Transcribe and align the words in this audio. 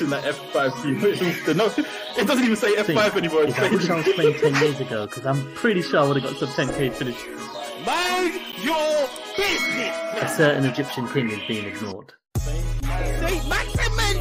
pushing 0.00 0.10
that 0.10 0.24
F5 0.24 0.82
key. 0.82 0.92
no, 1.54 1.66
it 2.16 2.26
doesn't 2.26 2.44
even 2.44 2.56
say 2.56 2.74
F5 2.74 3.16
anymore. 3.16 3.42
I 3.42 3.70
wish 3.70 3.90
I 3.90 3.96
was 3.96 4.08
playing 4.14 4.38
10 4.38 4.54
years 4.62 4.80
ago 4.80 5.06
because 5.06 5.26
I'm 5.26 5.52
pretty 5.54 5.82
sure 5.82 6.00
I 6.00 6.04
would 6.04 6.22
have 6.22 6.38
got 6.38 6.38
some 6.38 6.48
10k 6.68 6.94
finish. 6.94 7.22
Mind 7.84 8.40
your 8.62 9.08
business. 9.36 9.94
A 10.22 10.28
certain 10.28 10.64
Egyptian 10.64 11.06
king 11.08 11.28
is 11.30 11.40
being 11.46 11.66
ignored. 11.66 12.14
Saint-Maximin. 12.38 14.16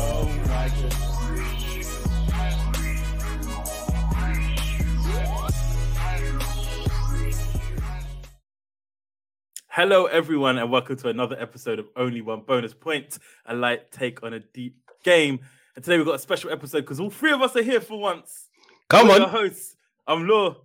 Hello, 9.70 10.08
everyone, 10.08 10.58
and 10.58 10.70
welcome 10.70 10.98
to 10.98 11.08
another 11.08 11.38
episode 11.40 11.80
of 11.80 11.88
Only 11.96 12.20
One 12.20 12.42
Bonus 12.42 12.74
Point, 12.74 13.18
a 13.46 13.56
light 13.56 13.94
take 13.94 14.24
on 14.24 14.34
a 14.34 14.42
deep 14.42 14.76
game. 15.04 15.40
And 15.80 15.84
today 15.86 15.96
we've 15.96 16.05
got 16.05 16.16
a 16.16 16.20
special 16.20 16.52
episode 16.52 16.82
because 16.82 17.00
all 17.00 17.10
three 17.10 17.32
of 17.32 17.42
us 17.42 17.56
are 17.56 17.62
here 17.62 17.80
for 17.80 17.98
once. 17.98 18.50
Come 18.90 19.08
We're 19.08 19.14
on. 19.14 19.22
your 19.22 19.30
hosts. 19.30 19.78
I'm 20.08 20.28
Law. 20.28 20.58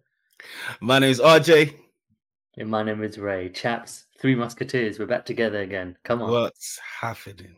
My 0.81 0.99
name 0.99 1.11
is 1.11 1.21
RJ. 1.21 1.73
And 2.59 2.69
my 2.69 2.83
name 2.83 3.01
is 3.01 3.17
Rey. 3.17 3.49
Chaps, 3.51 4.07
Three 4.21 4.35
Musketeers, 4.35 4.99
we're 4.99 5.07
back 5.07 5.25
together 5.25 5.61
again. 5.61 5.97
Come 6.03 6.21
on. 6.21 6.33
What's 6.33 6.81
happening? 7.01 7.55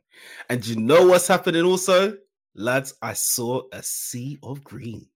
And 0.50 0.66
you 0.66 0.77
know 0.77 1.06
what's 1.06 1.27
happening 1.27 1.64
also? 1.64 2.19
Lads, 2.55 2.92
I 3.00 3.14
saw 3.14 3.62
a 3.73 3.83
sea 3.83 4.38
of 4.42 4.62
green. 4.62 5.09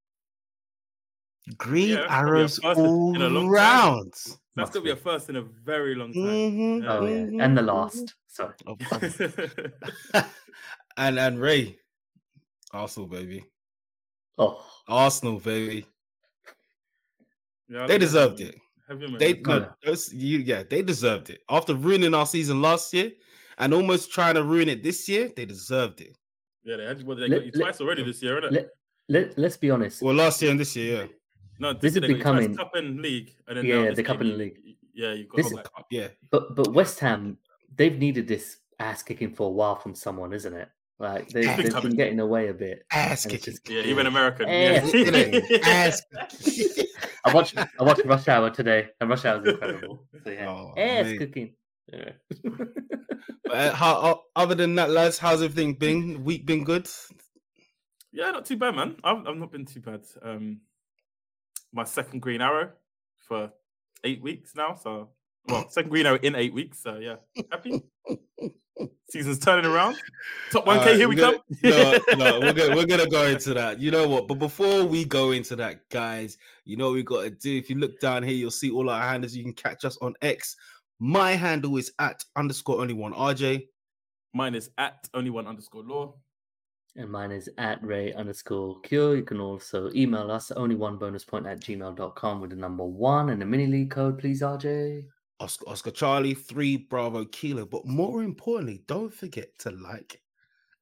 Green 1.58 1.90
Yeah, 1.90 1.96
that's 1.96 2.08
gonna 2.08 2.24
be 2.24 2.30
a 2.30 2.36
arrows 2.38 2.58
in- 2.58 2.70
all 2.86 3.14
in 3.16 3.20
a 3.20 3.28
long 3.28 3.48
round. 3.50 4.14
That's 4.56 4.70
going 4.70 4.70
to 4.70 4.80
be 4.80 4.90
a 4.92 4.96
first 4.96 5.28
in 5.28 5.36
a 5.36 5.42
very 5.42 5.94
long 5.94 6.14
time. 6.14 6.22
Mhm, 6.24 6.88
oh, 6.88 7.04
yeah. 7.04 7.44
And 7.44 7.58
the 7.58 7.60
last. 7.60 8.14
Sorry. 8.28 8.54
And 10.96 11.18
and 11.18 11.38
Rey, 11.38 11.78
Arsenal 12.72 13.08
baby, 13.08 13.44
Oh, 14.38 14.64
Arsenal 14.88 15.38
baby. 15.38 15.86
Yeah, 17.68 17.86
They 17.86 17.98
deserved 17.98 18.40
it. 18.40 18.54
Have 18.88 19.00
you, 19.00 19.08
man? 19.08 19.18
They 19.18 19.34
no, 19.34 19.68
those, 19.84 20.12
you, 20.12 20.38
yeah, 20.38 20.62
they 20.68 20.82
deserved 20.82 21.30
it 21.30 21.40
after 21.48 21.74
ruining 21.74 22.14
our 22.14 22.26
season 22.26 22.60
last 22.60 22.92
year 22.92 23.12
and 23.58 23.72
almost 23.72 24.12
trying 24.12 24.34
to 24.34 24.42
ruin 24.42 24.68
it 24.68 24.82
this 24.82 25.08
year. 25.08 25.30
They 25.36 25.44
deserved 25.44 26.00
it. 26.00 26.16
Yeah, 26.64 26.76
they 26.76 26.84
had 26.86 27.02
well, 27.06 27.16
they 27.16 27.28
Let- 27.28 27.36
got 27.38 27.46
you 27.46 27.52
let- 27.54 27.60
twice 27.62 27.80
already 27.80 28.02
this 28.02 28.22
year, 28.22 28.40
innit? 28.40 28.50
let, 28.52 28.68
let, 29.08 29.38
let's 29.38 29.56
be 29.56 29.70
honest. 29.70 30.02
Well, 30.02 30.14
last 30.14 30.42
year 30.42 30.50
and 30.50 30.58
this 30.58 30.74
year, 30.74 31.02
yeah. 31.02 31.06
no, 31.60 31.72
this 31.72 31.94
year 31.94 32.02
is 32.04 32.08
they 32.10 32.14
got 32.14 32.16
you 32.16 32.22
twice, 32.22 32.38
becoming- 32.48 32.56
cup 32.56 32.74
and 32.74 33.00
league, 33.00 33.30
and 33.46 33.58
then 33.58 33.64
Yeah, 33.66 33.74
now 33.76 33.82
yeah, 33.82 33.88
this 33.90 33.96
the 33.96 34.02
cup 34.02 34.18
game, 34.20 34.28
and 34.30 34.38
league. 34.38 34.58
Yeah, 34.92 35.12
you 35.12 35.24
got 35.28 35.36
This 35.36 35.50
to 35.50 35.56
Cup, 35.62 35.86
yeah. 35.90 36.08
But 36.30 36.56
but 36.56 36.72
West 36.72 36.98
Ham, 37.00 37.38
they've 37.76 37.96
needed 37.96 38.26
this 38.26 38.58
ass 38.80 39.02
kicking 39.04 39.32
for 39.32 39.46
a 39.46 39.50
while 39.50 39.76
from 39.76 39.94
someone, 39.94 40.32
isn't 40.32 40.52
it? 40.52 40.68
Like 41.00 41.28
they, 41.30 41.46
they've 41.46 41.56
been 41.56 41.72
kicking. 41.72 41.90
getting 41.96 42.20
away 42.20 42.48
a 42.48 42.54
bit. 42.54 42.84
Ass 42.92 43.24
And 43.24 43.32
it's 43.34 43.44
kicking. 43.46 43.54
just- 43.54 43.68
Yeah, 43.70 43.90
even 43.90 44.06
American. 44.06 44.46
Eh, 44.48 44.84
yeah. 44.92 45.58
Ass 45.64 46.02
kicking. 46.44 46.84
I 47.24 47.32
watched 47.34 47.56
I 47.58 47.82
watched 47.82 48.04
Rush 48.04 48.28
Hour 48.28 48.50
today, 48.50 48.88
and 49.00 49.08
Rush 49.08 49.24
Hour 49.24 49.40
is 49.40 49.48
incredible. 49.54 50.06
So 50.24 50.30
yeah, 50.30 50.48
Oh, 50.48 50.74
ass 50.76 51.06
mate. 51.06 51.18
cooking. 51.18 51.54
Yeah. 51.92 52.10
But, 53.44 53.52
uh, 53.56 53.74
how, 53.74 53.94
o- 53.96 54.22
other 54.36 54.54
than 54.54 54.74
that, 54.76 54.90
lads, 54.90 55.18
how's 55.18 55.42
everything 55.42 55.74
been? 55.74 56.22
Week 56.22 56.44
been 56.46 56.62
good? 56.64 56.88
Yeah, 58.12 58.30
not 58.32 58.44
too 58.44 58.56
bad, 58.56 58.76
man. 58.76 58.96
I've, 59.02 59.26
I've 59.26 59.36
not 59.36 59.50
been 59.52 59.64
too 59.66 59.80
bad. 59.80 60.02
Um, 60.22 60.60
my 61.72 61.84
second 61.84 62.20
green 62.20 62.40
arrow 62.42 62.70
for 63.26 63.52
eight 64.04 64.22
weeks 64.22 64.54
now. 64.54 64.74
So, 64.76 65.08
well, 65.48 65.68
second 65.70 65.90
green 65.90 66.06
arrow 66.06 66.18
in 66.22 66.34
eight 66.36 66.52
weeks. 66.54 66.82
So, 66.82 66.98
yeah, 66.98 67.16
happy. 67.50 67.82
Season's 69.10 69.38
turning 69.38 69.64
around. 69.70 69.96
Top 70.50 70.66
one 70.66 70.78
K, 70.78 70.82
Alright, 70.82 70.96
here 70.96 71.08
we 71.08 71.16
we're 71.16 71.32
come. 71.32 71.36
no, 71.62 71.98
no, 72.16 72.40
we're 72.40 72.52
gonna 72.52 72.76
we're 72.76 72.86
gonna 72.86 73.08
go 73.08 73.26
into 73.26 73.54
that. 73.54 73.80
You 73.80 73.90
know 73.90 74.08
what? 74.08 74.28
But 74.28 74.38
before 74.38 74.84
we 74.84 75.04
go 75.04 75.32
into 75.32 75.56
that, 75.56 75.88
guys, 75.88 76.38
you 76.64 76.76
know 76.76 76.86
what 76.86 76.94
we 76.94 77.02
got 77.02 77.22
to 77.22 77.30
do. 77.30 77.56
If 77.56 77.70
you 77.70 77.76
look 77.76 77.98
down 78.00 78.22
here, 78.22 78.34
you'll 78.34 78.50
see 78.50 78.70
all 78.70 78.88
our 78.90 79.02
handles. 79.02 79.34
You 79.34 79.42
can 79.42 79.52
catch 79.52 79.84
us 79.84 79.98
on 80.00 80.14
X. 80.22 80.56
My 80.98 81.32
handle 81.32 81.76
is 81.76 81.92
at 81.98 82.24
underscore 82.36 82.80
only 82.80 82.94
one 82.94 83.12
RJ. 83.12 83.66
Mine 84.32 84.54
is 84.54 84.70
at 84.78 85.08
only 85.14 85.30
one 85.30 85.46
underscore 85.46 85.82
law. 85.82 86.14
And 86.96 87.10
mine 87.10 87.30
is 87.30 87.48
at 87.56 87.82
Rey 87.82 88.12
underscore 88.12 88.80
cure. 88.80 89.16
You 89.16 89.22
can 89.22 89.40
also 89.40 89.90
email 89.94 90.30
us 90.30 90.50
only 90.50 90.74
one 90.74 90.98
bonus 90.98 91.24
point 91.24 91.46
at 91.46 91.60
gmail.com 91.60 92.40
with 92.40 92.50
the 92.50 92.56
number 92.56 92.84
one 92.84 93.30
and 93.30 93.40
the 93.40 93.46
mini 93.46 93.66
league 93.66 93.90
code, 93.90 94.18
please, 94.18 94.42
RJ. 94.42 95.04
Oscar, 95.40 95.68
Oscar 95.68 95.90
Charlie, 95.90 96.34
three 96.34 96.76
Bravo 96.76 97.24
Kilo. 97.24 97.66
But 97.66 97.86
more 97.86 98.22
importantly, 98.22 98.84
don't 98.86 99.12
forget 99.12 99.58
to 99.60 99.70
like 99.70 100.20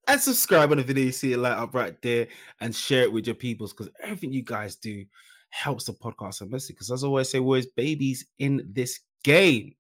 and 0.07 0.21
subscribe 0.21 0.71
on 0.71 0.79
the 0.79 0.83
video. 0.83 1.05
You 1.05 1.13
see 1.13 1.33
it 1.33 1.39
light 1.39 1.57
up 1.57 1.75
right 1.75 2.01
there 2.03 2.27
and 2.61 2.75
share 2.75 3.03
it 3.03 3.13
with 3.13 3.27
your 3.27 3.37
peoples 3.37 3.73
because 3.73 3.91
everything 4.03 4.33
you 4.33 4.43
guys 4.43 4.77
do 4.77 5.05
helps 5.51 5.85
the 5.85 5.93
podcast 5.93 6.43
immensely. 6.43 6.75
Because 6.75 6.91
as 6.91 7.05
I 7.05 7.07
always 7.07 7.31
say, 7.31 7.41
we're 7.41 7.63
babies 7.77 8.27
in 8.39 8.69
this 8.73 9.01
game. 9.23 9.75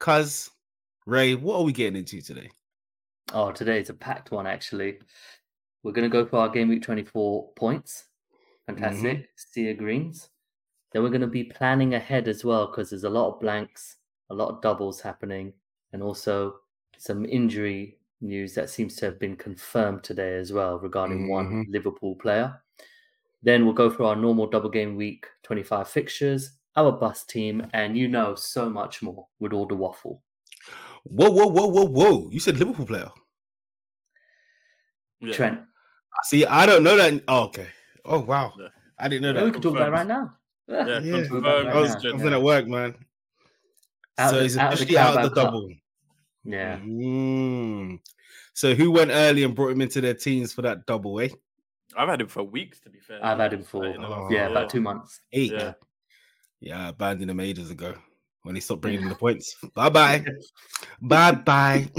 Cuz 0.00 0.50
Rey, 1.06 1.34
what 1.36 1.56
are 1.56 1.62
we 1.62 1.72
getting 1.72 1.96
into 1.96 2.20
today? 2.20 2.50
Oh, 3.32 3.52
today 3.52 3.80
is 3.80 3.90
a 3.90 3.94
packed 3.94 4.30
one, 4.30 4.46
actually. 4.46 4.98
We're 5.82 5.92
going 5.92 6.08
to 6.08 6.12
go 6.12 6.26
for 6.26 6.38
our 6.38 6.48
game 6.48 6.68
week 6.68 6.82
24 6.82 7.52
points. 7.54 8.06
Fantastic. 8.66 9.18
Mm-hmm. 9.18 9.22
Sea 9.36 9.70
of 9.70 9.78
Greens. 9.78 10.28
Then 10.96 11.02
we're 11.02 11.10
going 11.10 11.20
to 11.20 11.26
be 11.26 11.44
planning 11.44 11.92
ahead 11.92 12.26
as 12.26 12.42
well 12.42 12.68
because 12.68 12.88
there's 12.88 13.04
a 13.04 13.10
lot 13.10 13.28
of 13.28 13.38
blanks, 13.38 13.96
a 14.30 14.34
lot 14.34 14.48
of 14.48 14.62
doubles 14.62 14.98
happening, 14.98 15.52
and 15.92 16.02
also 16.02 16.54
some 16.96 17.26
injury 17.26 17.98
news 18.22 18.54
that 18.54 18.70
seems 18.70 18.96
to 18.96 19.04
have 19.04 19.20
been 19.20 19.36
confirmed 19.36 20.02
today 20.02 20.36
as 20.36 20.54
well 20.54 20.78
regarding 20.78 21.28
one 21.28 21.44
mm-hmm. 21.48 21.70
Liverpool 21.70 22.14
player. 22.14 22.62
Then 23.42 23.66
we'll 23.66 23.74
go 23.74 23.90
through 23.90 24.06
our 24.06 24.16
normal 24.16 24.46
double 24.46 24.70
game 24.70 24.96
week 24.96 25.26
25 25.42 25.86
fixtures, 25.86 26.52
our 26.76 26.92
bus 26.92 27.24
team, 27.24 27.66
and 27.74 27.94
you 27.94 28.08
know 28.08 28.34
so 28.34 28.70
much 28.70 29.02
more 29.02 29.26
with 29.38 29.52
all 29.52 29.66
the 29.66 29.74
waffle. 29.74 30.22
Whoa, 31.04 31.28
whoa, 31.28 31.48
whoa, 31.48 31.66
whoa, 31.66 31.84
whoa. 31.84 32.30
You 32.30 32.40
said 32.40 32.56
Liverpool 32.56 32.86
player. 32.86 33.10
Yeah. 35.20 35.34
Trent, 35.34 35.60
See, 36.24 36.46
I 36.46 36.64
don't 36.64 36.82
know 36.82 36.96
that. 36.96 37.22
Oh, 37.28 37.42
okay. 37.48 37.66
Oh, 38.02 38.20
wow. 38.20 38.54
Yeah. 38.58 38.68
I 38.98 39.08
didn't 39.08 39.24
know 39.24 39.38
yeah, 39.38 39.44
we 39.44 39.50
can 39.50 39.60
talk 39.60 39.76
about 39.76 39.88
it 39.88 39.92
right 39.92 40.06
now. 40.06 40.32
Yeah, 40.68 40.98
Yeah. 41.00 41.00
confirmed. 41.26 41.46
I 41.46 41.80
was, 41.80 41.90
now. 42.02 42.10
I 42.10 42.12
was 42.14 42.24
at 42.32 42.42
work, 42.42 42.66
man. 42.66 42.94
Out 44.18 44.30
so 44.30 44.36
of- 44.38 44.42
he's 44.42 44.56
out 44.56 44.72
of 44.72 44.78
the 44.78 44.84
officially 44.84 44.98
out 44.98 45.08
of 45.08 45.14
the 45.14 45.20
Carabao 45.30 45.34
Cup. 45.42 45.44
double. 45.52 45.70
Yeah. 46.44 46.78
Mm. 46.78 47.98
So 48.54 48.74
who 48.74 48.90
went 48.90 49.10
early 49.12 49.42
and 49.42 49.54
brought 49.54 49.72
him 49.72 49.80
into 49.82 50.00
their 50.00 50.14
teams 50.14 50.52
for 50.52 50.62
that 50.62 50.86
double, 50.86 51.20
eh? 51.20 51.28
I've 51.96 52.08
had 52.08 52.20
him 52.20 52.28
for 52.28 52.42
weeks, 52.42 52.80
to 52.80 52.90
be 52.90 52.98
fair. 53.00 53.24
I've 53.24 53.38
had 53.38 53.52
him 53.52 53.62
for 53.62 53.84
in 53.86 54.00
the 54.00 54.08
last- 54.08 54.32
yeah, 54.32 54.48
about 54.48 54.70
two 54.70 54.80
months. 54.80 55.20
Eight. 55.32 55.52
Yeah. 55.52 55.72
Yeah, 56.60 56.86
I 56.86 56.88
abandoned 56.88 57.30
him 57.30 57.40
ages 57.40 57.70
ago 57.70 57.94
when 58.42 58.54
he 58.54 58.60
stopped 58.60 58.80
bringing 58.82 59.02
him 59.02 59.08
the 59.10 59.14
points. 59.26 59.54
Bye 59.74 59.90
bye. 59.90 60.24
bye 61.00 61.32
bye. 61.32 61.90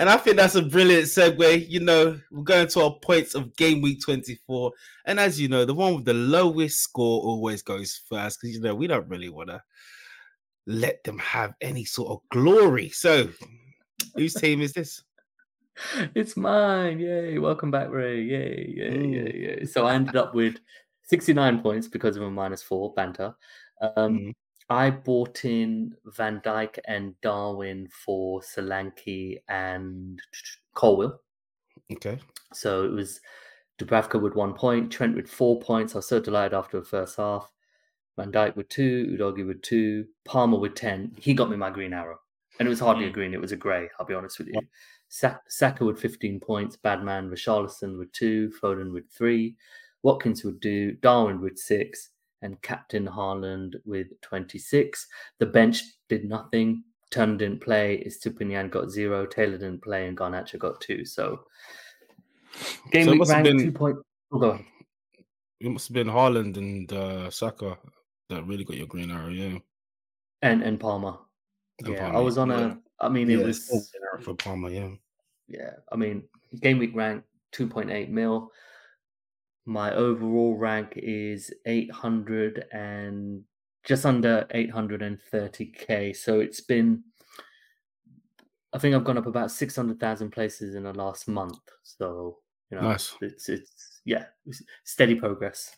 And 0.00 0.08
I 0.08 0.16
think 0.16 0.38
that's 0.38 0.54
a 0.54 0.62
brilliant 0.62 1.04
segue. 1.04 1.68
You 1.68 1.80
know, 1.80 2.18
we're 2.30 2.42
going 2.42 2.66
to 2.68 2.80
our 2.84 2.94
points 3.02 3.34
of 3.34 3.54
game 3.56 3.82
week 3.82 4.00
24. 4.02 4.72
And 5.04 5.20
as 5.20 5.38
you 5.38 5.46
know, 5.46 5.66
the 5.66 5.74
one 5.74 5.94
with 5.96 6.06
the 6.06 6.14
lowest 6.14 6.80
score 6.80 7.20
always 7.22 7.60
goes 7.60 8.00
first 8.08 8.40
because, 8.40 8.56
you 8.56 8.62
know, 8.62 8.74
we 8.74 8.86
don't 8.86 9.06
really 9.08 9.28
want 9.28 9.50
to 9.50 9.62
let 10.66 11.04
them 11.04 11.18
have 11.18 11.52
any 11.60 11.84
sort 11.84 12.12
of 12.12 12.20
glory. 12.30 12.88
So, 12.88 13.28
whose 14.14 14.32
team 14.32 14.62
is 14.62 14.72
this? 14.72 15.02
it's 16.14 16.34
mine. 16.34 16.98
Yay. 16.98 17.38
Welcome 17.38 17.70
back, 17.70 17.90
Rey. 17.90 18.22
Yay, 18.22 18.74
yay, 18.78 18.90
Mm. 18.90 19.12
yay, 19.12 19.56
yay. 19.58 19.64
So 19.66 19.84
I 19.86 19.92
ended 19.92 20.16
up 20.16 20.34
with 20.34 20.56
69 21.08 21.60
points 21.60 21.88
because 21.88 22.16
of 22.16 22.22
a 22.22 22.30
minus 22.30 22.62
four 22.62 22.94
banter. 22.94 23.34
Um, 23.82 24.18
Mm. 24.18 24.34
I 24.70 24.90
bought 24.90 25.44
in 25.44 25.96
Van 26.06 26.40
Dijk 26.40 26.78
and 26.86 27.20
Darwin 27.22 27.88
for 27.88 28.40
Solanke 28.40 29.42
and 29.48 30.20
Colwill. 30.74 31.20
Okay. 31.92 32.18
So 32.52 32.84
it 32.84 32.92
was 32.92 33.20
Dubravka 33.78 34.20
with 34.20 34.34
one 34.34 34.54
point, 34.54 34.92
Trent 34.92 35.16
with 35.16 35.28
four 35.28 35.58
points. 35.60 35.94
I 35.94 35.98
was 35.98 36.08
so 36.08 36.20
delighted 36.20 36.54
after 36.56 36.78
the 36.78 36.86
first 36.86 37.16
half. 37.16 37.50
Van 38.16 38.30
Dijk 38.30 38.54
with 38.54 38.68
two, 38.68 39.16
Udogie 39.18 39.46
with 39.46 39.60
two, 39.62 40.06
Palmer 40.24 40.58
with 40.58 40.74
10. 40.76 41.16
He 41.18 41.34
got 41.34 41.50
me 41.50 41.56
my 41.56 41.70
green 41.70 41.92
arrow. 41.92 42.18
And 42.58 42.66
it 42.66 42.70
was 42.70 42.80
hardly 42.80 43.06
a 43.06 43.10
Mm. 43.10 43.14
green, 43.14 43.34
it 43.34 43.40
was 43.40 43.52
a 43.52 43.56
grey, 43.56 43.88
I'll 43.98 44.06
be 44.06 44.14
honest 44.14 44.38
with 44.38 44.48
you. 44.48 44.60
Sa- 45.08 45.38
Saka 45.48 45.84
with 45.84 45.98
15 45.98 46.38
points, 46.38 46.76
Badman, 46.76 47.30
Richarlison 47.30 47.98
with 47.98 48.12
two, 48.12 48.50
Foden 48.62 48.92
with 48.92 49.10
three, 49.10 49.56
Watkins 50.02 50.44
would 50.44 50.60
do, 50.60 50.92
Darwin 50.92 51.40
with 51.40 51.58
six, 51.58 52.09
and 52.42 52.60
Captain 52.62 53.06
Haaland 53.06 53.74
with 53.84 54.08
26. 54.22 55.06
The 55.38 55.46
bench 55.46 55.82
did 56.08 56.24
nothing. 56.24 56.84
Turner 57.10 57.36
didn't 57.36 57.60
play, 57.60 58.04
Estupiñán 58.06 58.70
got 58.70 58.88
zero, 58.90 59.26
Taylor 59.26 59.58
didn't 59.58 59.82
play, 59.82 60.06
and 60.06 60.16
Garnacho 60.16 60.58
got 60.58 60.80
two. 60.80 61.04
So 61.04 61.40
game 62.92 63.04
So 63.06 63.12
week 63.12 63.28
rank 63.28 63.44
been- 63.44 63.58
two 63.58 63.72
point. 63.72 63.96
Oh, 64.32 64.38
go 64.38 64.50
ahead. 64.50 64.64
It 65.60 65.70
must 65.70 65.88
have 65.88 65.94
been 65.94 66.06
Haaland 66.06 66.56
and 66.56 66.90
uh, 66.92 67.28
Saka 67.30 67.76
that 68.30 68.46
really 68.46 68.64
got 68.64 68.76
your 68.76 68.86
green 68.86 69.10
arrow, 69.10 69.28
yeah. 69.28 69.58
And 70.42 70.62
and 70.62 70.78
Palmer. 70.80 71.18
And 71.84 71.94
yeah, 71.94 72.10
I 72.16 72.20
was 72.20 72.38
on 72.38 72.50
a. 72.50 72.78
I 73.00 73.08
mean, 73.08 73.28
Yeah, 73.28 73.38
it 73.38 73.46
was. 73.46 73.68
all 73.70 73.78
green 73.80 74.02
arrow 74.12 74.22
for 74.22 74.34
Palmer, 74.34 74.70
yeah. 74.70 74.90
yeah, 75.48 75.72
I 75.92 75.96
mean, 75.96 76.22
game 76.60 76.78
week 76.78 76.92
rank 76.94 77.24
2.8 77.52 78.08
mil. 78.08 78.50
My 79.66 79.92
overall 79.94 80.56
rank 80.56 80.94
is 80.96 81.52
800 81.66 82.66
and 82.72 83.42
just 83.84 84.06
under 84.06 84.46
830k. 84.54 86.16
So 86.16 86.40
it's 86.40 86.60
been, 86.60 87.04
I 88.72 88.78
think 88.78 88.94
I've 88.94 89.04
gone 89.04 89.18
up 89.18 89.26
about 89.26 89.50
600,000 89.50 90.30
places 90.30 90.74
in 90.74 90.84
the 90.84 90.92
last 90.92 91.28
month. 91.28 91.60
So, 91.82 92.38
you 92.70 92.78
know, 92.78 92.84
Nice. 92.84 93.14
it's, 93.20 93.48
it's, 93.48 94.00
yeah, 94.04 94.26
it's 94.46 94.62
steady 94.84 95.14
progress. 95.14 95.76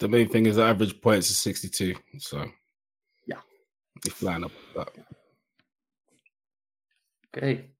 The 0.00 0.08
main 0.08 0.28
thing 0.28 0.46
is 0.46 0.56
the 0.56 0.62
average 0.62 1.00
points 1.00 1.30
is 1.30 1.38
62. 1.38 1.94
So 2.18 2.46
Yeah. 3.26 3.40
you're 4.04 4.14
flying 4.14 4.44
up. 4.44 4.52
But 4.74 4.94
Okay. 7.36 7.70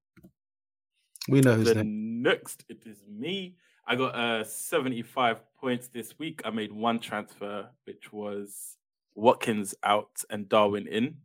we 1.29 1.41
know 1.41 1.55
who's 1.55 1.73
The 1.73 1.85
next. 1.85 1.87
next, 1.87 2.65
it 2.69 2.87
is 2.87 3.03
me. 3.09 3.57
I 3.90 3.96
got 3.96 4.14
uh 4.14 4.44
75 4.44 5.40
points 5.58 5.88
this 5.88 6.19
week. 6.19 6.43
I 6.44 6.50
made 6.50 6.70
one 6.70 6.99
transfer, 6.99 7.70
which 7.85 8.12
was 8.12 8.76
Watkins 9.14 9.75
out 9.82 10.11
and 10.29 10.46
Darwin 10.46 10.87
in. 10.87 11.17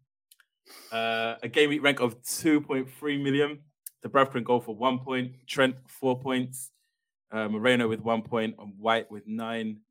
Uh, 0.89 1.35
a 1.43 1.49
game 1.49 1.69
week 1.69 1.83
rank 1.83 1.99
of 1.99 2.21
2.3 2.21 3.21
million. 3.21 3.59
The 4.01 4.07
Bradford 4.07 4.45
goal 4.45 4.61
for 4.61 4.73
one 4.73 4.99
point. 4.99 5.33
Trent, 5.45 5.75
four 5.89 6.17
points. 6.17 6.71
Uh, 7.33 7.49
Moreno 7.49 7.89
with 7.89 7.99
one 7.99 8.21
point. 8.21 8.55
And 8.57 8.71
White 8.79 9.11
with 9.11 9.27
nine. 9.27 9.81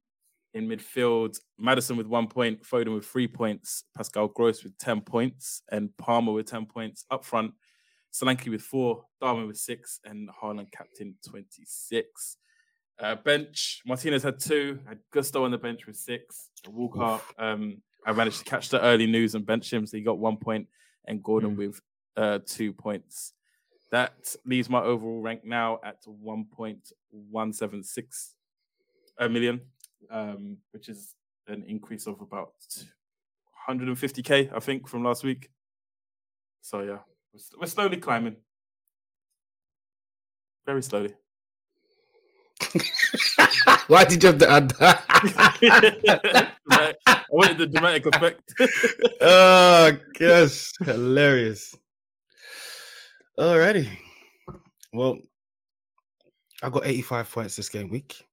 In 0.55 0.67
midfield, 0.67 1.39
Maddison 1.59 1.99
with 1.99 2.07
one 2.07 2.27
point. 2.27 2.63
Foden 2.63 2.95
with 2.95 3.05
three 3.05 3.29
points. 3.29 3.85
Pascal 3.95 4.29
Gross 4.29 4.65
with 4.65 4.79
10 4.79 5.03
points. 5.03 5.63
And 5.71 5.95
Palmer 5.99 6.33
with 6.33 6.47
10 6.47 6.65
points. 6.65 7.05
Up 7.11 7.23
front, 7.23 7.53
Solanke 8.13 8.51
with 8.51 8.63
four, 8.63 9.05
Darwin 9.21 9.47
with 9.47 9.57
six, 9.57 10.01
and 10.05 10.29
Haaland 10.43 10.71
captain 10.73 11.15
26. 11.27 12.37
Uh, 13.01 13.15
bench, 13.17 13.81
Martinez 13.87 14.23
had 14.23 14.39
two, 14.39 14.79
had 14.87 14.99
Gusto 15.13 15.45
on 15.45 15.51
the 15.51 15.59
bench 15.59 15.87
with 15.87 15.97
six. 15.97 16.51
Walker, 16.69 17.21
um, 17.39 17.79
I 18.07 18.13
managed 18.13 18.39
to 18.39 18.45
catch 18.45 18.69
the 18.69 18.81
early 18.81 19.07
news 19.07 19.35
and 19.35 19.45
bench 19.45 19.73
him, 19.73 19.87
so 19.87 19.97
he 19.97 20.03
got 20.03 20.19
one 20.19 20.37
point, 20.37 20.69
and 21.07 21.23
Gordon 21.23 21.57
with 21.57 21.81
uh, 22.17 22.41
two 22.47 22.73
points. 22.73 23.33
That 23.91 24.35
leaves 24.47 24.71
my 24.71 24.81
overall 24.81 25.21
rank 25.21 25.45
now 25.45 25.81
at 25.85 26.05
1.176 26.07 28.31
a 29.19 29.29
million, 29.29 29.61
um, 30.11 30.57
which 30.71 30.89
is 30.89 31.15
an 31.47 31.65
increase 31.67 32.07
of 32.07 32.21
about 32.21 32.55
150k, 33.69 34.55
I 34.55 34.61
think, 34.61 34.89
from 34.89 35.05
last 35.05 35.25
week. 35.25 35.51
So 36.63 36.81
yeah, 36.81 36.99
we're, 37.33 37.61
we're 37.61 37.67
slowly 37.67 37.99
climbing, 37.99 38.37
very 40.65 40.83
slowly. 40.83 41.15
Why 43.87 44.05
did 44.05 44.23
you 44.23 44.29
have 44.29 44.39
to 44.39 44.51
add 44.51 44.71
that? 44.73 45.05
I 47.07 47.23
wanted 47.31 47.59
the 47.59 47.67
dramatic 47.67 48.07
effect. 48.07 48.55
oh 49.21 49.93
gosh, 50.19 50.71
hilarious. 50.85 51.75
Alrighty. 53.39 53.89
Well, 54.93 55.19
I 56.63 56.71
got 56.71 56.87
85 56.87 57.31
points 57.31 57.57
this 57.57 57.69
game 57.69 57.89
week. 57.89 58.25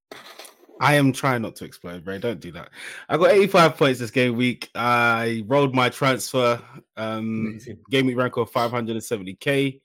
I 0.81 0.95
am 0.95 1.11
trying 1.11 1.41
not 1.41 1.55
to 1.57 1.65
explode, 1.65 2.07
Rey. 2.07 2.19
Don't 2.19 2.39
do 2.39 2.51
that. 2.53 2.69
I 3.09 3.17
got 3.17 3.31
85 3.31 3.77
points 3.77 3.99
this 3.99 4.11
game 4.11 4.35
week. 4.35 4.69
I 4.75 5.43
rolled 5.47 5.75
my 5.75 5.89
transfer. 5.89 6.61
Um, 6.95 7.47
Amazing. 7.49 7.79
game 7.89 8.05
week 8.05 8.17
rank 8.17 8.37
of 8.37 8.51
570k. 8.51 9.81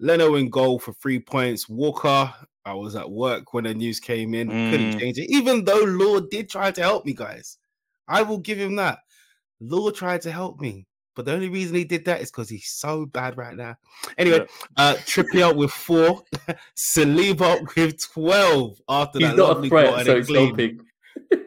Leno 0.00 0.34
in 0.34 0.50
goal 0.50 0.78
for 0.78 0.92
three 0.92 1.18
points. 1.18 1.68
Walker, 1.68 2.32
I 2.64 2.74
was 2.74 2.96
at 2.96 3.10
work 3.10 3.54
when 3.54 3.64
the 3.64 3.74
news 3.74 4.00
came 4.00 4.34
in. 4.34 4.48
Couldn't 4.70 4.94
Mm. 4.94 5.00
change 5.00 5.18
it, 5.18 5.30
even 5.30 5.64
though 5.64 5.80
Law 5.84 6.20
did 6.20 6.48
try 6.50 6.70
to 6.70 6.80
help 6.82 7.06
me, 7.06 7.12
guys. 7.14 7.58
I 8.08 8.22
will 8.22 8.38
give 8.38 8.58
him 8.58 8.76
that. 8.76 8.98
Law 9.60 9.90
tried 9.90 10.22
to 10.22 10.30
help 10.30 10.60
me, 10.60 10.86
but 11.16 11.24
the 11.24 11.32
only 11.32 11.48
reason 11.48 11.74
he 11.76 11.84
did 11.84 12.04
that 12.04 12.20
is 12.20 12.30
because 12.30 12.48
he's 12.48 12.68
so 12.70 13.06
bad 13.06 13.36
right 13.36 13.56
now. 13.56 13.76
Anyway, 14.18 14.46
uh 14.76 14.94
Trippier 15.06 15.54
with 15.54 15.70
four, 15.70 16.22
Saliba 16.76 17.66
with 17.76 18.00
12 18.12 18.78
after 18.88 19.18
He's 19.18 19.28
that 19.28 19.36
not 19.36 19.48
lovely 19.48 19.66
a 19.68 19.70
threat, 19.70 20.06
so 20.06 20.16
he's 20.16 20.34
helping. 20.34 20.80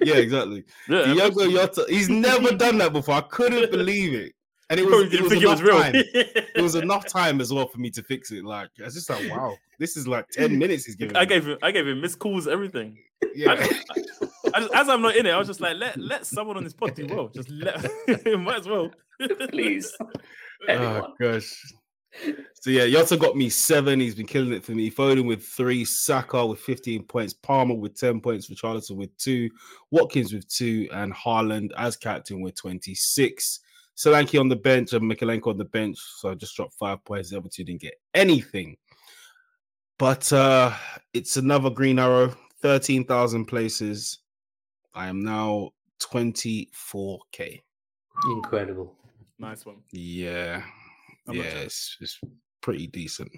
Yeah, 0.01 0.15
exactly. 0.15 0.63
Yeah, 0.89 1.13
Diogo 1.13 1.49
Jota, 1.49 1.85
he's 1.87 2.09
never 2.09 2.51
done 2.55 2.77
that 2.79 2.93
before. 2.93 3.15
I 3.15 3.21
couldn't 3.21 3.71
believe 3.77 4.13
it. 4.13 4.33
And 4.71 4.79
it 4.79 4.85
was, 4.85 5.13
it 5.13 5.21
was 5.21 5.29
think 5.31 5.43
it 5.43 5.47
was 5.47 5.59
enough 5.59 5.61
real. 5.61 5.81
time. 5.83 5.95
It 6.55 6.61
was 6.61 6.75
enough 6.75 7.05
time 7.05 7.41
as 7.41 7.53
well 7.53 7.67
for 7.67 7.77
me 7.77 7.89
to 7.91 8.01
fix 8.03 8.31
it. 8.31 8.43
Like, 8.43 8.69
I 8.79 8.85
was 8.85 8.93
just 8.93 9.09
like, 9.09 9.29
wow, 9.29 9.55
this 9.79 9.97
is 9.97 10.07
like 10.07 10.27
10 10.29 10.57
minutes 10.57 10.85
he's 10.85 10.95
giving 10.95 11.15
I 11.15 11.21
me. 11.21 11.25
gave 11.27 11.47
him, 11.47 11.57
I 11.61 11.71
gave 11.71 11.87
him 11.87 12.01
missed 12.01 12.19
calls, 12.19 12.47
everything. 12.47 12.97
yeah. 13.35 13.51
I 13.51 14.59
just, 14.59 14.73
as 14.73 14.89
I'm 14.89 15.01
not 15.01 15.15
in 15.15 15.25
it, 15.25 15.31
I 15.31 15.37
was 15.37 15.47
just 15.47 15.61
like, 15.61 15.77
let 15.77 15.97
let 15.97 16.25
someone 16.25 16.57
on 16.57 16.63
this 16.63 16.73
pod 16.73 16.95
do 16.95 17.05
well. 17.07 17.27
Just 17.29 17.49
let, 17.49 17.81
might 18.39 18.59
as 18.59 18.67
well. 18.67 18.91
Please. 19.49 19.95
Oh 20.69 21.07
gosh. 21.19 21.59
So 22.61 22.69
yeah, 22.69 22.87
Jota 22.87 23.17
got 23.17 23.35
me 23.35 23.49
seven. 23.49 23.99
He's 23.99 24.13
been 24.13 24.27
killing 24.27 24.53
it 24.53 24.63
for 24.63 24.73
me. 24.73 24.91
Foden 24.91 25.25
with 25.25 25.43
three, 25.43 25.83
Saka 25.85 26.45
with 26.45 26.59
15 26.59 27.03
points, 27.05 27.33
Palmer 27.33 27.73
with 27.73 27.95
10 27.97 28.21
points, 28.21 28.47
Richarlison 28.47 28.95
with 28.95 29.15
two, 29.17 29.49
Watkins 29.89 30.31
with 30.33 30.47
two, 30.47 30.87
and 30.93 31.11
Haaland 31.15 31.71
as 31.77 31.97
captain 31.97 32.41
with 32.41 32.55
26. 32.55 33.59
Solanke 33.97 34.39
on 34.39 34.47
the 34.49 34.55
bench 34.55 34.93
and 34.93 35.03
Mykolenko 35.11 35.47
on 35.47 35.57
the 35.57 35.65
bench. 35.65 35.97
So 36.17 36.31
I 36.31 36.35
just 36.35 36.55
dropped 36.55 36.73
five 36.75 37.03
points. 37.05 37.29
The 37.29 37.37
other 37.37 37.49
two 37.49 37.63
didn't 37.63 37.81
get 37.81 37.95
anything. 38.13 38.77
But 39.99 40.31
uh 40.33 40.73
it's 41.13 41.37
another 41.37 41.69
green 41.69 41.99
arrow, 41.99 42.33
13,000 42.61 43.45
places. 43.45 44.19
I 44.93 45.07
am 45.07 45.23
now 45.23 45.71
24k. 45.99 47.61
Incredible. 48.31 48.95
Nice 49.39 49.65
one. 49.65 49.77
Yeah. 49.91 50.63
I'm 51.27 51.35
yeah, 51.35 51.43
it's, 51.43 51.97
it's 52.01 52.19
pretty 52.61 52.87
decent. 52.87 53.31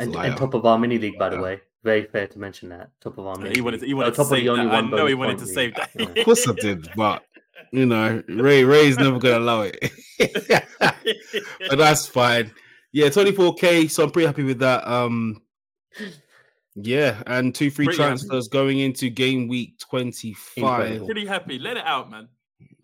And, 0.00 0.14
and 0.16 0.36
top 0.36 0.54
of 0.54 0.64
our 0.64 0.78
mini 0.78 0.98
league, 0.98 1.18
by 1.18 1.28
the 1.28 1.40
way. 1.40 1.60
Very 1.84 2.04
fair 2.04 2.26
to 2.26 2.38
mention 2.38 2.68
that. 2.70 2.90
Top 3.00 3.18
of 3.18 3.26
our 3.26 3.36
Yeah, 3.36 3.42
mini 3.44 3.54
he 3.56 3.60
wanted 3.60 3.80
to, 3.80 3.86
league. 3.86 3.88
he 3.88 3.94
Oh, 3.94 3.96
wanted 3.98 4.10
to 4.10 4.16
top 4.16 4.24
of 4.24 4.30
save 4.30 4.44
the 4.44 4.48
only 4.50 4.64
that. 4.64 4.74
I 4.74 4.80
know 4.80 5.06
he 5.06 5.14
wanted 5.14 5.38
to 5.38 5.44
point 5.44 5.54
save 5.54 5.74
that. 5.76 5.90
Yeah. 5.94 6.06
Of 6.06 6.24
course 6.24 6.48
I 6.48 6.52
did, 6.54 6.88
but 6.96 7.24
you 7.72 7.86
know, 7.86 8.22
Rey 8.28 8.64
Rey's 8.64 8.98
never 8.98 9.18
gonna 9.18 9.38
allow 9.38 9.62
it. 9.62 9.92
but 10.78 11.76
that's 11.78 12.06
fine. 12.06 12.52
Yeah, 12.92 13.08
24k. 13.08 13.90
So 13.90 14.04
I'm 14.04 14.10
pretty 14.10 14.26
happy 14.26 14.42
with 14.44 14.58
that. 14.60 14.86
Um 14.86 15.42
yeah, 16.74 17.22
and 17.26 17.54
two 17.54 17.70
free 17.70 17.86
Pretty 17.86 18.02
happy. 18.02 18.18
transfers 18.18 18.48
going 18.48 18.78
into 18.80 19.08
game 19.08 19.48
week 19.48 19.78
25. 19.78 21.04
Pretty 21.06 21.26
happy. 21.26 21.58
Let 21.58 21.76
it 21.78 21.86
out, 21.86 22.10
man. 22.10 22.28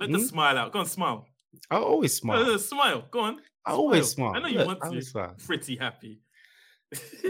Let 0.01 0.11
the 0.13 0.19
Hmm? 0.19 0.25
smile 0.25 0.59
out. 0.59 0.73
Go 0.73 0.79
on, 0.81 0.87
smile. 0.87 1.27
I 1.71 1.77
always 1.77 2.17
smile. 2.17 2.43
Uh, 2.51 2.59
smile. 2.59 3.05
Go 3.11 3.21
on. 3.21 3.41
I 3.67 3.73
always 3.73 4.11
smile. 4.11 4.33
I 4.35 4.41
know 4.41 4.49
you 4.49 4.59
Look, 4.59 4.67
want 4.67 4.81
to. 4.81 4.87
always 4.87 5.11
smile. 5.11 5.35
Pretty 5.47 5.77
happy. 5.77 6.21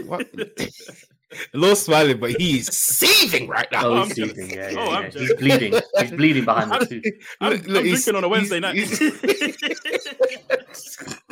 What? 0.05 0.27
Lord 1.53 1.77
smiling, 1.77 2.19
but 2.19 2.31
he's 2.39 2.75
seething 2.75 3.47
right 3.47 3.67
now. 3.71 3.85
Oh, 3.87 3.93
I'm 4.01 4.07
he's 4.07 4.15
jealous. 4.15 4.35
seething. 4.35 4.49
Yeah, 4.57 4.69
yeah, 4.71 4.79
Oh, 4.79 4.91
I'm 4.91 5.03
yeah. 5.05 5.09
He's 5.19 5.33
bleeding. 5.35 5.73
He's 5.99 6.11
bleeding 6.11 6.45
behind 6.45 6.71
the 6.71 6.85
tooth. 6.85 7.03
I'm, 7.41 7.51
Look, 7.53 7.67
look, 7.67 7.77
I'm 7.79 7.85
he's- 7.85 8.03
drinking 8.05 8.17
on 8.17 8.23
a 8.23 8.29
Wednesday 8.29 8.61
he's- 8.73 9.01
night. 9.01 11.17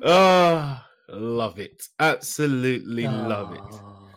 Oh, 0.00 0.04
ah, 0.04 0.86
love 1.08 1.58
it. 1.58 1.82
Absolutely 1.98 3.06
love 3.08 3.52
it. 3.54 3.60
Oh. 3.60 4.08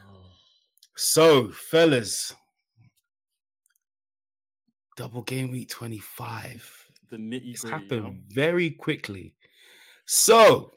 So, 0.95 1.49
fellas, 1.49 2.33
double 4.97 5.23
game 5.23 5.51
week 5.51 5.69
25. 5.69 6.77
the 7.09 7.17
nitty 7.17 7.51
It's 7.51 7.67
happened 7.67 8.23
very 8.29 8.69
quickly. 8.71 9.33
So, 10.05 10.71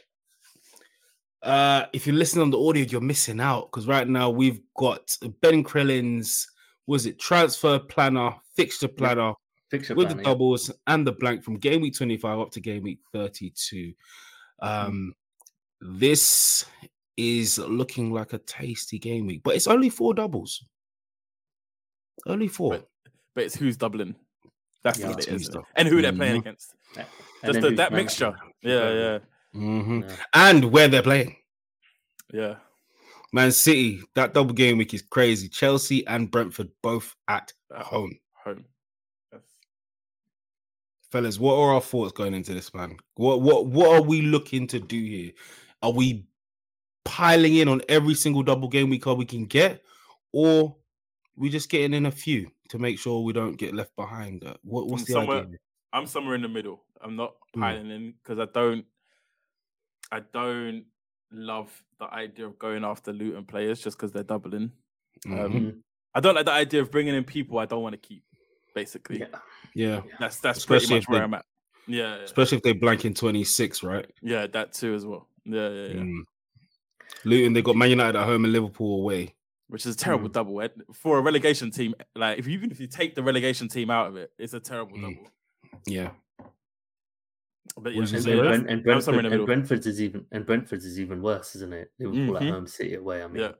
uh, 1.44 1.86
if 1.92 2.06
you're 2.06 2.16
listening 2.16 2.42
on 2.42 2.50
the 2.50 2.58
audio, 2.58 2.84
you're 2.84 3.00
missing 3.00 3.40
out 3.40 3.70
because 3.70 3.86
right 3.86 4.08
now 4.08 4.30
we've 4.30 4.60
got 4.76 5.16
Ben 5.40 5.62
Crellin's 5.62 6.48
was 6.86 7.06
it 7.06 7.18
transfer 7.18 7.78
planner, 7.78 8.30
fixture 8.56 8.88
planner 8.88 9.32
Fixture 9.70 9.94
with 9.94 10.08
plan, 10.08 10.16
the 10.18 10.22
yeah. 10.22 10.28
doubles 10.28 10.70
and 10.86 11.06
the 11.06 11.12
blank 11.12 11.42
from 11.42 11.56
game 11.58 11.80
week 11.80 11.94
25 11.94 12.38
up 12.38 12.50
to 12.52 12.60
game 12.60 12.82
week 12.82 12.98
32. 13.12 13.92
Um, 14.60 15.14
this 15.80 16.64
is 17.16 17.58
looking 17.58 18.12
like 18.12 18.32
a 18.32 18.38
tasty 18.38 18.98
game 18.98 19.26
week, 19.26 19.42
but 19.44 19.54
it's 19.56 19.66
only 19.66 19.88
four 19.88 20.12
doubles. 20.14 20.64
Only 22.26 22.48
four. 22.48 22.70
But- 22.78 22.88
But 23.34 23.44
it's 23.44 23.56
who's 23.56 23.76
doubling. 23.76 24.14
That's 24.84 24.98
Yeah, 25.00 25.08
what 25.08 25.18
it's 25.18 25.26
it 25.26 25.30
who's 25.32 25.42
is. 25.42 25.48
doubling. 25.48 25.66
And 25.76 25.88
who 25.88 26.00
they're 26.02 26.12
playing 26.12 26.36
Mhm. 26.36 26.40
against. 26.46 26.74
And 26.96 27.06
Just 27.44 27.60
the, 27.60 27.70
that 27.70 27.90
managing. 27.90 27.96
mixture. 27.96 28.36
Yeah, 28.62 28.92
yeah, 28.92 29.18
Mhm. 29.54 30.08
Yeah. 30.08 30.16
And 30.34 30.64
where 30.72 30.88
they're 30.88 31.02
playing. 31.02 31.36
yeah. 32.32 32.56
Man 33.32 33.50
City, 33.50 34.00
that 34.14 34.32
double 34.32 34.54
game 34.54 34.78
week 34.78 34.94
is 34.94 35.02
crazy. 35.02 35.48
Chelsea 35.48 36.06
and 36.06 36.30
Brentford 36.30 36.70
both 36.82 37.16
at 37.26 37.52
At 37.74 37.82
home. 37.82 38.16
Home. 38.44 38.64
Yes. 39.32 39.42
fellas, 41.10 41.38
what 41.38 41.54
are 41.54 41.74
our 41.74 41.80
thoughts 41.80 42.12
going 42.12 42.34
into 42.34 42.54
this, 42.54 42.72
man? 42.74 42.96
What 43.16 43.40
what 43.42 43.66
what 43.66 43.90
are 43.90 44.02
we 44.02 44.22
looking 44.22 44.66
to 44.68 44.78
do 44.80 45.00
here? 45.00 45.32
Are 45.82 45.92
we 45.92 46.26
piling 47.04 47.56
in 47.56 47.68
on 47.68 47.82
every 47.88 48.14
single 48.14 48.42
double 48.44 48.68
game 48.68 48.88
week 48.90 49.04
we 49.06 49.24
can 49.24 49.46
get, 49.46 49.82
or 50.32 50.76
we 51.36 51.48
just 51.50 51.68
getting 51.70 51.92
in 51.94 52.06
a 52.06 52.10
few 52.12 52.50
to 52.68 52.78
make 52.78 52.98
sure 53.00 53.20
we 53.22 53.32
don't 53.32 53.56
get 53.56 53.74
left 53.74 53.94
behind? 53.96 54.42
What, 54.62 54.86
what's 54.86 55.02
I'm 55.02 55.06
the 55.06 55.12
somewhere- 55.12 55.38
idea? 55.42 55.58
I'm 55.92 56.06
somewhere 56.06 56.34
in 56.36 56.42
the 56.42 56.48
middle. 56.48 56.84
I'm 57.00 57.16
not 57.16 57.34
Mm. 57.56 57.60
piling 57.60 57.90
in 57.90 58.12
because 58.12 58.38
I 58.38 58.46
don't, 58.52 58.84
I 60.14 60.20
don't 60.32 60.84
love 61.32 61.70
the 61.98 62.06
idea 62.12 62.46
of 62.46 62.58
going 62.58 62.84
after 62.84 63.12
Luton 63.12 63.44
players 63.44 63.80
just 63.80 63.96
because 63.96 64.12
they're 64.12 64.22
doubling. 64.22 64.70
Mhm. 65.26 65.44
Um, 65.44 65.82
I 66.14 66.20
don't 66.20 66.34
like 66.36 66.44
the 66.46 66.52
idea 66.52 66.80
of 66.82 66.90
bringing 66.90 67.14
in 67.14 67.24
people 67.24 67.58
I 67.58 67.66
don't 67.66 67.82
want 67.82 67.94
to 67.94 68.08
keep. 68.08 68.22
Basically, 68.74 69.18
Yeah. 69.20 69.26
yeah, 69.74 70.02
that's 70.20 70.38
that's 70.40 70.58
Especially 70.58 70.86
pretty 70.86 70.96
if 70.98 71.02
much 71.02 71.12
where 71.12 71.18
they- 71.20 71.24
I'm 71.24 71.34
at. 71.34 71.44
Yeah, 71.86 72.16
yeah, 72.16 72.22
especially 72.22 72.56
if 72.58 72.62
they 72.62 72.72
blank 72.72 73.04
in 73.04 73.14
twenty 73.14 73.44
six, 73.44 73.82
right? 73.82 74.08
yeah, 74.22 74.46
that 74.48 74.72
too 74.72 74.94
as 74.94 75.04
well. 75.06 75.28
Yeah, 75.44 75.68
yeah, 75.68 75.86
yeah. 75.88 76.00
Mm. 76.00 76.22
Luton, 77.24 77.52
they 77.52 77.62
got 77.62 77.76
Man 77.76 77.90
United 77.90 78.18
at 78.18 78.24
home 78.24 78.44
and 78.44 78.52
Liverpool 78.52 79.00
away. 79.00 79.34
Which 79.68 79.86
is 79.86 79.94
a 79.94 79.98
terrible 79.98 80.28
Mm. 80.28 80.32
double 80.32 80.60
Ed. 80.60 80.72
for 80.92 81.18
a 81.18 81.22
relegation 81.22 81.70
team. 81.70 81.94
Like 82.14 82.38
if 82.38 82.46
you, 82.46 82.52
even 82.54 82.70
if 82.70 82.78
you 82.80 82.86
take 82.86 83.14
the 83.14 83.22
relegation 83.22 83.68
team 83.68 83.90
out 83.90 84.08
of 84.08 84.16
it, 84.16 84.30
it's 84.38 84.54
a 84.54 84.60
terrible 84.60 84.96
Mm. 84.98 85.02
double. 85.16 85.30
Yeah, 85.86 86.10
But 87.76 87.94
yeah, 87.94 88.02
And, 88.02 88.14
and, 88.14 88.24
Brent, 88.24 88.68
and, 88.68 88.82
Brentford, 88.84 89.24
and. 89.26 89.46
Brentford's 89.46 89.86
is 89.86 90.00
even 90.00 90.26
and 90.32 90.46
Brentford's 90.46 90.84
is 90.84 91.00
even 91.00 91.22
worse, 91.22 91.56
isn't 91.56 91.72
it? 91.72 91.90
Liverpool 91.98 92.34
Mhm. 92.34 92.36
at 92.46 92.52
home, 92.52 92.66
City 92.66 92.94
away. 92.94 93.22
I 93.22 93.26
mean, 93.26 93.42
yeah, 93.42 93.52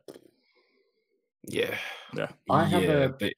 yeah, 1.45 1.79
yeah. 2.15 2.29
I 2.51 2.65
have 2.65 2.83
yeah. 2.83 2.91
a- 3.05 3.17
they- 3.19 3.35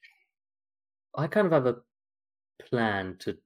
I 1.14 1.26
kind 1.28 1.46
of 1.46 1.52
have 1.52 1.66
a 1.66 1.80
plan 2.68 3.16
to 3.20 3.38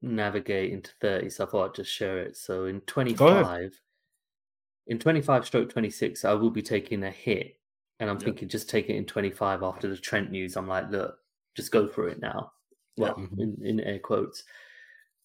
navigate 0.00 0.72
into 0.72 0.92
30, 1.00 1.28
so 1.30 1.44
I 1.44 1.48
thought 1.48 1.68
I'd 1.70 1.74
just 1.74 1.92
share 1.92 2.18
it. 2.18 2.36
So 2.36 2.66
in 2.66 2.80
25, 2.82 3.78
in 4.86 4.98
25 4.98 5.44
stroke 5.46 5.68
26, 5.68 6.24
I 6.24 6.32
will 6.32 6.50
be 6.50 6.62
taking 6.62 7.02
a 7.04 7.10
hit. 7.10 7.56
And 8.00 8.08
I'm 8.08 8.16
Yeah. 8.18 8.26
thinking 8.26 8.48
just 8.48 8.70
take 8.70 8.88
it 8.88 8.94
in 8.96 9.04
25 9.04 9.62
after 9.62 9.88
the 9.88 9.96
Trent 9.96 10.30
news. 10.30 10.56
I'm 10.56 10.68
like, 10.68 10.88
look, 10.90 11.18
just 11.56 11.72
go 11.72 11.86
for 11.88 12.08
it 12.08 12.20
now. 12.20 12.52
Well, 12.96 13.16
in, 13.38 13.58
in 13.62 13.80
air 13.80 13.98
quotes. 13.98 14.44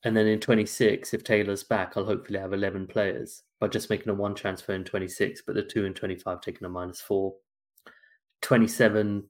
And 0.06 0.16
then 0.16 0.28
in 0.28 0.40
26, 0.40 1.14
if 1.14 1.24
Taylor's 1.24 1.64
back, 1.64 1.94
I'll 1.96 2.06
hopefully 2.06 2.40
have 2.40 2.52
11 2.54 2.88
players 2.88 3.44
by 3.60 3.70
just 3.70 3.90
making 3.90 4.10
a 4.10 4.14
one 4.14 4.36
transfer 4.36 4.74
in 4.74 4.84
26, 4.84 5.44
but 5.48 5.56
the 5.56 5.64
two 5.64 5.86
in 5.86 5.94
25 5.94 6.42
taking 6.42 6.66
a 6.66 6.70
minus 6.70 7.00
four. 7.00 7.34
27, 8.42 9.24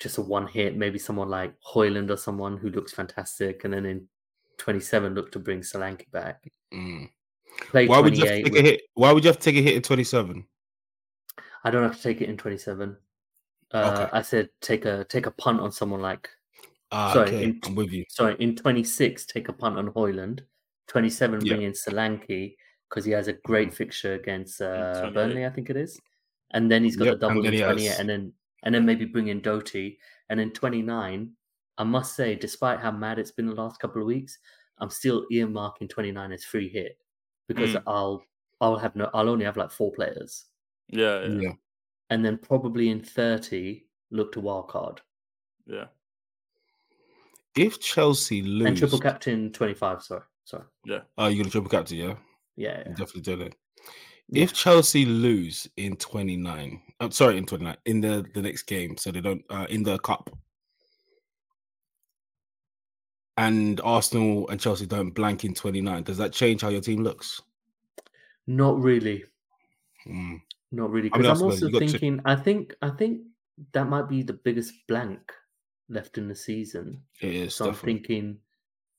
just 0.00 0.16
a 0.16 0.22
one 0.22 0.46
hit, 0.46 0.76
maybe 0.76 0.98
someone 0.98 1.28
like 1.28 1.52
Højlund 1.60 2.10
or 2.10 2.16
someone 2.16 2.56
who 2.56 2.70
looks 2.70 2.92
fantastic. 2.92 3.64
And 3.64 3.74
then 3.74 3.84
in 3.84 4.08
27, 4.56 5.14
look 5.14 5.30
to 5.32 5.38
bring 5.38 5.60
Solanke 5.60 6.10
back. 6.10 6.50
Mm. 6.72 7.10
Play 7.60 7.86
Why 7.86 8.00
would 8.00 8.16
you 8.16 8.24
have 8.24 8.36
to 8.36 8.42
28. 8.42 8.52
take 8.52 8.64
a 8.64 8.68
hit? 8.70 8.80
Why 8.94 9.12
would 9.12 9.24
you 9.24 9.28
have 9.28 9.38
to 9.38 9.42
take 9.42 9.56
a 9.56 9.62
hit 9.62 9.74
in 9.74 9.82
twenty 9.82 10.04
seven? 10.04 10.46
I 11.64 11.70
don't 11.70 11.82
have 11.82 11.96
to 11.96 12.02
take 12.02 12.20
it 12.20 12.28
in 12.28 12.36
27. 12.36 12.96
Uh, 13.72 13.76
Okay. 13.78 14.10
I 14.12 14.22
said 14.22 14.48
take 14.60 14.84
a 14.84 15.04
take 15.04 15.26
a 15.26 15.30
punt 15.32 15.60
on 15.60 15.72
someone 15.72 16.00
like 16.00 16.28
Ah, 16.90 17.12
Sorry, 17.12 17.28
okay, 17.28 17.44
in- 17.44 17.60
I'm 17.66 17.74
with 17.74 17.92
you. 17.92 18.04
sorry 18.08 18.34
in 18.38 18.56
26 18.56 19.26
take 19.26 19.48
a 19.48 19.52
punt 19.52 19.76
on 19.78 19.88
Højlund. 19.92 20.40
27 20.88 21.44
Yeah. 21.44 21.54
bring 21.54 21.62
in 21.66 21.72
Solanke 21.72 22.56
because 22.88 23.04
he 23.04 23.12
has 23.12 23.28
a 23.28 23.34
great 23.44 23.74
fixture 23.74 24.14
against 24.14 24.62
uh, 24.62 25.10
Burnley, 25.12 25.44
I 25.44 25.50
think 25.50 25.68
it 25.68 25.76
is. 25.76 26.00
And 26.52 26.70
then 26.70 26.82
he's 26.82 26.96
got 26.96 27.04
Yep, 27.04 27.14
the 27.14 27.18
double 27.28 27.44
in 27.44 27.52
28, 27.60 27.88
has- 27.88 27.98
and 28.00 28.08
then 28.08 28.32
and 28.64 28.74
then 28.74 28.86
maybe 28.86 29.04
bring 29.04 29.28
in 29.28 29.40
Doughty. 29.42 29.98
And 30.30 30.40
then 30.40 30.50
29, 30.52 31.30
I 31.76 31.84
must 31.84 32.16
say, 32.16 32.34
despite 32.34 32.80
how 32.80 32.90
mad 32.90 33.18
it's 33.18 33.30
been 33.30 33.46
the 33.46 33.54
last 33.54 33.78
couple 33.80 34.00
of 34.02 34.06
weeks, 34.06 34.38
I'm 34.78 34.90
still 34.90 35.26
earmarking 35.30 35.88
29 35.90 36.32
as 36.32 36.44
free 36.44 36.68
hit 36.68 36.98
because 37.48 37.74
Mm. 37.74 37.82
I'll 37.86 38.24
I'll 38.62 38.76
have 38.78 38.96
no 38.96 39.10
I'll 39.12 39.28
only 39.28 39.44
have 39.44 39.56
like 39.58 39.70
four 39.70 39.92
players. 39.92 40.46
Yeah, 40.88 41.20
yeah, 41.20 41.26
Yeah. 41.28 41.40
yeah. 41.40 41.52
And 42.10 42.24
then 42.24 42.38
probably 42.38 42.88
in 42.88 43.02
30, 43.02 43.86
look 44.10 44.32
to 44.32 44.40
wild 44.40 44.68
card. 44.68 45.02
If 47.58 47.80
Chelsea 47.80 48.42
lose, 48.42 48.66
And 48.68 48.76
triple 48.76 48.98
captain 48.98 49.52
25, 49.52 50.02
sorry. 50.02 50.22
Sorry. 50.44 50.64
Yeah. 50.84 51.00
Oh, 51.16 51.26
you're 51.26 51.42
gonna 51.44 51.50
triple 51.50 51.70
captain, 51.70 51.96
yeah? 51.98 52.14
Yeah. 52.56 52.78
yeah. 52.86 52.88
Definitely 52.90 53.22
do 53.22 53.36
that. 53.36 53.54
Yeah. 54.28 54.44
If 54.44 54.52
Chelsea 54.54 55.04
lose 55.04 55.66
in 55.76 55.96
29, 55.96 56.80
I'm 57.00 57.10
sorry, 57.10 57.36
in 57.38 57.46
29, 57.46 57.76
in 57.86 58.00
the, 58.00 58.24
the 58.34 58.42
next 58.42 58.62
game, 58.64 58.96
so 58.96 59.10
they 59.10 59.20
don't 59.20 59.42
uh, 59.50 59.66
in 59.70 59.82
the 59.82 59.98
cup, 59.98 60.30
and 63.36 63.80
Arsenal 63.82 64.48
and 64.48 64.60
Chelsea 64.60 64.86
don't 64.86 65.10
blank 65.10 65.44
in 65.44 65.54
29, 65.54 66.02
does 66.02 66.18
that 66.18 66.32
change 66.32 66.62
how 66.62 66.68
your 66.68 66.80
team 66.80 67.02
looks? 67.02 67.40
Not 68.46 68.80
really. 68.80 69.24
Mm. 70.06 70.40
Not 70.72 70.90
really. 70.90 71.10
I 71.12 71.18
mean, 71.18 71.22
Because 71.22 71.40
I'm 71.40 71.46
Arsenal, 71.46 71.50
also 71.52 71.66
you 71.66 71.72
got 71.72 71.78
to- 71.80 71.88
thinking 71.88 72.20
I 72.24 72.36
think 72.36 72.74
I 72.82 72.90
think 72.90 73.22
that 73.72 73.86
might 73.88 74.08
be 74.08 74.22
the 74.22 74.32
biggest 74.34 74.72
blank 74.86 75.32
left 75.88 76.18
in 76.18 76.28
the 76.28 76.34
season. 76.34 77.02
It 77.20 77.34
is 77.34 77.54
So 77.54 77.68
I'm 77.68 77.74
thinking 77.74 78.40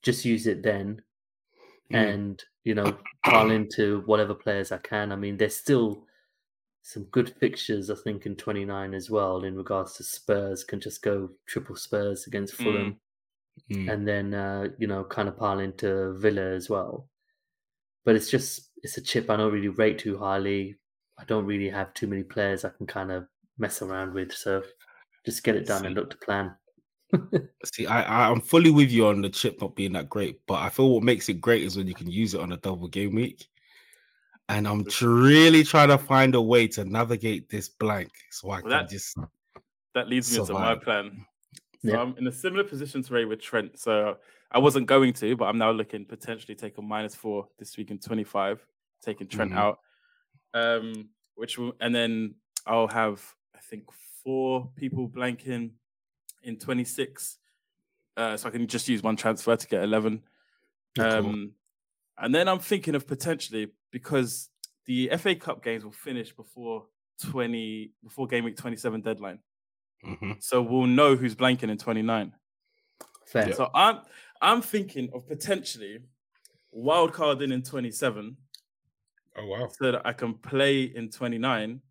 just 0.04 0.26
use 0.26 0.48
it 0.48 0.64
then 0.64 1.02
and 1.92 2.44
you 2.64 2.76
know, 2.76 2.98
pile 3.26 3.52
into 3.52 4.02
whatever 4.06 4.36
players 4.36 4.72
I 4.72 4.78
can. 4.78 5.12
I 5.12 5.16
mean, 5.16 5.38
there's 5.38 5.56
still 5.56 6.06
some 6.84 7.04
good 7.06 7.30
fixtures, 7.40 7.90
I 7.90 7.96
think, 7.96 8.26
in 8.26 8.36
29 8.36 8.94
as 8.94 9.10
well, 9.10 9.44
in 9.44 9.56
regards 9.56 9.96
to 9.96 10.04
Spurs, 10.04 10.64
can 10.64 10.80
just 10.80 11.02
go 11.04 11.30
triple 11.48 11.76
Spurs 11.76 12.28
against 12.28 12.56
Mm. 12.58 12.64
Fulham. 12.64 13.00
Mm. 13.72 13.92
and 13.92 14.08
then 14.08 14.34
uh, 14.34 14.70
you 14.80 14.88
know 14.88 15.04
kind 15.04 15.28
of 15.30 15.38
pile 15.38 15.60
into 15.60 16.14
Villa 16.14 16.54
as 16.54 16.70
well. 16.70 17.10
But 18.06 18.16
it's 18.16 18.30
just 18.30 18.72
it's 18.84 18.98
a 18.98 19.02
chip 19.02 19.30
I 19.30 19.38
don't 19.38 19.54
really 19.54 19.70
rate 19.70 20.00
too 20.00 20.18
highly. 20.18 20.78
I 21.18 21.26
don't 21.26 21.46
really 21.46 21.70
have 21.70 21.94
too 21.94 22.08
many 22.08 22.24
players 22.24 22.66
I 22.66 22.70
can 22.70 22.88
kind 22.88 23.12
of 23.12 23.28
mess 23.58 23.82
around 23.82 24.14
with, 24.14 24.34
so 24.34 24.64
just 25.26 25.44
get 25.44 25.56
it 25.56 25.68
done 25.68 25.86
and 25.86 25.96
look 25.96 26.10
to 26.12 26.18
plan. 26.18 26.56
See, 27.74 27.88
I, 27.88 28.04
I 28.04 28.30
I'm 28.30 28.42
fully 28.42 28.72
with 28.72 28.92
you 28.92 29.08
on 29.08 29.22
the 29.22 29.30
chip 29.30 29.62
not 29.62 29.76
being 29.76 29.94
that 29.94 30.10
great, 30.10 30.40
but 30.48 30.56
I 30.56 30.70
feel 30.70 30.90
what 30.90 31.04
makes 31.04 31.28
it 31.30 31.42
great 31.42 31.64
is 31.64 31.76
when 31.78 31.88
you 31.88 31.96
can 31.96 32.10
use 32.10 32.34
it 32.34 32.42
on 32.42 32.52
a 32.52 32.58
double 32.58 32.88
game 32.88 33.16
week. 33.16 33.48
And 34.48 34.68
I'm 34.68 34.84
really 35.02 35.64
trying 35.64 35.90
to 35.90 35.98
find 35.98 36.34
a 36.36 36.42
way 36.42 36.68
to 36.70 36.84
navigate 36.86 37.50
this 37.50 37.70
blank 37.70 38.10
so 38.32 38.52
I 38.52 38.62
can 38.62 38.70
That- 38.70 38.90
just 38.90 39.16
That 39.96 40.08
leads 40.08 40.32
me 40.32 40.40
into 40.40 40.54
my 40.54 40.76
plan. 40.76 41.26
So 41.86 41.92
Yeah. 41.92 42.02
I'm 42.02 42.16
in 42.18 42.28
a 42.28 42.32
similar 42.32 42.64
position 42.64 43.02
to 43.04 43.14
Rey 43.14 43.26
with 43.26 43.42
Trent. 43.42 43.80
So 43.80 44.18
I 44.52 44.58
wasn't 44.60 44.88
going 44.88 45.14
to, 45.14 45.36
but 45.36 45.46
I'm 45.46 45.58
now 45.58 45.72
looking 45.72 46.06
potentially 46.06 46.56
take 46.56 46.78
a 46.78 46.82
minus 46.82 47.16
four 47.16 47.48
this 47.58 47.78
week 47.78 47.92
in 47.92 48.00
25, 48.00 48.66
taking 49.02 49.28
Trent 49.28 49.52
Mhm. 49.52 49.58
out. 49.58 49.80
Um, 50.54 51.10
which 51.36 51.58
will, 51.58 51.74
and 51.80 51.94
then 51.94 52.36
I'll 52.66 52.88
have 52.88 53.24
I 53.56 53.60
think 53.60 53.84
four 54.24 54.72
people 54.76 55.08
blanking 55.08 55.72
in 56.44 56.58
26. 56.58 57.38
Uh, 58.18 58.36
so 58.38 58.48
I 58.50 58.52
can 58.52 58.68
just 58.68 58.88
use 58.90 59.02
one 59.02 59.16
transfer 59.16 59.56
to 59.56 59.68
get 59.68 59.84
11. 59.84 60.22
Yeah, 60.98 61.20
cool. 61.22 61.30
Um, 61.30 61.52
and 62.18 62.36
then 62.36 62.48
I'm 62.48 62.60
thinking 62.60 62.96
of 62.96 63.08
potentially 63.08 63.72
because 63.92 64.50
the 64.86 65.10
FA 65.18 65.36
Cup 65.36 65.64
games 65.64 65.84
will 65.86 65.92
finish 65.92 66.36
before 66.36 66.86
20 67.24 67.92
before 68.04 68.28
game 68.28 68.44
week 68.46 68.58
27 68.58 69.02
deadline. 69.02 69.40
Mhm. 70.06 70.42
So 70.42 70.62
we'll 70.62 70.88
know 70.88 71.16
who's 71.16 71.36
blanking 71.36 71.70
in 71.70 71.78
29. 71.78 72.34
Fair. 73.28 73.54
So 73.54 73.70
I'm 73.74 74.02
I'm 74.42 74.62
thinking 74.62 75.10
of 75.14 75.28
potentially 75.28 76.00
wild 76.72 77.14
carding 77.14 77.52
in 77.52 77.62
27 77.62 78.38
Oh 79.38 79.46
wow. 79.46 79.68
so 79.70 79.92
that 79.92 80.06
I 80.06 80.14
can 80.14 80.34
play 80.34 80.84
in 80.84 81.10
29 81.10 81.82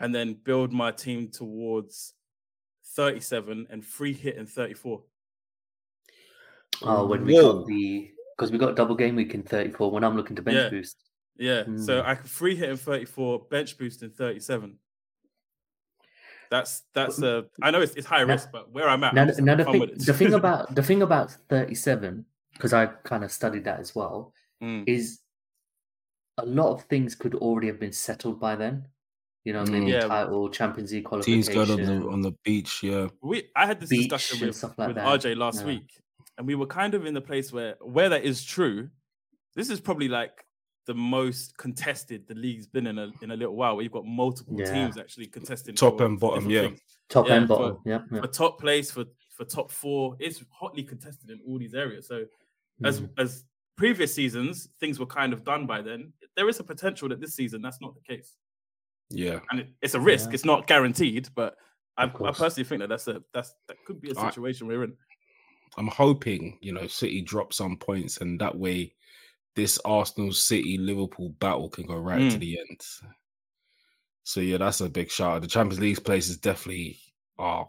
and 0.00 0.14
then 0.14 0.34
build 0.34 0.72
my 0.72 0.90
team 0.90 1.28
towards 1.28 2.14
37 2.94 3.66
and 3.70 3.84
free 3.84 4.12
hit 4.12 4.36
in 4.36 4.46
34. 4.46 5.02
Oh, 6.82 7.06
when 7.06 7.24
we 7.24 7.34
Whoa. 7.34 7.58
got 7.60 7.66
the 7.66 8.10
because 8.36 8.50
we 8.50 8.58
got 8.58 8.74
double 8.76 8.94
game 8.94 9.14
week 9.16 9.34
in 9.34 9.42
34 9.42 9.90
when 9.90 10.02
I'm 10.04 10.16
looking 10.16 10.36
to 10.36 10.42
bench 10.42 10.56
Yeah. 10.56 10.68
boost. 10.70 10.96
Yeah. 11.36 11.64
So 11.76 12.00
Mm. 12.02 12.06
I 12.06 12.14
can 12.14 12.24
free 12.26 12.56
hit 12.56 12.70
in 12.70 12.76
34, 12.76 13.46
bench 13.50 13.78
boost 13.78 14.02
in 14.02 14.10
37. 14.10 14.78
That's 16.50 16.82
that's 16.92 17.20
a 17.22 17.46
I 17.62 17.70
know 17.70 17.80
it's, 17.80 17.94
it's 17.94 18.06
high 18.06 18.24
Now- 18.24 18.32
risk, 18.34 18.50
but 18.52 18.70
where 18.72 18.88
I'm 18.88 19.02
at, 19.04 19.14
Now, 19.14 19.22
I'm 19.22 19.44
now 19.44 19.54
the, 19.54 19.64
thing, 19.64 19.90
the 19.96 20.12
thing 20.14 20.34
about 20.34 20.74
the 20.74 20.82
thing 20.82 21.02
about 21.02 21.30
37 21.48 22.26
because 22.52 22.72
I 22.72 22.86
kind 22.86 23.24
of 23.24 23.32
studied 23.32 23.64
that 23.64 23.80
as 23.80 23.94
well 23.94 24.32
Mm. 24.62 24.84
is 24.86 25.20
a 26.38 26.46
lot 26.46 26.72
of 26.72 26.82
things 26.84 27.14
could 27.14 27.34
already 27.34 27.66
have 27.66 27.80
been 27.80 27.92
settled 27.92 28.38
by 28.40 28.54
then. 28.56 28.86
You 29.44 29.52
know, 29.52 29.64
maybe 29.64 29.86
Mm. 29.86 29.92
Yeah. 29.92 30.06
title, 30.06 30.48
Champions 30.50 30.92
League 30.92 31.04
qualification. 31.04 31.42
Teams 31.42 31.48
qualification. 31.48 31.86
going 31.86 32.02
on 32.02 32.06
the 32.06 32.12
on 32.12 32.20
the 32.20 32.32
beach, 32.44 32.82
yeah. 32.82 33.08
we 33.22 33.48
I 33.56 33.66
had 33.66 33.80
this 33.80 33.90
beach 33.90 34.08
discussion 34.08 34.46
with, 34.46 34.56
stuff 34.56 34.78
like 34.78 34.88
with 34.88 34.96
that, 34.96 35.06
RJ 35.06 35.36
last 35.36 35.60
yeah. 35.60 35.66
week, 35.66 36.00
and 36.38 36.46
we 36.46 36.54
were 36.54 36.66
kind 36.66 36.94
of 36.94 37.06
in 37.06 37.14
the 37.14 37.20
place 37.20 37.52
where 37.52 37.74
where 37.80 38.08
that 38.08 38.24
is 38.24 38.44
true. 38.44 38.88
This 39.56 39.68
is 39.68 39.80
probably 39.80 40.08
like 40.08 40.44
the 40.86 40.94
most 40.94 41.56
contested 41.58 42.26
the 42.28 42.34
league's 42.34 42.66
been 42.66 42.86
in 42.86 42.98
a 42.98 43.10
in 43.20 43.32
a 43.32 43.36
little 43.36 43.56
while. 43.56 43.74
Where 43.74 43.82
you've 43.82 43.92
got 43.92 44.06
multiple 44.06 44.54
Yeah. 44.58 44.72
teams 44.72 44.96
actually 44.96 45.26
contesting 45.26 45.74
Top 45.74 46.00
and 46.00 46.18
bottom, 46.20 46.48
yeah. 46.48 46.62
things. 46.62 46.80
Top 47.08 47.26
Yeah, 47.26 47.34
and 47.36 47.48
for- 47.48 47.56
bottom. 47.58 47.78
Yeah. 47.84 48.02
yeah. 48.12 48.20
for 48.20 48.28
top 48.28 48.60
place 48.60 48.90
for 48.92 49.04
for 49.36 49.44
top 49.44 49.70
four. 49.72 50.16
It's 50.20 50.42
hotly 50.50 50.84
contested 50.84 51.30
in 51.30 51.40
all 51.46 51.58
these 51.58 51.74
areas. 51.74 52.06
So 52.06 52.26
as 52.84 53.00
Mhm. 53.00 53.10
as 53.18 53.44
previous 53.76 54.14
seasons 54.14 54.68
things 54.78 54.98
were 55.00 55.06
kind 55.06 55.32
of 55.32 55.42
done 55.44 55.66
by 55.66 55.82
then. 55.82 56.12
There 56.36 56.48
is 56.48 56.60
a 56.60 56.64
potential 56.64 57.08
that 57.08 57.20
this 57.20 57.34
season 57.34 57.60
that's 57.62 57.80
not 57.80 57.94
the 57.94 58.00
case, 58.02 58.36
Yeah. 59.12 59.40
and 59.50 59.60
it, 59.60 59.68
it's 59.82 59.94
a 59.94 60.00
risk. 60.00 60.30
Yeah. 60.30 60.34
It's 60.34 60.44
not 60.44 60.66
guaranteed, 60.66 61.28
but 61.34 61.56
I, 61.96 62.04
I 62.04 62.06
personally 62.32 62.64
think 62.64 62.80
that 62.80 62.88
that's 62.88 63.06
a 63.08 63.22
that's 63.34 63.54
that 63.68 63.76
could 63.86 64.00
be 64.00 64.10
a 64.10 64.14
situation 64.14 64.66
we're 64.66 64.84
in. 64.84 64.94
I'm 65.78 65.88
hoping, 65.88 66.58
you 66.60 66.72
know, 66.72 66.86
City 66.86 67.22
drop 67.22 67.52
some 67.52 67.76
points 67.76 68.18
and 68.18 68.40
that 68.40 68.56
way 68.56 68.94
this 69.56 69.78
Arsenal 69.84 70.32
City 70.32 70.78
Liverpool 70.78 71.30
battle 71.38 71.68
can 71.68 71.86
go 71.86 71.96
right 71.96 72.30
to 72.30 72.36
Mm. 72.36 72.40
the 72.40 72.58
end. 72.58 72.80
So 74.24 74.40
yeah, 74.40 74.58
that's 74.58 74.80
a 74.80 74.88
big 74.88 75.10
shout. 75.10 75.42
The 75.42 75.48
Champions 75.48 75.80
League 75.80 76.04
place 76.04 76.28
is 76.28 76.36
definitely 76.38 76.98
are, 77.38 77.68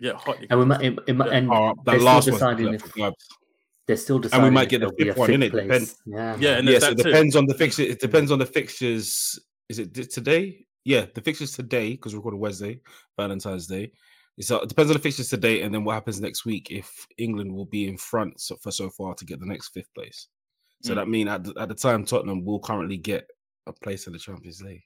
Yeah, 0.00 0.14
hot. 0.14 0.38
And 0.50 0.58
we 0.58 0.66
might, 0.66 0.82
it, 0.82 0.98
it 1.06 1.16
might 1.16 1.30
Yeah. 1.30 1.36
and 1.38 1.50
are 1.50 1.74
they're 1.84 1.94
the 1.94 2.00
still 2.00 2.04
last 2.06 2.26
one's 2.26 2.36
deciding 2.38 2.66
left 2.72 2.86
if 2.96 3.14
they're 3.86 3.96
still 3.96 4.18
we 4.42 4.50
might 4.50 4.68
get 4.68 4.80
the 4.80 4.86
there'll 4.86 4.96
be 4.96 5.04
fifth 5.04 5.16
a 5.16 5.20
one, 5.20 5.26
fifth 5.28 5.40
innit? 5.40 5.50
place. 5.50 5.62
Depend- 5.64 5.94
Yeah, 6.06 6.36
Yeah, 6.40 6.50
man. 6.50 6.58
and 6.58 6.68
there's 6.68 6.82
Yes, 6.82 6.92
it 6.92 6.96
that 6.98 7.02
too. 7.02 7.10
depends 7.10 7.36
on 7.36 7.46
the 7.46 7.54
fixture. 7.54 7.82
It 7.82 8.00
depends 8.00 8.30
on 8.30 8.38
the 8.38 8.46
fixtures. 8.46 9.38
Is 9.68 9.78
it 9.78 9.92
today? 10.10 10.64
Yeah, 10.84 11.06
the 11.14 11.20
fixtures 11.20 11.52
today 11.52 11.90
because 11.92 12.14
we're 12.14 12.18
recording 12.20 12.40
Wednesday, 12.40 12.80
Valentine's 13.18 13.66
Day. 13.66 13.92
So 14.40 14.60
it 14.60 14.68
depends 14.68 14.90
on 14.90 14.96
the 14.96 15.02
fixtures 15.02 15.28
today, 15.28 15.62
and 15.62 15.74
then 15.74 15.84
what 15.84 15.94
happens 15.94 16.20
next 16.20 16.46
week 16.46 16.68
if 16.70 17.06
England 17.18 17.52
will 17.52 17.66
be 17.66 17.88
in 17.88 17.96
front 17.98 18.40
so, 18.40 18.56
for 18.56 18.70
so 18.70 18.88
far 18.88 19.14
to 19.14 19.24
get 19.24 19.40
the 19.40 19.46
next 19.46 19.68
fifth 19.70 19.92
place. 19.94 20.28
So 20.82 20.92
Mm. 20.92 20.96
that 20.96 21.08
means 21.08 21.28
at 21.30 21.44
the, 21.44 21.54
at 21.60 21.68
the 21.68 21.74
time 21.74 22.04
Tottenham 22.04 22.44
will 22.44 22.60
currently 22.60 22.96
get 22.96 23.28
a 23.66 23.72
place 23.72 24.06
in 24.06 24.12
the 24.12 24.18
Champions 24.18 24.62
League. 24.62 24.84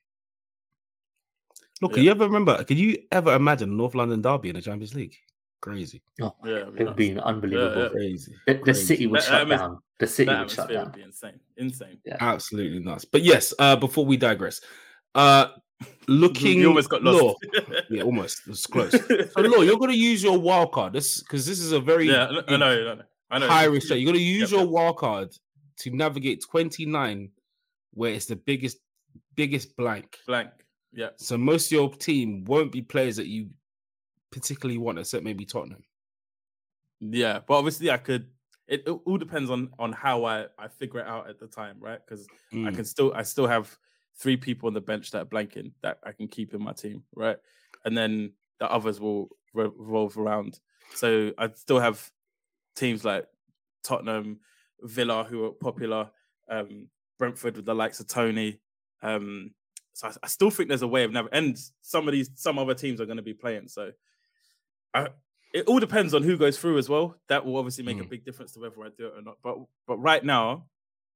Look, 1.82 1.94
can 1.94 2.02
you 2.02 2.10
ever 2.10 2.24
remember? 2.24 2.64
Can 2.64 2.78
you 2.78 2.96
ever 3.12 3.34
imagine 3.34 3.76
North 3.76 3.94
London 3.94 4.22
derby 4.22 4.48
in 4.48 4.54
the 4.56 4.62
Champions 4.62 4.94
League? 4.94 5.16
Crazy, 5.60 6.02
Oh, 6.20 6.34
Yeah, 6.44 6.64
it 6.76 6.84
would 6.86 6.96
be 6.96 7.16
unbelievable. 7.20 7.82
Yeah, 7.84 7.88
crazy. 7.90 8.34
The, 8.46 8.54
the 8.54 8.58
crazy. 8.60 8.84
city 8.84 9.06
would 9.06 9.20
That 9.20 9.26
shut 9.26 9.46
atmos- 9.46 9.58
down. 9.58 9.78
The 10.02 10.06
city 10.08 10.30
that 10.32 10.40
would 10.40 10.50
shut 10.50 10.70
atmosphere 10.70 10.76
down. 10.76 10.84
would 10.86 10.94
be 10.94 11.02
insane. 11.02 11.40
Insane. 11.56 11.98
yeah. 12.04 12.16
Absolutely 12.20 12.80
nuts. 12.80 13.04
But 13.04 13.22
yes, 13.22 13.54
uh, 13.58 13.76
before 13.76 14.04
we 14.04 14.16
digress, 14.16 14.60
uh, 15.14 15.48
looking, 16.08 16.58
you 16.58 16.68
almost 16.68 16.88
got 16.88 17.02
Law- 17.02 17.12
lost. 17.28 17.46
yeah, 17.90 18.02
almost. 18.02 18.42
It's 18.46 18.66
close. 18.66 18.92
So, 18.92 19.40
Law, 19.40 19.62
you're 19.62 19.78
going 19.78 19.90
to 19.90 19.98
use 19.98 20.22
your 20.22 20.38
wild 20.38 20.72
card. 20.72 20.92
This 20.92 21.20
because 21.22 21.46
this 21.46 21.58
is 21.60 21.72
a 21.72 21.80
very 21.80 22.08
yeah, 22.08 22.26
I 22.26 22.30
know, 22.32 22.42
I 22.48 22.56
know, 22.56 22.66
I 22.90 22.94
know. 22.94 23.02
I 23.30 23.38
know. 23.38 23.48
high 23.48 23.64
risk. 23.64 23.88
trade. 23.88 23.98
You're 23.98 24.12
going 24.12 24.18
to 24.18 24.24
use 24.24 24.50
Yep, 24.50 24.58
your 24.58 24.60
yep. 24.66 24.70
wild 24.70 24.96
card 24.98 25.28
to 25.78 25.90
navigate 25.90 26.42
29, 26.50 27.30
where 27.94 28.12
it's 28.12 28.26
the 28.26 28.36
biggest, 28.36 28.78
biggest 29.36 29.76
blank. 29.76 30.18
blank. 30.26 30.50
Yeah, 30.92 31.08
So 31.16 31.38
most 31.38 31.66
of 31.66 31.72
your 31.72 31.90
team 31.94 32.44
won't 32.44 32.70
be 32.70 32.82
players 32.82 33.16
that 33.16 33.26
you 33.26 33.48
particularly 34.30 34.76
want, 34.78 34.98
except 34.98 35.24
maybe 35.24 35.44
Tottenham. 35.46 35.82
yeah, 37.00 37.40
but 37.46 37.54
obviously 37.54 37.90
I 37.90 37.96
could. 37.98 38.26
It, 38.72 38.84
it 38.86 38.90
all 38.90 39.18
depends 39.18 39.50
on 39.50 39.70
on 39.78 39.92
how 39.92 40.24
I 40.24 40.46
I 40.58 40.68
figure 40.68 41.00
it 41.00 41.06
out 41.06 41.28
at 41.28 41.38
the 41.38 41.46
time, 41.46 41.76
right? 41.78 42.00
Because 42.04 42.26
I 42.66 42.70
Mm, 42.70 42.76
can 42.76 42.84
still 42.84 43.12
I 43.14 43.22
still 43.22 43.46
have 43.46 43.76
three 44.18 44.36
people 44.36 44.66
on 44.66 44.74
the 44.74 44.80
bench 44.80 45.10
that 45.10 45.22
are 45.22 45.26
blanking 45.26 45.72
that 45.82 45.98
I 46.04 46.12
can 46.12 46.28
keep 46.28 46.54
in 46.54 46.62
my 46.62 46.72
team, 46.72 47.02
right? 47.14 47.36
And 47.84 47.96
then 47.96 48.32
the 48.58 48.70
others 48.70 49.00
will 49.00 49.28
revolve 49.54 50.16
around. 50.16 50.60
So 50.94 51.32
I 51.38 51.50
still 51.54 51.80
have 51.80 52.10
teams 52.76 53.04
like 53.04 53.26
Tottenham, 53.82 54.40
Villa, 54.80 55.24
who 55.24 55.44
are 55.44 55.52
popular, 55.52 56.10
um, 56.48 56.88
Brentford 57.18 57.56
with 57.56 57.64
the 57.64 57.74
likes 57.74 58.00
of 58.00 58.08
Toney. 58.08 58.60
Um, 59.02 59.52
so 59.92 60.08
I, 60.08 60.12
I 60.22 60.26
still 60.28 60.50
think 60.50 60.68
there's 60.68 60.82
a 60.82 60.88
way 60.88 61.04
of 61.04 61.12
never. 61.12 61.28
And 61.32 61.58
some 61.80 62.08
of 62.08 62.12
these, 62.12 62.30
some 62.34 62.58
other 62.58 62.74
teams 62.74 63.00
are 63.00 63.06
going 63.06 63.16
to 63.16 63.22
be 63.22 63.34
playing. 63.34 63.68
So 63.68 63.92
I, 64.94 65.08
it 65.52 65.66
all 65.66 65.78
depends 65.78 66.14
on 66.14 66.22
who 66.22 66.36
goes 66.36 66.58
through 66.58 66.78
as 66.78 66.88
well. 66.88 67.16
That 67.28 67.44
will 67.44 67.56
obviously 67.56 67.84
make 67.84 67.98
a 68.00 68.04
Mm. 68.04 68.08
big 68.08 68.24
difference 68.24 68.52
to 68.52 68.60
whether 68.60 68.82
I 68.82 68.88
do 68.96 69.06
it 69.08 69.14
or 69.16 69.22
not. 69.22 69.38
But 69.42 69.58
but 69.86 69.98
right 69.98 70.24
now, 70.24 70.66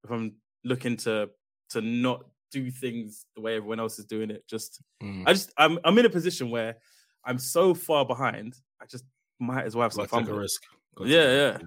if 0.05 0.11
I'm 0.11 0.37
looking 0.65 0.97
to 0.99 1.31
to 1.71 1.81
not 1.81 2.27
do 2.53 2.71
things 2.71 3.27
the 3.35 3.41
way 3.41 3.57
everyone 3.57 3.81
else 3.81 3.99
is 3.99 4.05
doing 4.05 4.31
it, 4.31 4.47
just 4.47 4.81
mm. 5.03 5.23
I 5.27 5.33
just 5.33 5.53
I'm 5.57 5.79
I'm 5.85 5.99
in 5.99 6.07
a 6.07 6.11
position 6.11 6.51
where 6.51 6.77
I'm 7.25 7.39
so 7.39 7.75
far 7.75 8.05
behind. 8.05 8.57
I 8.81 8.87
just 8.87 9.05
might 9.41 9.65
as 9.65 9.75
well 9.75 9.83
have 9.85 9.93
some 9.93 10.07
fun. 10.07 10.25
take 10.25 10.33
a 10.35 10.39
risk. 10.39 10.63
Gotta 10.97 11.11
Yeah, 11.11 11.33
yeah. 11.33 11.59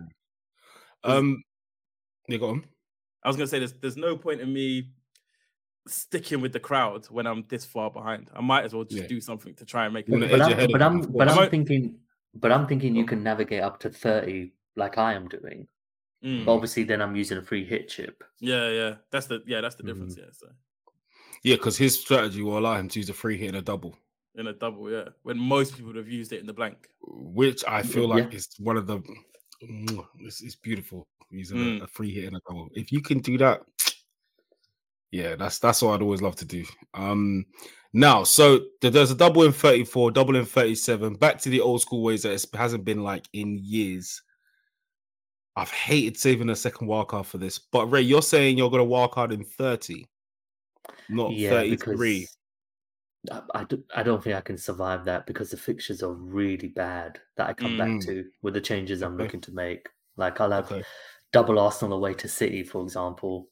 Um, 1.03 1.43
you 2.27 2.38
got 2.39 2.49
on. 2.49 2.65
I 3.23 3.27
was 3.27 3.36
gonna 3.36 3.47
say 3.47 3.60
there's 3.60 3.73
there's 3.73 3.97
no 3.97 4.15
point 4.15 4.41
in 4.41 4.51
me 4.53 4.91
sticking 5.88 6.41
with 6.41 6.53
the 6.53 6.60
crowd 6.60 7.05
when 7.08 7.25
I'm 7.25 7.43
this 7.49 7.65
far 7.65 7.89
behind. 7.89 8.29
I 8.34 8.41
might 8.41 8.63
as 8.63 8.73
well 8.73 8.84
just 8.84 9.01
Yeah. 9.01 9.08
do 9.08 9.19
something 9.21 9.55
to 9.55 9.65
try 9.65 9.86
and 9.86 9.93
make 9.93 10.08
it. 10.08 10.12
But 10.12 10.23
edge 10.32 10.41
I'm, 10.41 10.71
but 10.71 10.82
I'm, 10.82 11.01
but. 11.01 11.29
I'm 11.29 11.49
thinking, 11.49 11.97
but 12.33 12.51
I'm 12.51 12.67
thinking 12.67 12.95
you 12.95 13.05
can 13.05 13.23
navigate 13.23 13.61
up 13.61 13.79
to 13.81 13.89
thirty 13.89 14.53
like 14.75 14.97
I 14.97 15.13
am 15.13 15.27
doing. 15.27 15.67
Mm, 16.23 16.45
But 16.45 16.53
obviously, 16.53 16.83
then 16.83 17.01
I'm 17.01 17.15
using 17.15 17.37
a 17.37 17.41
free 17.41 17.63
hit 17.65 17.87
chip. 17.89 18.23
Yeah, 18.39 18.69
yeah. 18.69 18.95
That's 19.11 19.27
the 19.27 19.41
yeah, 19.47 19.61
that's 19.61 19.75
the 19.75 19.83
difference. 19.83 20.15
Mm. 20.15 20.19
Yeah. 20.19 20.29
So 20.33 20.47
Yeah, 21.43 21.55
because 21.55 21.77
his 21.77 21.99
strategy 21.99 22.41
will 22.41 22.57
allow 22.57 22.75
him 22.75 22.89
to 22.89 22.99
use 22.99 23.09
a 23.09 23.13
free 23.13 23.37
hit 23.37 23.49
and 23.49 23.57
a 23.57 23.61
double, 23.61 23.97
in 24.35 24.47
a 24.47 24.53
double, 24.53 24.91
yeah. 24.91 25.09
When 25.23 25.37
most 25.39 25.73
people 25.73 25.87
would 25.87 25.95
have 25.95 26.09
used 26.09 26.33
it 26.33 26.39
in 26.41 26.45
the 26.45 26.53
blank. 26.53 26.87
which 27.01 27.63
I 27.67 27.81
feel 27.83 28.07
like 28.07 28.31
Yeah. 28.31 28.37
is 28.37 28.49
one 28.59 28.77
of 28.77 28.85
the. 28.87 28.99
Mwah, 29.63 30.05
It's, 30.19 30.41
it's 30.41 30.55
beautiful 30.55 31.07
using 31.31 31.57
Mm. 31.57 31.81
a, 31.81 31.83
a 31.83 31.87
free 31.87 32.11
hit 32.13 32.25
and 32.25 32.35
a 32.35 32.41
double. 32.47 32.69
If 32.73 32.91
you 32.91 33.01
can 33.01 33.19
do 33.19 33.37
that, 33.37 33.61
yeah, 35.12 35.36
that's 35.36 35.60
that's 35.60 35.82
what 35.82 35.93
I'd 35.93 36.02
always 36.02 36.22
love 36.22 36.36
to 36.38 36.45
do. 36.45 36.65
Um, 36.93 37.45
now, 37.93 38.24
so 38.24 38.60
there's 38.82 39.12
a 39.12 39.15
double 39.15 39.43
in 39.43 39.52
34, 39.52 40.12
double 40.12 40.36
in 40.36 40.45
37. 40.45 41.15
Back 41.15 41.39
to 41.39 41.50
the 41.50 41.62
old 41.62 41.82
school 41.82 42.04
ways 42.04 42.24
that 42.24 42.34
it 42.34 42.45
hasn't 42.56 42.86
been 42.86 43.04
like 43.04 43.28
in 43.34 43.58
years. 43.62 44.22
I've 45.56 45.72
hated 45.72 46.17
saving 46.17 46.50
a 46.50 46.56
second 46.56 46.88
wildcard 46.88 47.26
for 47.26 47.38
this, 47.38 47.58
but 47.60 47.88
Rey, 47.88 48.02
you're 48.02 48.22
saying 48.22 48.58
you're 48.58 48.69
going 48.69 48.88
to 48.88 48.89
wildcard 48.89 49.34
in 49.34 49.43
30, 49.43 50.08
not 51.10 51.32
yeah, 51.34 51.50
33. 51.50 52.28
I, 53.32 53.41
I, 53.54 53.63
do, 53.65 53.84
I 53.93 54.04
don't 54.04 54.24
think 54.24 54.36
I 54.36 54.41
can 54.41 54.58
survive 54.58 55.04
that 55.06 55.26
because 55.26 55.52
the 55.52 55.58
fixtures 55.58 56.02
are 56.02 56.13
really 56.13 56.69
bad 56.69 57.19
that 57.36 57.50
I 57.50 57.54
come 57.54 57.72
Mm. 57.72 57.78
back 57.78 58.00
to 58.06 58.26
with 58.41 58.54
the 58.54 58.62
changes 58.62 59.02
I'm 59.02 59.15
Okay. 59.15 59.24
looking 59.24 59.41
to 59.41 59.52
make. 59.52 59.89
Like 60.15 60.39
I'll 60.39 60.52
have 60.52 60.72
Okay. 60.72 60.84
double 61.34 61.60
Arsenal 61.60 61.98
away 61.98 62.13
to 62.13 62.28
City, 62.30 62.63
for 62.63 62.82
example, 62.82 63.50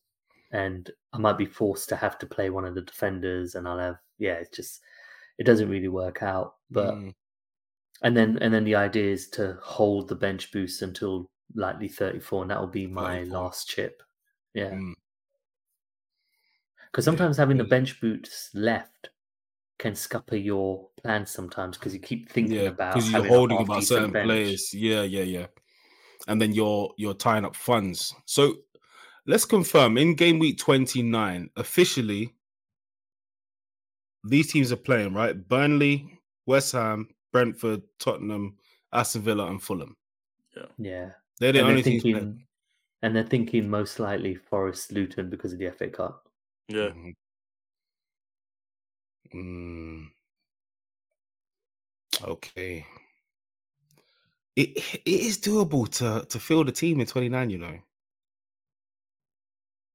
and 0.52 0.90
I 1.14 1.18
might 1.20 1.38
be 1.38 1.46
forced 1.46 1.90
to 1.90 1.96
have 1.96 2.18
to 2.20 2.26
play 2.28 2.50
one 2.50 2.66
of 2.66 2.76
the 2.76 2.82
defenders, 2.82 3.56
and 3.56 3.68
I'll 3.68 3.80
have 3.80 3.98
yeah, 4.18 4.34
it's 4.36 4.56
just 4.56 4.82
it 5.38 5.44
doesn't 5.46 5.70
really 5.70 5.88
work 5.90 6.24
out. 6.24 6.56
But 6.72 6.96
Mm. 6.96 7.14
and 8.04 8.16
then 8.18 8.38
and 8.42 8.54
then 8.54 8.64
the 8.64 8.76
idea 8.76 9.12
is 9.12 9.30
to 9.32 9.58
hold 9.62 10.08
the 10.08 10.16
bench 10.16 10.52
boost 10.52 10.82
until 10.82 11.30
likely 11.56 11.88
34, 11.88 12.44
and 12.44 12.52
that 12.52 12.60
will 12.60 12.68
be 12.68 12.88
my 12.88 13.20
34. 13.20 13.40
last 13.42 13.68
chip. 13.70 14.04
Yeah, 14.54 14.72
Mm. 14.72 14.94
because 16.92 17.06
Yeah, 17.06 17.12
sometimes 17.12 17.38
having 17.38 17.58
the 17.58 17.64
bench 17.64 18.00
boots 18.02 18.50
left 18.54 19.10
can 19.80 19.94
scupper 19.94 20.36
your 20.36 20.90
plans 21.04 21.30
sometimes 21.32 21.78
because 21.78 21.94
you 21.94 22.00
keep 22.00 22.32
thinking 22.32 22.58
Yeah, 22.58 22.70
about 22.70 22.96
because 22.96 23.12
you're 23.12 23.28
holding 23.28 23.62
about 23.62 23.84
certain 23.84 24.12
bench. 24.12 24.28
players. 24.28 24.74
Yeah, 24.74 25.04
yeah, 25.04 25.24
yeah. 25.24 25.48
And 26.28 26.42
then 26.42 26.54
you're 26.54 26.94
you're 26.98 27.14
tying 27.14 27.46
up 27.46 27.56
funds. 27.56 28.14
So 28.26 28.56
let's 29.28 29.46
confirm 29.46 29.98
in 29.98 30.16
game 30.16 30.40
week 30.40 30.58
29, 30.58 31.50
officially, 31.56 32.34
these 34.24 34.52
teams 34.52 34.72
are 34.72 34.78
playing, 34.78 35.14
right? 35.14 35.48
Burnley, 35.48 36.20
West 36.46 36.72
Ham, 36.74 37.10
Brentford, 37.32 37.84
Tottenham, 38.00 38.58
Aston 38.94 39.22
Villa, 39.22 39.48
and 39.48 39.62
Fulham. 39.62 39.96
Yeah, 40.78 41.12
They're 41.40 41.52
the 41.52 41.60
and 41.60 41.68
only 41.68 41.84
they're 41.84 41.84
teams 41.84 42.04
playing. 42.10 42.26
thinking, 42.26 42.48
and 43.04 43.16
they're 43.16 43.24
thinking 43.24 43.70
most 43.70 44.00
likely 44.00 44.36
Forest 44.36 44.92
Luton 44.92 45.30
because 45.30 45.54
of 45.54 45.60
the 45.60 45.68
FA 45.72 45.90
Cup. 45.90 46.28
Yeah. 46.68 46.90
Mhm. 46.90 47.14
Mm. 49.34 50.08
Okay. 52.24 52.86
It 54.56 54.70
it 55.06 55.08
is 55.08 55.38
doable 55.38 55.88
to 56.00 56.26
to 56.28 56.40
field 56.40 56.68
a 56.70 56.72
team 56.72 57.00
in 57.00 57.08
29, 57.08 57.50
you 57.50 57.58
know. 57.60 57.80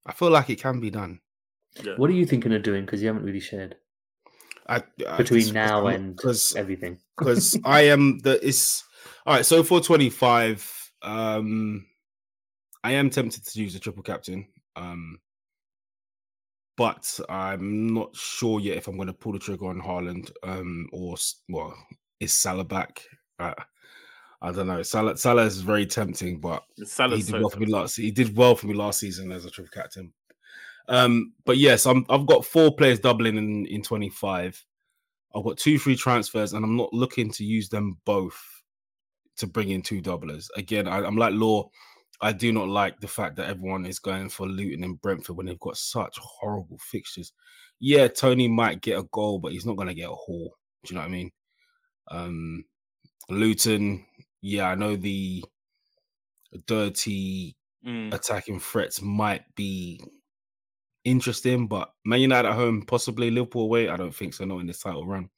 I 0.06 0.12
feel 0.12 0.30
like 0.30 0.50
it 0.50 0.60
can 0.60 0.80
be 0.80 0.90
done. 0.90 1.20
Yeah. 1.82 1.94
What 1.96 2.10
are 2.10 2.14
you 2.14 2.26
thinking 2.26 2.52
of 2.52 2.62
doing? 2.62 2.84
Because 2.84 3.00
you 3.00 3.08
haven't 3.08 3.24
really 3.24 3.40
shared 3.40 3.76
I, 4.68 4.82
I 5.08 5.16
between 5.16 5.52
now 5.52 5.86
and 5.86 6.16
because 6.16 6.54
everything. 6.56 6.98
because 7.16 7.58
I 7.64 7.82
am 7.82 8.18
the 8.20 8.44
it's 8.46 8.84
all 9.26 9.34
right. 9.34 9.46
So 9.46 9.62
for 9.62 9.80
25, 9.80 10.92
um, 11.02 11.86
I 12.84 12.92
am 12.92 13.10
tempted 13.10 13.44
to 13.46 13.60
use 13.60 13.74
a 13.74 13.80
triple 13.80 14.02
captain, 14.02 14.46
um, 14.76 15.18
but 16.76 17.18
I'm 17.28 17.94
not 17.94 18.14
sure 18.16 18.60
yet 18.60 18.76
if 18.76 18.88
I'm 18.88 18.96
going 18.96 19.08
to 19.08 19.12
pull 19.12 19.32
the 19.32 19.38
trigger 19.38 19.66
on 19.66 19.80
Haaland, 19.80 20.30
um, 20.42 20.88
or 20.92 21.16
well, 21.48 21.74
is 22.20 22.32
Salah 22.32 22.64
back? 22.64 23.02
Uh, 23.38 23.54
I 24.42 24.50
don't 24.50 24.66
know. 24.66 24.83
Salah 24.83 25.16
Salah 25.16 25.44
is 25.44 25.61
very 25.61 25.87
tempting, 25.87 26.40
but 26.40 26.64
he 26.76 27.22
did 27.22 27.26
so 27.26 27.40
well 27.40 27.48
for 27.48 27.61
me 27.61 27.66
last. 27.66 27.96
He 27.96 28.11
did 28.11 28.37
well 28.37 28.57
for 28.57 28.66
me 28.66 28.74
last 28.74 28.98
season 28.98 29.31
as 29.31 29.44
a 29.44 29.50
triple 29.50 29.70
captain. 29.72 30.12
Um, 30.88 31.33
but 31.44 31.59
yes, 31.59 31.87
I'm. 31.87 32.05
I've 32.11 32.26
got 32.26 32.44
four 32.44 32.74
players 32.74 32.98
doubling 32.98 33.37
in 33.37 33.66
in 33.66 33.83
25. 33.83 34.64
I've 35.35 35.44
got 35.44 35.57
two 35.59 35.78
free 35.78 35.94
transfers, 35.94 36.55
and 36.55 36.64
I'm 36.64 36.76
not 36.76 36.92
looking 36.92 37.31
to 37.33 37.44
use 37.44 37.68
them 37.68 37.98
both 38.05 38.37
to 39.37 39.46
bring 39.46 39.70
in 39.70 39.81
two 39.81 40.02
doublers. 40.02 40.48
Again, 40.57 40.88
I, 40.88 40.98
I'm 41.05 41.16
like 41.16 41.35
Law. 41.35 41.70
I 42.20 42.33
do 42.33 42.52
not 42.52 42.68
like 42.68 43.00
the 43.00 43.09
fact 43.09 43.37
that 43.37 43.48
everyone 43.48 43.87
is 43.87 43.98
going 43.98 44.28
for 44.28 44.46
Luton 44.46 44.85
and 44.85 45.00
Brentford 45.00 45.37
when 45.37 45.46
they've 45.46 45.59
got 45.59 45.76
such 45.76 46.18
horrible 46.20 46.78
fixtures. 46.78 47.33
Yeah, 47.81 48.07
Toney 48.09 48.46
might 48.46 48.81
get 48.81 48.98
a 48.98 49.05
goal, 49.12 49.38
but 49.40 49.52
he's 49.52 49.66
not 49.66 49.76
going 49.76 49.88
to 49.88 49.94
get 49.94 50.09
a 50.09 50.14
haul. 50.14 50.55
Do 50.85 50.90
you 50.90 50.94
know 50.94 51.00
what 51.00 51.09
I 51.09 51.11
mean? 51.11 51.31
Um, 52.09 52.64
Luton, 53.28 54.05
yeah, 54.42 54.68
I 54.68 54.74
know 54.74 54.96
the 54.96 55.44
dirty 56.66 57.57
Mm. 57.85 58.12
attacking 58.12 58.61
threats 58.61 59.02
might 59.02 59.55
be 59.55 60.00
interesting, 61.05 61.66
but 61.66 61.92
Man 62.05 62.20
United 62.20 62.48
at 62.48 62.55
home, 62.55 62.83
possibly 62.87 63.31
Liverpool 63.31 63.62
away. 63.62 63.88
I 63.88 63.96
don't 63.96 64.14
think 64.14 64.35
so. 64.35 64.44
Not 64.44 64.61
in 64.61 64.66
this 64.66 64.81
title 64.81 65.07
run. 65.07 65.28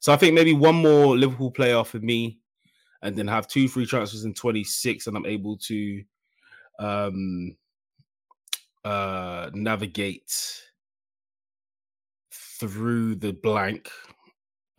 So 0.00 0.12
I 0.12 0.16
think 0.16 0.34
maybe 0.34 0.54
one 0.54 0.76
more 0.76 1.16
Liverpool 1.18 1.50
player 1.52 1.84
for 1.84 1.98
me, 2.00 2.40
and 3.02 3.16
then 3.16 3.28
have 3.28 3.48
two 3.48 3.68
free 3.68 3.86
transfers 3.86 4.24
in 4.24 4.34
26, 4.34 5.06
and 5.08 5.16
I'm 5.16 5.26
able 5.26 5.58
to 5.58 6.04
um 6.80 7.56
uh 8.84 9.50
navigate 9.54 10.62
through 12.30 13.16
the 13.16 13.32
blank. 13.32 13.90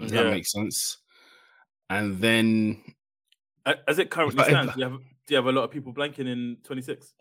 Does 0.01 0.11
Yeah. 0.11 0.23
that 0.23 0.27
make 0.27 0.45
sense? 0.47 0.99
And 1.89 2.19
then 2.19 2.83
As 3.65 3.99
it 3.99 4.09
currently 4.09 4.43
stands, 4.43 4.73
do 4.73 4.79
you 4.79 4.89
have 4.89 4.99
do 4.99 5.33
you 5.33 5.35
have 5.37 5.45
a 5.45 5.51
lot 5.51 5.63
of 5.63 5.71
people 5.71 5.93
blanking 5.93 6.27
in 6.27 6.57
26? 6.63 7.13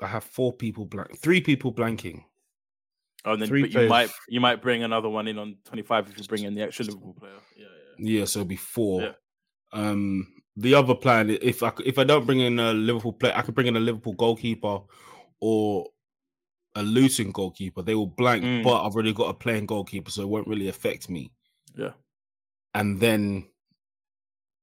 I 0.00 0.06
have 0.06 0.24
four 0.24 0.52
people 0.52 0.84
blank, 0.84 1.18
three 1.18 1.40
people 1.40 1.72
blanking. 1.72 2.22
Oh, 3.24 3.32
and 3.32 3.42
then 3.42 3.48
Three 3.48 3.62
but 3.62 3.72
you 3.72 3.88
might 3.88 4.10
you 4.28 4.40
might 4.40 4.62
bring 4.62 4.82
another 4.82 5.08
one 5.08 5.26
in 5.28 5.38
on 5.38 5.56
25 5.64 6.10
if 6.10 6.18
you 6.18 6.24
bring 6.24 6.44
in 6.44 6.54
the 6.54 6.62
extra 6.62 6.84
Liverpool 6.84 7.14
player. 7.18 7.32
Yeah, 7.56 7.66
yeah. 7.98 8.20
Yeah, 8.20 8.24
so 8.24 8.40
it'll 8.40 8.48
be 8.48 8.56
four. 8.56 9.02
Yeah. 9.02 9.12
Um, 9.72 10.26
the 10.56 10.74
other 10.74 10.94
plan, 10.94 11.30
if 11.30 11.62
I 11.62 11.72
if 11.84 11.98
I 11.98 12.04
don't 12.04 12.26
bring 12.26 12.40
in 12.40 12.58
a 12.58 12.72
Liverpool 12.72 13.12
player, 13.12 13.32
I 13.36 13.42
could 13.42 13.54
bring 13.54 13.66
in 13.66 13.76
a 13.76 13.80
Liverpool 13.80 14.14
goalkeeper 14.14 14.80
or 15.40 15.86
a 16.74 16.82
Luton 16.82 17.32
goalkeeper. 17.32 17.82
They 17.82 17.94
will 17.94 18.06
blank, 18.06 18.44
Mm. 18.44 18.62
but 18.62 18.84
I've 18.84 18.94
already 18.94 19.12
got 19.12 19.30
a 19.30 19.34
playing 19.34 19.66
goalkeeper, 19.66 20.10
so 20.10 20.22
it 20.22 20.28
won't 20.28 20.46
really 20.46 20.68
affect 20.68 21.08
me. 21.10 21.32
Yeah. 21.76 21.92
And 22.74 23.00
then 23.00 23.48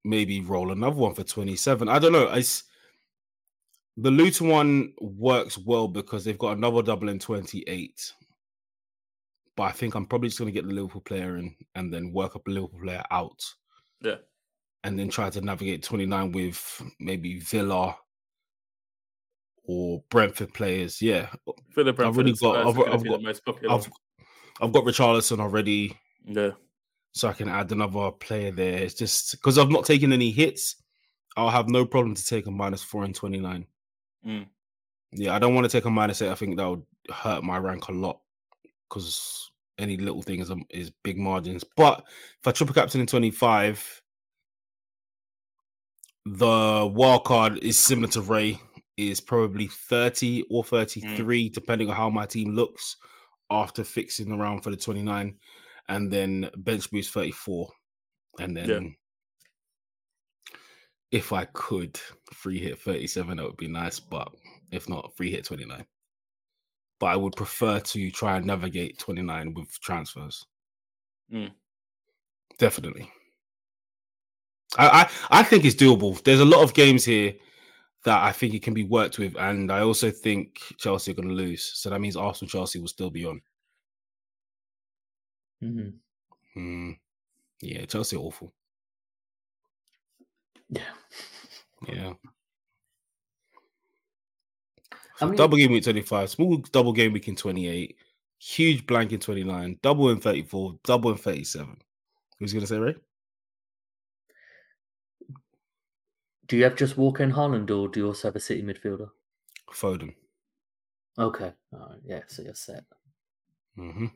maybe 0.05 0.39
roll 0.41 0.71
another 0.71 0.95
one 0.95 1.13
for 1.15 1.23
twenty 1.23 1.55
seven. 1.55 1.89
I 1.89 1.99
don't 1.99 2.11
know. 2.13 2.31
It's 2.31 2.63
the 3.97 4.11
Luton 4.11 4.47
one 4.49 4.93
works 5.01 5.57
well 5.57 5.87
because 5.87 6.23
they've 6.23 6.37
got 6.37 6.57
another 6.57 6.81
double 6.83 7.09
in 7.09 7.19
twenty 7.19 7.63
eight. 7.67 8.13
But 9.57 9.63
I 9.63 9.71
think 9.71 9.95
I'm 9.95 10.05
probably 10.05 10.27
just 10.29 10.37
going 10.39 10.53
to 10.53 10.59
get 10.61 10.67
the 10.67 10.73
Liverpool 10.73 11.01
player 11.01 11.37
in 11.37 11.55
and 11.75 11.93
then 11.93 12.11
work 12.11 12.35
up 12.35 12.45
a 12.47 12.51
Liverpool 12.51 12.79
player 12.81 13.03
out 13.09 13.41
Yeah. 14.01 14.15
and 14.83 14.99
then 14.99 15.07
try 15.09 15.29
to 15.29 15.39
navigate 15.39 15.81
29 15.81 16.33
with 16.33 16.81
maybe 16.99 17.39
Villa 17.39 17.95
or 19.63 20.03
Brentford 20.09 20.53
players. 20.53 21.01
Yeah, 21.01 21.29
For 21.73 21.85
the 21.85 21.93
Brentford 21.93 22.25
already 22.25 22.31
and 22.31 22.39
got- 22.39 22.67
I've- 22.67 22.83
I've 22.91 23.03
got- 23.05 23.19
the 23.19 23.25
most 23.25 23.45
popular. 23.45 23.73
I've 23.75 23.89
I've 24.61 24.71
got 24.73 24.83
Richarlison 24.83 25.39
already, 25.39 25.97
yeah. 26.25 26.51
So 27.15 27.29
I 27.29 27.33
can 27.33 27.47
add 27.47 27.71
another 27.71 28.11
player 28.11 28.51
there. 28.51 28.77
It's 28.77 28.93
just 28.93 29.31
because 29.31 29.57
I've 29.57 29.69
not 29.69 29.85
taken 29.85 30.11
any 30.11 30.31
hits, 30.31 30.75
I'll 31.37 31.49
have 31.49 31.69
no 31.69 31.85
problem 31.85 32.13
to 32.13 32.25
take 32.25 32.45
a 32.45 32.51
minus 32.51 32.83
four 32.83 33.05
and 33.05 33.15
29. 33.15 33.65
Mm. 34.27 34.47
Yeah, 35.13 35.33
I 35.33 35.39
don't 35.39 35.55
want 35.55 35.63
to 35.63 35.71
take 35.71 35.85
a 35.85 35.89
minus 35.89 36.21
eight. 36.21 36.29
I 36.29 36.35
think 36.35 36.57
that 36.57 36.69
would 36.69 36.83
hurt 37.09 37.43
my 37.43 37.57
rank 37.57 37.87
a 37.87 37.93
lot 37.93 38.19
because 38.89 39.49
any 39.77 39.95
little 39.95 40.21
thing 40.21 40.41
is, 40.41 40.51
um, 40.51 40.65
is 40.69 40.91
big 41.03 41.17
margins. 41.17 41.63
But 41.63 42.03
if 42.41 42.47
I 42.47 42.51
triple 42.51 42.75
captain 42.75 42.99
in 42.99 43.07
25, 43.07 44.01
the 46.25 46.91
wild 46.93 47.23
card 47.23 47.59
is 47.59 47.79
similar 47.79 48.09
to 48.09 48.21
Rey, 48.21 48.59
is 48.97 49.21
probably 49.21 49.67
30 49.67 50.45
or 50.49 50.65
33, 50.65 51.49
depending 51.49 51.89
on 51.89 51.95
how 51.95 52.09
my 52.09 52.25
team 52.25 52.55
looks 52.55 52.97
after 53.49 53.85
fixing 53.85 54.33
around 54.33 54.61
for 54.61 54.69
the 54.69 54.77
29. 54.77 55.35
And 55.87 56.11
then 56.11 56.49
bench 56.57 56.89
boost 56.91 57.11
34. 57.13 57.69
And 58.39 58.55
then 58.57 58.69
Yeah. 58.69 58.89
if 61.11 61.31
I 61.33 61.45
could 61.45 61.99
free 62.33 62.59
hit 62.59 62.79
37, 62.79 63.37
that 63.37 63.45
would 63.45 63.57
be 63.57 63.67
nice. 63.67 63.99
But 63.99 64.29
if 64.71 64.89
not, 64.89 65.15
free 65.15 65.31
hit 65.31 65.45
29. 65.45 65.85
But 66.99 67.05
I 67.07 67.15
would 67.15 67.35
prefer 67.35 67.79
to 67.79 68.11
try 68.11 68.37
and 68.37 68.45
navigate 68.45 68.97
29 68.99 69.53
with 69.53 69.79
transfers. 69.79 70.45
Mm. 71.31 71.51
Definitely. 72.57 73.11
I, 74.77 74.87
I 75.31 75.39
I 75.39 75.43
think 75.43 75.65
it's 75.65 75.75
doable. 75.75 76.21
There's 76.23 76.39
a 76.39 76.45
lot 76.45 76.63
of 76.63 76.73
games 76.73 77.05
here 77.05 77.33
that 78.03 78.23
I 78.23 78.31
think 78.31 78.53
it 78.53 78.61
can 78.63 78.73
be 78.73 78.83
worked 78.83 79.17
with, 79.19 79.35
and 79.37 79.71
I 79.71 79.81
also 79.81 80.11
think 80.11 80.59
Chelsea 80.77 81.11
are 81.11 81.15
going 81.15 81.27
to 81.29 81.33
lose. 81.33 81.63
So 81.63 81.89
that 81.89 81.99
means 82.01 82.15
Arsenal 82.15 82.49
Chelsea 82.49 82.79
will 82.79 82.87
still 82.87 83.09
be 83.09 83.25
on. 83.25 83.41
Mhm. 85.65 85.93
Hmm. 86.53 86.91
Yeah, 87.61 87.85
Chelsea 87.85 88.15
awful. 88.17 88.53
Yeah. 90.69 90.93
Yeah. 91.87 92.13
I 95.21 95.25
mean- 95.25 95.35
double 95.35 95.57
game 95.57 95.71
week 95.71 95.83
25, 95.83 96.29
small 96.29 96.57
double 96.57 96.93
game 96.93 97.13
week 97.13 97.27
in 97.27 97.35
28, 97.35 97.97
huge 98.37 98.85
blank 98.85 99.11
in 99.11 99.19
29, 99.19 99.79
double 99.81 100.09
in 100.09 100.19
34, 100.19 100.79
double 100.83 101.11
in 101.11 101.17
37. 101.17 101.81
Who's 102.39 102.51
going 102.53 102.61
to 102.61 102.67
say 102.67 102.77
Rey? 102.79 102.95
Do 106.47 106.57
you 106.57 106.63
have 106.65 106.75
just 106.75 106.97
Walker 106.97 107.23
and 107.23 107.33
Haaland, 107.33 107.71
or 107.71 107.87
do 107.87 108.01
you 108.01 108.07
also 108.07 108.27
have 108.27 108.35
a 108.35 108.39
City 108.39 108.61
midfielder? 108.61 109.09
Foden. 109.71 110.15
Okay. 111.17 111.53
All 111.73 111.79
right. 111.89 112.01
Yeah. 112.03 112.21
So 112.27 112.43
you're 112.43 112.53
set. 112.53 112.83
Mm-hmm. 113.77 114.07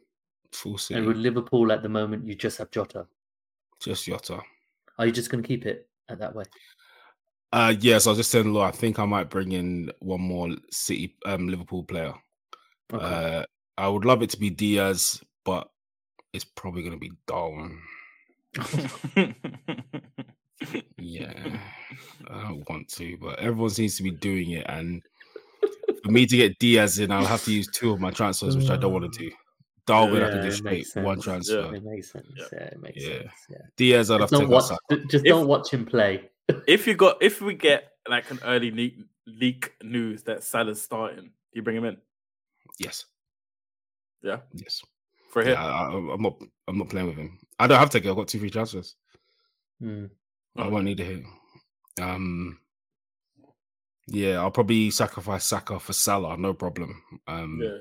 Full 0.51 0.77
city. 0.77 0.97
And 0.97 1.07
with 1.07 1.17
Liverpool 1.17 1.71
at 1.71 1.83
the 1.83 1.89
moment, 1.89 2.25
you 2.25 2.35
just 2.35 2.57
have 2.57 2.71
Jota. 2.71 3.05
Just 3.79 4.05
Jota. 4.05 4.41
Are 4.97 5.05
you 5.05 5.11
just 5.11 5.29
going 5.29 5.43
to 5.43 5.47
keep 5.47 5.65
it 5.65 5.87
at 6.09 6.19
that 6.19 6.35
way? 6.35 6.45
Uh 7.51 7.73
yes, 7.79 8.05
I 8.05 8.11
was 8.11 8.19
just 8.19 8.29
saying, 8.29 8.53
Law, 8.53 8.65
I 8.65 8.71
think 8.71 8.99
I 8.99 9.05
might 9.05 9.31
bring 9.31 9.53
in 9.53 9.91
one 10.01 10.21
more 10.21 10.49
City 10.69 11.15
um 11.25 11.47
Liverpool 11.47 11.83
player. 11.83 12.13
Okay. 12.93 13.03
Uh 13.03 13.43
I 13.77 13.87
would 13.87 14.05
love 14.05 14.21
it 14.21 14.29
to 14.31 14.37
be 14.37 14.51
Diaz, 14.51 15.19
but 15.45 15.67
it's 16.31 16.45
probably 16.45 16.83
gonna 16.83 16.97
be 16.97 17.11
Darwin. 17.25 17.81
Yeah. 20.97 21.57
I 22.29 22.41
don't 22.43 22.69
want 22.69 22.87
to, 22.89 23.17
but 23.17 23.39
everyone 23.39 23.69
seems 23.71 23.97
to 23.97 24.03
be 24.03 24.11
doing 24.11 24.51
it. 24.51 24.65
And 24.69 25.01
for 26.03 26.11
me 26.11 26.25
to 26.27 26.37
get 26.37 26.59
Diaz 26.59 26.99
in, 26.99 27.11
I'll 27.11 27.25
have 27.25 27.45
to 27.45 27.53
use 27.53 27.67
two 27.67 27.91
of 27.91 27.99
my 27.99 28.11
transfers, 28.11 28.55
which 28.55 28.69
I 28.69 28.77
don't 28.77 28.93
want 28.93 29.11
to 29.11 29.19
do. 29.19 29.31
Darwin, 29.89 30.23
I 30.23 30.27
can 30.29 30.37
Yeah, 30.37 30.41
do 30.43 30.47
it 30.47 30.51
straight 30.53 30.71
makes 30.77 30.95
one 30.95 31.21
sense. 31.21 31.47
transfer. 31.49 31.75
it 31.75 31.83
makes 31.83 32.11
sense. 32.11 32.27
Yeah. 32.35 32.45
Yeah. 32.53 32.63
It 32.65 32.81
makes 32.81 33.03
Yeah. 33.03 33.17
sense. 33.19 33.31
Yeah. 33.49 33.57
Diaz, 33.77 34.11
I'd 34.11 34.21
have 34.21 34.29
to 34.29 34.35
don't 34.37 34.49
watch. 34.49 34.63
outside. 34.71 34.77
Just 35.09 35.25
If- 35.25 35.29
don't 35.29 35.47
watch 35.47 35.69
him 35.71 35.85
play. 35.85 36.29
if 36.67 36.87
you 36.87 36.93
got 36.95 37.21
if 37.21 37.41
we 37.41 37.53
get 37.55 37.91
like 38.07 38.29
an 38.31 38.39
early 38.43 38.71
leak, 38.71 38.97
leak 39.27 39.73
news 39.83 40.23
that 40.23 40.43
Salah's 40.43 40.81
starting, 40.81 41.25
do 41.25 41.31
you 41.53 41.61
bring 41.61 41.77
him 41.77 41.85
in? 41.85 41.97
Yes, 42.79 43.05
Yeah, 44.21 44.39
yes. 44.53 44.81
for 45.31 45.41
him. 45.41 45.49
Yeah, 45.49 45.63
I, 45.65 45.89
I- 45.91 46.13
I'm 46.13 46.21
not. 46.21 46.41
I'm 46.67 46.77
not 46.77 46.89
playing 46.89 47.07
with 47.07 47.17
him. 47.17 47.39
I 47.59 47.67
don't 47.67 47.79
have 47.79 47.89
to 47.91 47.99
go. 47.99 48.11
I've 48.11 48.15
got 48.15 48.27
two 48.29 48.39
free 48.39 48.49
transfers. 48.49 48.95
Hmm. 49.81 50.05
I 50.55 50.67
won't 50.67 50.85
need 50.85 50.99
a 50.99 51.03
hit. 51.03 51.23
Um, 52.01 52.59
yeah, 54.07 54.39
I'll 54.39 54.51
probably 54.51 54.89
sacrifice 54.91 55.45
Saka 55.45 55.79
for 55.79 55.93
Salah, 55.93 56.37
no 56.37 56.53
problem. 56.53 57.01
Um, 57.27 57.59
yeah. 57.63 57.77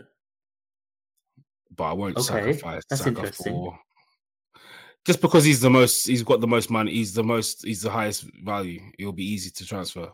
But 1.78 1.84
I 1.84 1.92
won't 1.92 2.18
Okay, 2.18 2.26
sacrifice 2.26 2.82
that's 2.90 3.02
Saka 3.02 3.32
for 3.32 3.78
just 5.06 5.22
because 5.22 5.44
he's 5.44 5.62
the 5.62 5.70
most. 5.70 6.06
He's 6.06 6.22
got 6.22 6.42
the 6.42 6.46
most 6.46 6.70
money. 6.70 6.92
He's 6.92 7.14
the 7.14 7.24
most. 7.24 7.64
He's 7.64 7.80
the 7.80 7.90
highest 7.90 8.26
value. 8.44 8.82
It'll 8.98 9.12
be 9.12 9.24
easy 9.24 9.50
to 9.52 9.64
transfer, 9.64 10.10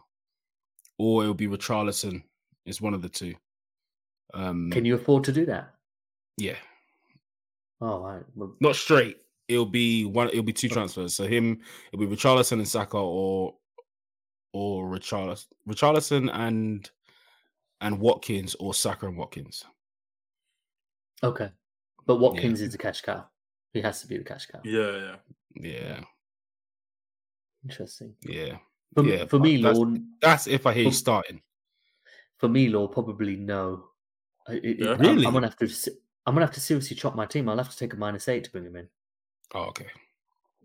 or 0.99 1.23
it'll 1.23 1.35
be 1.35 1.49
Richarlison. 1.49 2.23
It's 2.65 2.81
one 2.81 2.95
of 2.95 3.03
the 3.03 3.09
two. 3.09 3.35
Um, 4.33 4.71
Can 4.71 4.85
you 4.85 4.95
afford 4.95 5.25
to 5.25 5.33
do 5.33 5.47
that? 5.47 5.75
yeah, 6.37 6.57
Oh, 7.81 8.01
right. 8.01 8.23
Well, 8.35 8.55
not 8.61 8.77
straight. 8.77 9.19
It'll 9.49 9.67
be 9.67 10.05
one. 10.05 10.29
It'll 10.29 10.43
be 10.43 10.53
two 10.53 10.69
transfers. 10.69 11.15
So 11.15 11.27
him, 11.27 11.61
it'll 11.93 12.07
be 12.07 12.17
Richarlison 12.17 12.53
and 12.53 12.69
Saka, 12.69 12.97
or 12.97 13.55
or 14.53 14.87
Richarlison, 14.87 15.47
Richarlison 15.69 16.31
and 16.33 16.89
and 17.81 17.99
Watkins, 17.99 18.55
or 18.55 18.75
Saka 18.75 19.07
and 19.07 19.17
Watkins. 19.19 19.65
Okay. 21.25 21.51
But 22.07 22.17
Watkins 22.17 22.61
is 22.61 22.73
the 22.73 22.79
cash 22.79 23.01
cow. 23.01 23.25
He 23.73 23.81
has 23.81 24.01
to 24.03 24.07
be 24.07 24.19
the 24.19 24.25
cash 24.25 24.47
cow. 24.47 24.61
Yeah, 24.65 24.91
yeah. 24.97 25.17
Yeah, 25.57 26.01
Interesting. 27.65 28.15
yeah. 28.23 28.59
For, 28.95 29.05
Yeah, 29.05 29.25
for 29.27 29.39
me, 29.39 29.57
that's- 29.63 29.79
Law, 29.79 29.95
That's 30.21 30.47
if 30.47 30.67
I 30.67 30.73
hear 30.75 30.85
you 30.85 30.91
starting. 30.93 31.41
for 32.39 32.49
me, 32.49 32.69
Law, 32.69 32.87
probably 32.89 33.37
no. 33.37 33.91
I- 34.47 34.55
it- 34.55 34.65
it- 34.65 34.79
Yeah? 34.81 34.91
I'm- 34.91 35.01
Really? 35.01 35.27
I'm, 35.27 35.33
gonna 35.33 35.47
have 35.49 35.57
to. 35.57 35.67
I'm 36.27 36.35
gonna 36.35 36.47
have 36.47 36.55
to 36.55 36.61
seriously 36.61 36.97
chop 36.97 37.15
my 37.15 37.27
team. 37.27 37.49
I'll 37.49 37.57
have 37.57 37.71
to 37.71 37.77
take 37.77 37.93
a 37.95 37.97
minus 37.97 38.29
eight 38.29 38.45
to 38.45 38.51
bring 38.51 38.65
him 38.67 38.77
in. 38.77 38.89
Oh, 39.55 39.65
okay. 39.67 39.87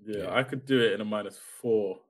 Yeah, 0.06 0.17
Yeah. 0.24 0.34
I 0.36 0.43
could 0.43 0.65
do 0.65 0.80
it 0.82 0.93
in 0.93 1.02
a 1.02 1.06
minus 1.06 1.38
four. 1.39 2.02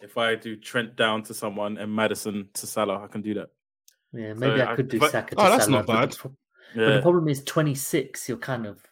if 0.00 0.18
I 0.18 0.34
do 0.34 0.54
Trent 0.56 0.96
down 0.96 1.22
to 1.22 1.32
someone 1.32 1.78
and 1.78 1.90
Maddison 1.90 2.50
to 2.54 2.66
Salah, 2.66 3.02
I 3.02 3.06
can 3.06 3.22
do 3.22 3.32
that. 3.34 3.50
Yeah, 4.12 4.34
maybe 4.34 4.60
I 4.60 4.72
I- 4.72 4.76
could 4.76 4.88
do 4.88 4.98
if 4.98 5.02
I- 5.04 5.08
Saka 5.08 5.34
to 5.36 5.40
Oh, 5.40 5.44
that's 5.50 5.64
Salah, 5.64 5.78
not 5.78 5.86
but 5.86 6.10
the 6.10 6.28
bad. 6.28 6.32
Pro- 6.74 6.86
But 6.86 6.94
the 6.96 7.02
problem 7.02 7.28
is 7.28 7.42
26, 7.44 8.28
you're 8.28 8.38
kind 8.38 8.66
of. 8.66 8.82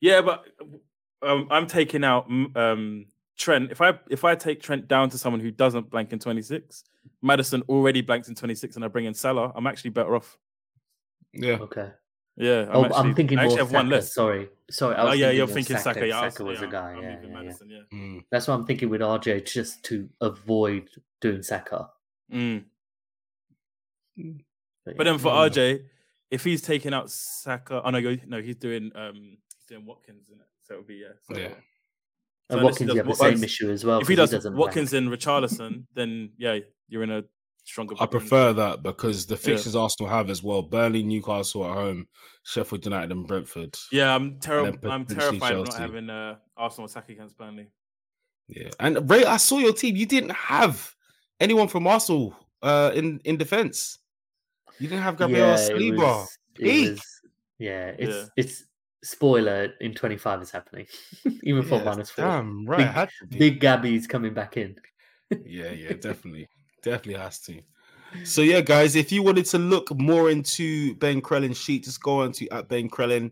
yeah, 0.00 0.20
but 0.22 0.44
um, 1.22 1.46
I'm 1.50 1.66
taking 1.66 2.02
out 2.04 2.26
um, 2.56 3.06
Trent. 3.36 3.70
If 3.70 3.80
I 3.80 3.98
if 4.10 4.24
I 4.24 4.34
take 4.34 4.62
Trent 4.62 4.88
down 4.88 5.10
to 5.10 5.18
someone 5.18 5.40
who 5.40 5.50
doesn't 5.50 5.90
blank 5.90 6.12
in 6.12 6.18
26, 6.18 6.84
Maddison 7.22 7.62
already 7.68 8.00
blanked 8.00 8.28
in 8.28 8.34
26, 8.34 8.76
and 8.76 8.84
I 8.84 8.88
bring 8.88 9.04
in 9.04 9.14
Salah, 9.14 9.52
I'm 9.54 9.66
actually 9.66 9.90
better 9.90 10.16
off. 10.16 10.38
Yeah. 11.32 11.58
Okay. 11.60 11.90
Yeah, 12.38 12.66
oh, 12.70 12.84
actually, 12.84 12.98
I'm 12.98 13.14
thinking 13.14 13.38
I 13.38 13.42
more 13.44 13.52
actually 13.52 13.58
have 13.60 13.68
Saka. 13.68 13.76
one 13.78 13.88
less. 13.88 14.12
Sorry. 14.14 14.48
Sorry. 14.70 14.94
I 14.94 15.02
Oh 15.02 15.12
yeah, 15.12 15.26
thinking 15.28 15.36
you're 15.38 15.46
thinking 15.46 15.76
Saka. 15.78 15.94
Saka. 16.00 16.06
Yeah, 16.06 16.28
Saka 16.28 16.44
was, 16.44 16.52
was 16.52 16.60
yeah, 16.60 16.68
a 16.68 16.70
guy. 16.70 16.92
I'm 16.92 17.02
Yeah, 17.02 17.10
yeah, 17.10 17.28
yeah. 17.28 17.34
Maddison, 17.34 17.70
yeah. 17.70 17.78
Mm. 17.98 18.24
That's 18.30 18.46
what 18.48 18.54
I'm 18.54 18.66
thinking 18.66 18.90
with 18.90 19.00
RJ, 19.00 19.46
just 19.50 19.82
to 19.84 20.08
avoid 20.20 20.88
doing 21.22 21.42
Saka. 21.42 21.88
Mm. 22.30 22.64
But, 24.84 24.96
But 24.98 25.04
then 25.04 25.18
for 25.18 25.30
Mm. 25.32 25.50
RJ, 25.50 25.82
if 26.30 26.44
he's 26.44 26.62
taking 26.62 26.92
out 26.92 27.10
Saka, 27.10 27.82
oh 27.84 27.90
no, 27.90 28.00
go- 28.00 28.16
no, 28.26 28.40
he's 28.40 28.56
doing 28.56 28.90
um 28.94 29.14
he's 29.54 29.66
doing 29.68 29.86
Watkins 29.86 30.28
in 30.28 30.40
it, 30.40 30.46
so 30.62 30.74
it'll 30.74 30.86
be 30.86 30.96
yeah. 30.96 31.08
So, 31.22 31.40
Yeah. 31.40 31.54
So 32.48 32.56
and 32.58 32.64
Watkins, 32.64 32.88
does 32.90 32.94
you 32.94 33.02
have 33.02 33.08
the 33.08 33.14
same 33.14 33.42
issue 33.42 33.70
as 33.72 33.84
well. 33.84 34.00
if 34.00 34.06
he 34.06 34.14
does 34.14 34.30
doesn't 34.30 34.54
Watkins 34.56 34.90
blank. 34.90 35.06
and 35.06 35.12
Richarlison, 35.12 35.84
then 35.94 36.30
yeah, 36.38 36.60
you're 36.88 37.02
in 37.02 37.10
a 37.10 37.24
stronger. 37.64 37.96
I 37.98 38.06
prefer 38.06 38.52
that 38.52 38.84
because 38.84 39.26
the 39.26 39.36
fixtures 39.36 39.74
Arsenal 39.74 40.08
have 40.08 40.30
as 40.30 40.44
well: 40.44 40.62
Burnley, 40.62 41.02
Newcastle 41.02 41.66
at 41.66 41.74
home, 41.74 42.06
Sheffield 42.44 42.84
United, 42.84 43.10
and 43.10 43.26
Brentford. 43.26 43.76
Yeah, 43.90 44.14
I'm 44.14 44.38
terrible. 44.38 44.78
I'm 44.88 45.04
potentially 45.04 45.40
terrified 45.40 45.58
of 45.58 45.66
not 45.66 45.78
having 45.78 46.08
uh, 46.08 46.36
Arsenal 46.56 46.86
attack 46.88 47.08
against 47.08 47.36
Burnley. 47.36 47.66
Yeah, 48.46 48.70
and 48.78 49.10
Rey, 49.10 49.24
I 49.24 49.38
saw 49.38 49.58
your 49.58 49.72
team. 49.72 49.96
You 49.96 50.06
didn't 50.06 50.30
have 50.30 50.94
anyone 51.40 51.66
from 51.66 51.88
Arsenal 51.88 52.36
uh, 52.62 52.92
in 52.94 53.20
in 53.24 53.36
defense. 53.36 53.98
You 54.78 54.88
didn't 54.88 55.02
have 55.02 55.16
Gabriel 55.16 55.48
yeah, 55.48 55.54
it 55.56 55.72
Saliba. 55.72 55.96
was, 55.98 56.38
it 56.58 56.90
was- 56.90 57.20
yeah, 57.58 57.86
it's 57.98 58.14
Yeah. 58.16 58.24
it's 58.36 58.64
spoiler 59.02 59.72
in 59.80 59.94
25 59.94 60.42
is 60.42 60.50
happening, 60.50 60.86
even 61.42 61.62
for 61.62 61.76
Yes, 61.76 61.84
minus 61.84 62.10
four. 62.10 62.24
Damn 62.24 62.66
right, 62.66 62.78
Big- 62.94 63.08
to 63.20 63.26
be. 63.26 63.38
Big 63.38 63.60
Gabby's 63.60 64.06
coming 64.06 64.34
back 64.34 64.56
in. 64.56 64.76
Yeah, 65.44 65.70
yeah, 65.72 65.92
definitely, 66.00 66.48
definitely 66.82 67.20
has 67.20 67.40
to. 67.42 67.60
So 68.24 68.42
yeah, 68.42 68.60
guys, 68.60 68.94
if 68.96 69.10
you 69.12 69.22
wanted 69.22 69.46
to 69.46 69.58
look 69.58 69.94
more 69.98 70.30
into 70.30 70.94
Ben 70.96 71.20
Crellin's 71.20 71.58
sheet, 71.58 71.84
just 71.84 72.02
go 72.02 72.22
on 72.22 72.32
to 72.32 72.48
at 72.50 72.68
Ben 72.68 72.88
Krellin. 72.88 73.30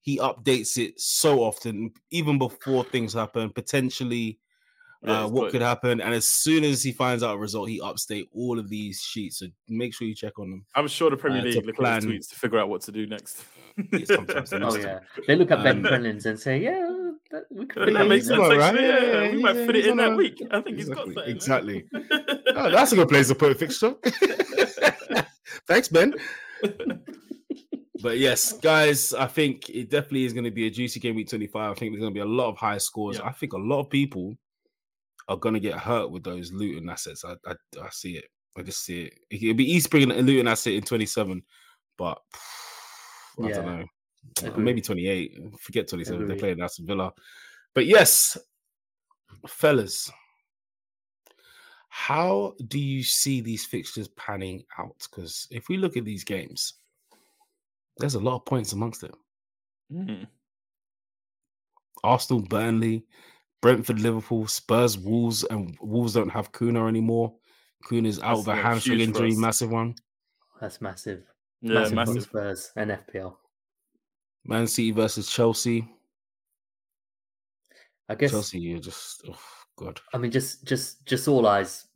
He 0.00 0.18
updates 0.18 0.78
it 0.78 1.00
so 1.00 1.40
often, 1.42 1.92
even 2.12 2.38
before 2.38 2.84
things 2.84 3.12
happen. 3.14 3.50
Potentially, 3.50 4.38
Yeah, 5.02 5.24
uh, 5.24 5.28
what 5.28 5.42
got- 5.42 5.50
could 5.52 5.62
happen, 5.62 6.00
and 6.00 6.14
as 6.14 6.26
soon 6.26 6.64
as 6.64 6.82
he 6.82 6.90
finds 6.92 7.22
out 7.22 7.34
a 7.36 7.38
result, 7.38 7.68
he 7.68 7.80
upstate 7.80 8.28
all 8.32 8.58
of 8.58 8.68
these 8.68 9.00
sheets. 9.00 9.38
So 9.38 9.46
make 9.68 9.94
sure 9.94 10.08
you 10.08 10.14
check 10.14 10.38
on 10.38 10.50
them. 10.50 10.64
I'm 10.74 10.88
sure 10.88 11.10
the 11.10 11.16
Premier 11.16 11.40
Uh, 11.40 11.44
League 11.44 11.56
look 11.56 11.68
at 11.68 11.74
plan- 11.76 11.96
his 11.96 12.06
tweets 12.06 12.28
to 12.30 12.36
figure 12.36 12.58
out 12.58 12.68
what 12.68 12.80
to 12.82 12.92
do 12.92 13.06
next. 13.06 13.44
Yeah, 13.92 14.04
sometimes 14.06 14.52
Oh 14.54 14.58
must 14.58 14.78
yeah, 14.80 15.00
they 15.26 15.36
look 15.36 15.50
at 15.50 15.62
Ben 15.62 15.86
Um, 15.86 16.04
and 16.06 16.40
say, 16.40 16.58
"Yeah, 16.62 17.10
that, 17.30 17.44
we 17.50 17.66
could." 17.66 17.88
that 17.94 17.98
fit 18.00 18.08
makes 18.08 18.26
sense. 18.26 18.38
there." 18.40 18.50
alright, 18.52 18.60
Actually, 18.74 18.86
yeah, 18.88 19.00
yeah, 19.02 19.12
yeah, 19.12 19.22
we 19.22 19.28
he's- 19.32 19.42
might 19.42 19.54
fit 19.66 19.76
it 19.76 19.86
in 19.86 19.96
that 19.98 20.12
a- 20.12 20.16
week. 20.16 20.42
I 20.50 20.60
think 20.62 20.76
he's 20.78 20.88
got 20.88 21.06
Exactly, 21.08 21.84
something. 21.92 22.04
exactly. 22.16 22.42
Oh, 22.58 22.70
that's 22.70 22.90
a 22.92 22.96
good 22.96 23.08
place 23.10 23.28
to 23.28 23.34
put 23.34 23.52
a 23.52 23.54
fixture. 23.54 23.94
Thanks, 25.66 25.88
Ben. 25.88 26.14
But 28.02 28.18
yes, 28.18 28.52
guys, 28.60 29.12
I 29.14 29.26
think 29.26 29.68
it 29.70 29.90
definitely 29.90 30.24
is 30.24 30.32
going 30.32 30.44
to 30.44 30.50
be 30.50 30.66
a 30.66 30.70
juicy 30.70 31.00
game 31.00 31.16
week 31.16 31.28
25. 31.28 31.70
I 31.70 31.74
think 31.74 31.92
there's 31.92 32.00
going 32.00 32.12
to 32.12 32.14
be 32.14 32.20
a 32.20 32.24
lot 32.24 32.48
of 32.48 32.56
high 32.56 32.78
scores. 32.78 33.18
Yeah. 33.18 33.26
I 33.26 33.32
think 33.32 33.52
a 33.52 33.58
lot 33.58 33.80
of 33.80 33.90
people 33.90 34.36
are 35.28 35.36
going 35.36 35.54
to 35.54 35.60
get 35.60 35.74
hurt 35.78 36.10
with 36.10 36.22
those 36.24 36.52
Luton 36.52 36.88
assets. 36.88 37.24
I, 37.24 37.34
I, 37.46 37.54
I 37.82 37.88
see 37.90 38.16
it. 38.16 38.26
I 38.56 38.62
just 38.62 38.84
see 38.84 39.02
it. 39.04 39.18
It'll 39.30 39.54
be 39.54 39.70
East 39.70 39.90
bringing 39.90 40.10
a 40.12 40.22
Luton 40.22 40.48
asset 40.48 40.74
in 40.74 40.82
27, 40.82 41.42
but 41.98 42.18
I 43.42 43.48
Yeah, 43.48 43.54
don't 43.54 43.66
know. 43.66 43.84
Uh, 44.42 44.46
agree. 44.48 44.64
maybe 44.64 44.80
28. 44.80 45.38
Forget 45.60 45.88
27. 45.88 46.18
They're 46.20 46.26
Agree. 46.26 46.38
playing 46.38 46.60
Aston 46.62 46.86
Villa. 46.86 47.12
But 47.74 47.86
yes, 47.86 48.36
fellas, 49.46 50.10
how 51.88 52.54
do 52.68 52.78
you 52.78 53.02
see 53.02 53.40
these 53.40 53.64
fixtures 53.64 54.08
panning 54.08 54.64
out? 54.78 54.96
Because 55.10 55.46
if 55.50 55.68
we 55.68 55.76
look 55.76 55.96
at 55.96 56.04
these 56.04 56.24
games, 56.24 56.74
there's 57.98 58.14
a 58.14 58.20
lot 58.20 58.36
of 58.36 58.44
points 58.44 58.72
amongst 58.72 59.00
them. 59.02 59.12
Mm. 59.92 60.26
Arsenal, 62.02 62.42
Burnley, 62.42 63.04
Brentford, 63.62 64.00
Liverpool, 64.00 64.46
Spurs, 64.46 64.98
Wolves, 64.98 65.44
and 65.44 65.76
Wolves 65.80 66.14
don't 66.14 66.28
have 66.28 66.52
Cunha 66.52 66.86
anymore. 66.88 67.34
Cunha's 67.84 68.20
out 68.20 68.36
That's, 68.36 68.46
with 68.46 68.48
a 68.48 68.62
hamstring 68.62 68.98
huge 68.98 69.08
injury, 69.08 69.34
massive 69.36 69.70
one. 69.70 69.94
That's 70.60 70.80
massive. 70.80 71.24
Yeah, 71.62 71.74
massive, 71.74 71.94
massive. 71.94 72.22
Spurs 72.24 72.72
and 72.76 72.90
FPL. 72.90 73.36
Man 74.44 74.66
City 74.66 74.90
versus 74.92 75.28
Chelsea. 75.30 75.88
I 78.08 78.14
guess. 78.14 78.30
Chelsea, 78.30 78.60
you're 78.60 78.78
just 78.78 79.22
oh 79.28 79.38
god. 79.76 80.00
I 80.14 80.18
mean, 80.18 80.30
just 80.30 80.64
just 80.64 81.04
just 81.06 81.26
all 81.28 81.46
eyes 81.46 81.86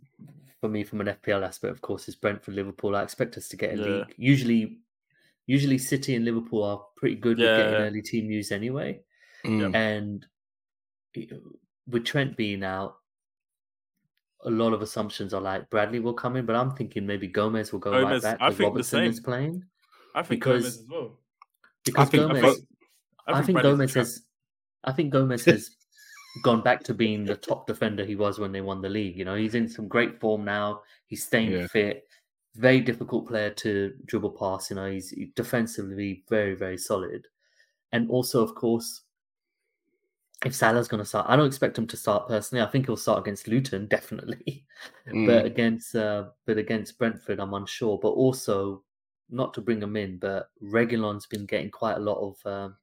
for 0.61 0.69
me 0.69 0.83
from 0.85 1.01
an 1.01 1.07
FPL 1.07 1.47
aspect, 1.47 1.73
of 1.73 1.81
course, 1.81 2.09
is 2.09 2.17
Brentford, 2.17 2.55
Liverpool. 2.55 2.97
I 2.97 3.03
expect 3.03 3.37
us 3.37 3.49
to 3.49 3.57
get 3.57 3.75
a 3.75 3.77
Yeah. 3.77 3.85
league. 3.85 4.15
Usually, 4.17 4.79
usually 5.47 5.79
City 5.79 6.17
and 6.17 6.25
Liverpool 6.25 6.63
are 6.65 6.85
pretty 6.97 7.17
good 7.17 7.39
with 7.39 7.47
getting 7.47 7.73
Yeah. 7.73 7.79
early 7.81 8.03
team 8.03 8.27
news 8.27 8.51
anyway. 8.53 9.01
Mm. 9.45 9.75
And 9.75 10.21
y- 10.21 10.27
with 11.87 12.05
Trent 12.05 12.37
being 12.37 12.63
out, 12.63 12.97
a 14.45 14.51
lot 14.51 14.73
of 14.73 14.81
assumptions 14.83 15.35
are 15.35 15.41
like 15.41 15.69
Bradley 15.71 16.01
will 16.01 16.15
come 16.15 16.37
in, 16.37 16.47
but 16.47 16.57
I'm 16.57 16.71
thinking 16.75 17.07
maybe 17.07 17.27
Gomez 17.29 17.73
will 17.73 17.79
go 17.81 17.91
Gomez, 17.93 18.23
right 18.25 18.39
back 18.39 18.41
I 18.41 18.49
because 18.49 18.57
think 18.57 18.59
the 18.59 18.71
Robertson 18.71 19.05
is 19.05 19.17
same. 19.17 19.25
playing. 19.25 19.65
I 20.15 20.23
think 20.23 20.41
Because- 20.43 20.63
Gomez 20.63 20.79
as 20.81 20.89
well. 20.89 21.19
Because 21.85 22.09
think- 22.11 22.23
I 22.23 22.27
Gomez, 22.27 22.43
think- 22.57 22.67
I 23.27 23.43
think, 23.43 23.57
Bradley's 23.57 23.73
a 23.73 23.77
Gomez 23.77 23.95
has. 23.95 24.23
I 24.85 24.93
think 24.93 25.13
Gomez 25.13 25.45
has 25.45 25.71
gone 26.43 26.63
back 26.63 26.83
to 26.85 26.95
being 26.95 27.25
the 27.25 27.37
top 27.37 27.67
defender 27.67 28.05
he 28.05 28.17
was 28.17 28.39
when 28.39 28.51
they 28.53 28.61
won 28.61 28.81
the 28.81 28.89
league. 28.89 29.17
You 29.17 29.25
know, 29.25 29.35
he's 29.35 29.55
in 29.55 29.69
some 29.69 29.89
great 29.89 30.19
form 30.21 30.45
now. 30.45 30.83
He's 31.07 31.25
staying 31.27 31.53
Yeah. 31.53 31.67
fit. 31.67 32.07
Very 32.57 32.81
difficult 32.81 33.29
player 33.29 33.51
to 33.51 33.95
dribble 34.07 34.31
past. 34.39 34.71
You 34.71 34.77
know, 34.77 34.91
he's 34.91 35.15
defensively 35.37 36.25
very 36.29 36.55
very 36.55 36.79
solid, 36.79 37.27
and 37.93 38.11
also 38.11 38.43
of 38.43 38.55
course, 38.55 39.03
if 40.45 40.55
Salah's 40.55 40.89
going 40.89 41.03
to 41.03 41.05
start, 41.05 41.27
I 41.29 41.37
don't 41.37 41.47
expect 41.47 41.77
him 41.77 41.87
to 41.89 41.97
start 41.97 42.27
personally. 42.29 42.63
I 42.65 42.71
think 42.71 42.87
he'll 42.87 42.97
start 42.97 43.19
against 43.21 43.47
Luton 43.49 43.87
definitely, 43.91 44.65
but 45.07 45.13
Mm. 45.15 45.45
against 45.45 45.95
uh, 45.95 46.27
but 46.47 46.57
against 46.59 46.99
Brentford, 46.99 47.41
I'm 47.41 47.55
unsure. 47.55 47.99
But 48.01 48.11
also, 48.11 48.83
not 49.29 49.53
to 49.55 49.61
bring 49.61 49.83
him 49.83 49.97
in, 49.97 50.19
but 50.19 50.51
Reguilón's 50.63 51.27
been 51.27 51.47
getting 51.47 51.71
quite 51.71 51.97
a 51.97 52.01
lot 52.01 52.19
of 52.21 52.47
um, 52.47 52.77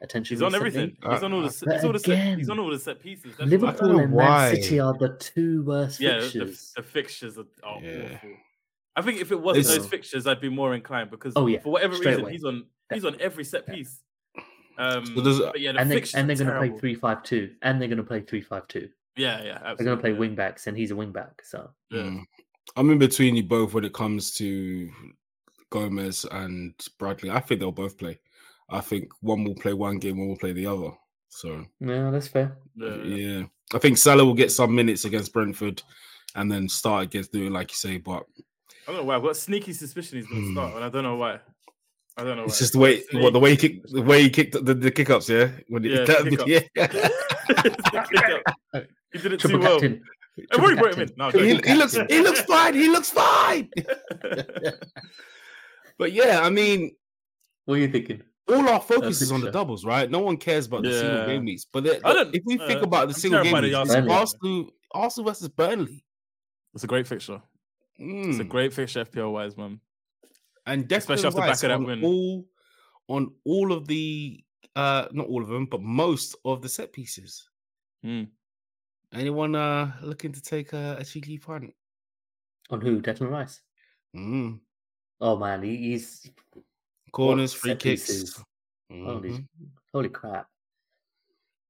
attention. 0.00 0.36
He's 0.36 0.42
on 0.42 0.54
everything. 0.54 0.96
Uh, 1.02 1.14
He's 1.14 1.22
on 1.22 1.32
all 1.32 1.40
the. 1.40 1.46
uh, 1.46 1.48
s- 1.48 1.64
He's, 1.72 1.84
all 1.84 1.92
the 1.92 1.98
set, 1.98 2.38
he's 2.38 2.48
on 2.50 2.58
all 2.58 2.70
the 2.70 2.78
set 2.78 3.00
pieces. 3.00 3.34
That's 3.36 3.50
Liverpool 3.50 3.98
and 3.98 4.12
why. 4.12 4.52
Man 4.52 4.62
City 4.62 4.80
are 4.80 4.96
the 4.96 5.16
two 5.18 5.64
worst 5.64 6.00
yeah, 6.00 6.14
the, 6.16 6.20
fixtures. 6.22 6.72
the 6.76 6.82
fixtures 6.82 7.38
are, 7.38 7.44
are 7.64 7.80
Yeah. 7.82 8.14
awful. 8.14 8.30
I 8.94 9.02
think 9.02 9.20
if 9.20 9.32
it 9.32 9.40
wasn't 9.40 9.64
It's- 9.66 9.76
those 9.78 9.86
fixtures, 9.88 10.26
I'd 10.26 10.40
be 10.40 10.48
more 10.50 10.74
inclined 10.74 11.10
because 11.10 11.32
Oh, 11.34 11.46
yeah, 11.46 11.58
for 11.60 11.72
whatever 11.72 11.94
straight 11.96 12.10
reason 12.12 12.22
away. 12.24 12.32
he's 12.32 12.44
on 12.44 12.64
he's 12.92 13.04
on 13.04 13.16
every 13.20 13.42
set 13.44 13.64
Yeah. 13.68 13.74
piece. 13.74 14.00
Um, 14.78 15.06
So 15.06 15.22
does- 15.22 15.38
but 15.40 15.60
yeah, 15.60 15.72
the 15.72 15.80
and 15.80 15.90
they, 15.90 16.02
and 16.14 16.28
they're 16.28 16.36
going 16.36 16.48
to 16.50 16.58
play 16.58 16.78
three 16.78 16.94
five 16.94 17.22
two, 17.22 17.54
and 17.62 17.80
they're 17.80 17.88
going 17.88 17.98
to 17.98 18.04
play 18.04 18.20
three 18.20 18.40
five 18.40 18.66
two. 18.68 18.88
Yeah, 19.16 19.42
yeah, 19.42 19.52
absolutely. 19.56 19.74
They're 19.76 19.84
going 19.86 19.96
to 19.98 20.00
play 20.02 20.12
yeah. 20.12 20.18
wing 20.18 20.34
backs, 20.34 20.66
and 20.66 20.76
he's 20.76 20.90
a 20.90 20.96
wing 20.96 21.12
back. 21.12 21.42
So 21.44 21.70
Yeah. 21.90 22.00
Mm. 22.02 22.24
I'm 22.76 22.90
in 22.90 22.98
between 22.98 23.34
you 23.36 23.42
both 23.42 23.74
when 23.74 23.84
it 23.84 23.92
comes 23.92 24.32
to 24.34 24.88
Gomez 25.70 26.24
and 26.30 26.74
Bradley. 26.98 27.30
I 27.30 27.40
think 27.40 27.60
they'll 27.60 27.72
both 27.72 27.98
play. 27.98 28.18
I 28.70 28.80
think 28.80 29.10
one 29.20 29.44
will 29.44 29.54
play 29.56 29.72
one 29.74 29.98
game, 29.98 30.18
one 30.18 30.28
will 30.28 30.36
play 30.38 30.52
the 30.52 30.66
other. 30.66 30.90
So 31.28 31.66
yeah, 31.80 32.10
that's 32.10 32.28
fair. 32.28 32.56
Yeah, 32.76 32.96
yeah, 33.04 33.16
yeah. 33.16 33.42
I 33.74 33.78
think 33.78 33.98
Salah 33.98 34.24
will 34.24 34.34
get 34.34 34.52
some 34.52 34.74
minutes 34.74 35.04
against 35.04 35.32
Brentford, 35.32 35.82
and 36.34 36.50
then 36.50 36.68
start 36.68 37.04
against 37.04 37.32
doing 37.32 37.52
like 37.52 37.70
you 37.70 37.76
say. 37.76 37.98
But 37.98 38.24
I 38.86 38.92
don't 38.92 38.96
know 38.96 39.04
why. 39.04 39.16
I've 39.16 39.22
got 39.22 39.30
a 39.32 39.34
sneaky 39.34 39.72
suspicion 39.72 40.18
he's 40.18 40.26
going 40.26 40.40
to 40.42 40.46
Hmm. 40.48 40.52
start, 40.54 40.74
and 40.76 40.84
I 40.84 40.88
don't 40.88 41.04
know 41.04 41.16
why. 41.16 41.40
I 42.16 42.24
don't 42.24 42.36
know. 42.36 42.44
it's 42.44 42.58
just 42.58 42.72
the 42.74 42.78
way 42.78 43.00
Sneak- 43.02 43.22
what 43.22 43.32
the 43.32 43.38
way 43.40 43.50
he 43.50 43.56
kicked 43.56 43.90
the 43.92 44.02
way 44.02 44.22
he 44.22 44.30
kicked 44.30 44.52
the, 44.52 44.74
the 44.74 44.90
kick 44.90 45.08
ups. 45.10 45.28
Yeah, 45.28 45.50
when 45.68 45.82
Yeah, 45.84 46.02
it, 46.02 46.06
the 46.06 46.44
yeah. 46.74 46.86
The 47.48 48.06
kick-up. 48.12 48.86
He 49.12 49.18
did 49.18 49.32
it 49.32 49.40
Triple 49.40 49.58
too 49.60 49.64
well. 49.64 49.80
captain. 49.80 50.02
I've 50.38 50.48
Triple 50.48 50.64
already 50.64 50.80
brought 50.80 50.94
him 50.94 51.00
in. 51.02 51.10
No, 51.16 51.30
he, 51.30 51.56
he 51.70 51.74
looks 51.74 51.96
he 52.08 52.20
looks 52.20 52.40
fine. 52.42 52.74
He 52.74 52.88
looks 52.88 53.10
fine. 53.10 53.70
But 55.98 56.12
yeah, 56.12 56.40
I 56.42 56.50
mean, 56.50 56.92
What 57.64 57.74
are 57.74 57.78
you 57.78 57.88
thinking? 57.88 58.22
all 58.48 58.68
our 58.68 58.80
focus 58.80 59.22
is 59.22 59.30
on 59.30 59.40
the 59.40 59.50
doubles, 59.52 59.84
right? 59.84 60.10
No 60.10 60.18
one 60.18 60.36
cares 60.36 60.66
about 60.66 60.82
the 60.82 60.92
single 60.98 61.18
Yeah. 61.18 61.26
game 61.26 61.44
weeks. 61.44 61.64
But 61.72 61.84
the- 61.84 62.06
I 62.06 62.12
don't- 62.12 62.34
if 62.34 62.42
we 62.44 62.56
think 62.58 62.80
uh, 62.80 62.84
about 62.86 63.08
the 63.08 63.14
I'm 63.14 63.20
single 63.20 63.42
game 63.42 63.52
terrified 63.52 63.72
of 63.72 63.78
weeks, 63.80 63.92
the 63.92 63.98
it's 63.98 64.08
Arsenal. 64.10 64.18
Arsenal, 64.18 64.70
Arsenal 64.92 65.30
versus 65.30 65.48
Burnley. 65.48 66.04
It's 66.74 66.82
a 66.84 66.86
great 66.88 67.06
fixture. 67.06 67.40
It's 67.98 68.38
a 68.40 68.44
Mm. 68.44 68.48
great 68.48 68.72
fixture, 68.72 69.04
FPL 69.04 69.32
wise, 69.32 69.56
man. 69.56 69.80
And 70.66 70.90
especially 70.90 71.26
off 71.26 71.34
the 71.34 71.40
back 71.40 71.54
of 71.54 71.60
that 71.60 71.70
on 71.72 71.84
win. 71.84 72.04
all 72.04 72.44
on 73.08 73.32
all 73.44 73.72
of 73.72 73.86
the 73.86 74.42
uh 74.76 75.06
not 75.12 75.26
all 75.26 75.42
of 75.42 75.48
them, 75.48 75.66
but 75.66 75.82
most 75.82 76.36
of 76.44 76.62
the 76.62 76.68
set 76.68 76.92
pieces. 76.92 77.48
Mm. 78.04 78.28
Anyone 79.12 79.54
uh 79.54 79.92
looking 80.02 80.32
to 80.32 80.40
take 80.42 80.72
a, 80.72 80.96
a 80.98 81.04
cheeky 81.04 81.38
punt? 81.38 81.74
On 82.70 82.80
who? 82.80 83.00
Declan 83.00 83.30
Rice. 83.30 83.60
Mm. 84.16 84.60
Oh 85.20 85.36
man, 85.36 85.62
he, 85.62 85.76
he's 85.76 86.30
Corners, 87.12 87.52
what 87.54 87.60
free 87.60 87.70
set 87.70 87.78
kicks. 87.78 88.06
pieces. 88.06 88.44
Holy, 88.90 89.44
holy 89.92 90.08
crap! 90.08 90.48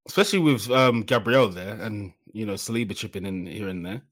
Especially 0.07 0.39
with 0.41 0.71
um 0.71 1.03
Gabriel 1.03 1.49
there 1.49 1.75
and 1.81 2.13
you 2.33 2.47
know 2.47 2.55
Saliba 2.55 2.97
chipping 2.97 3.27
in 3.27 3.47
here 3.47 3.69
and 3.69 3.85
there. 3.87 4.03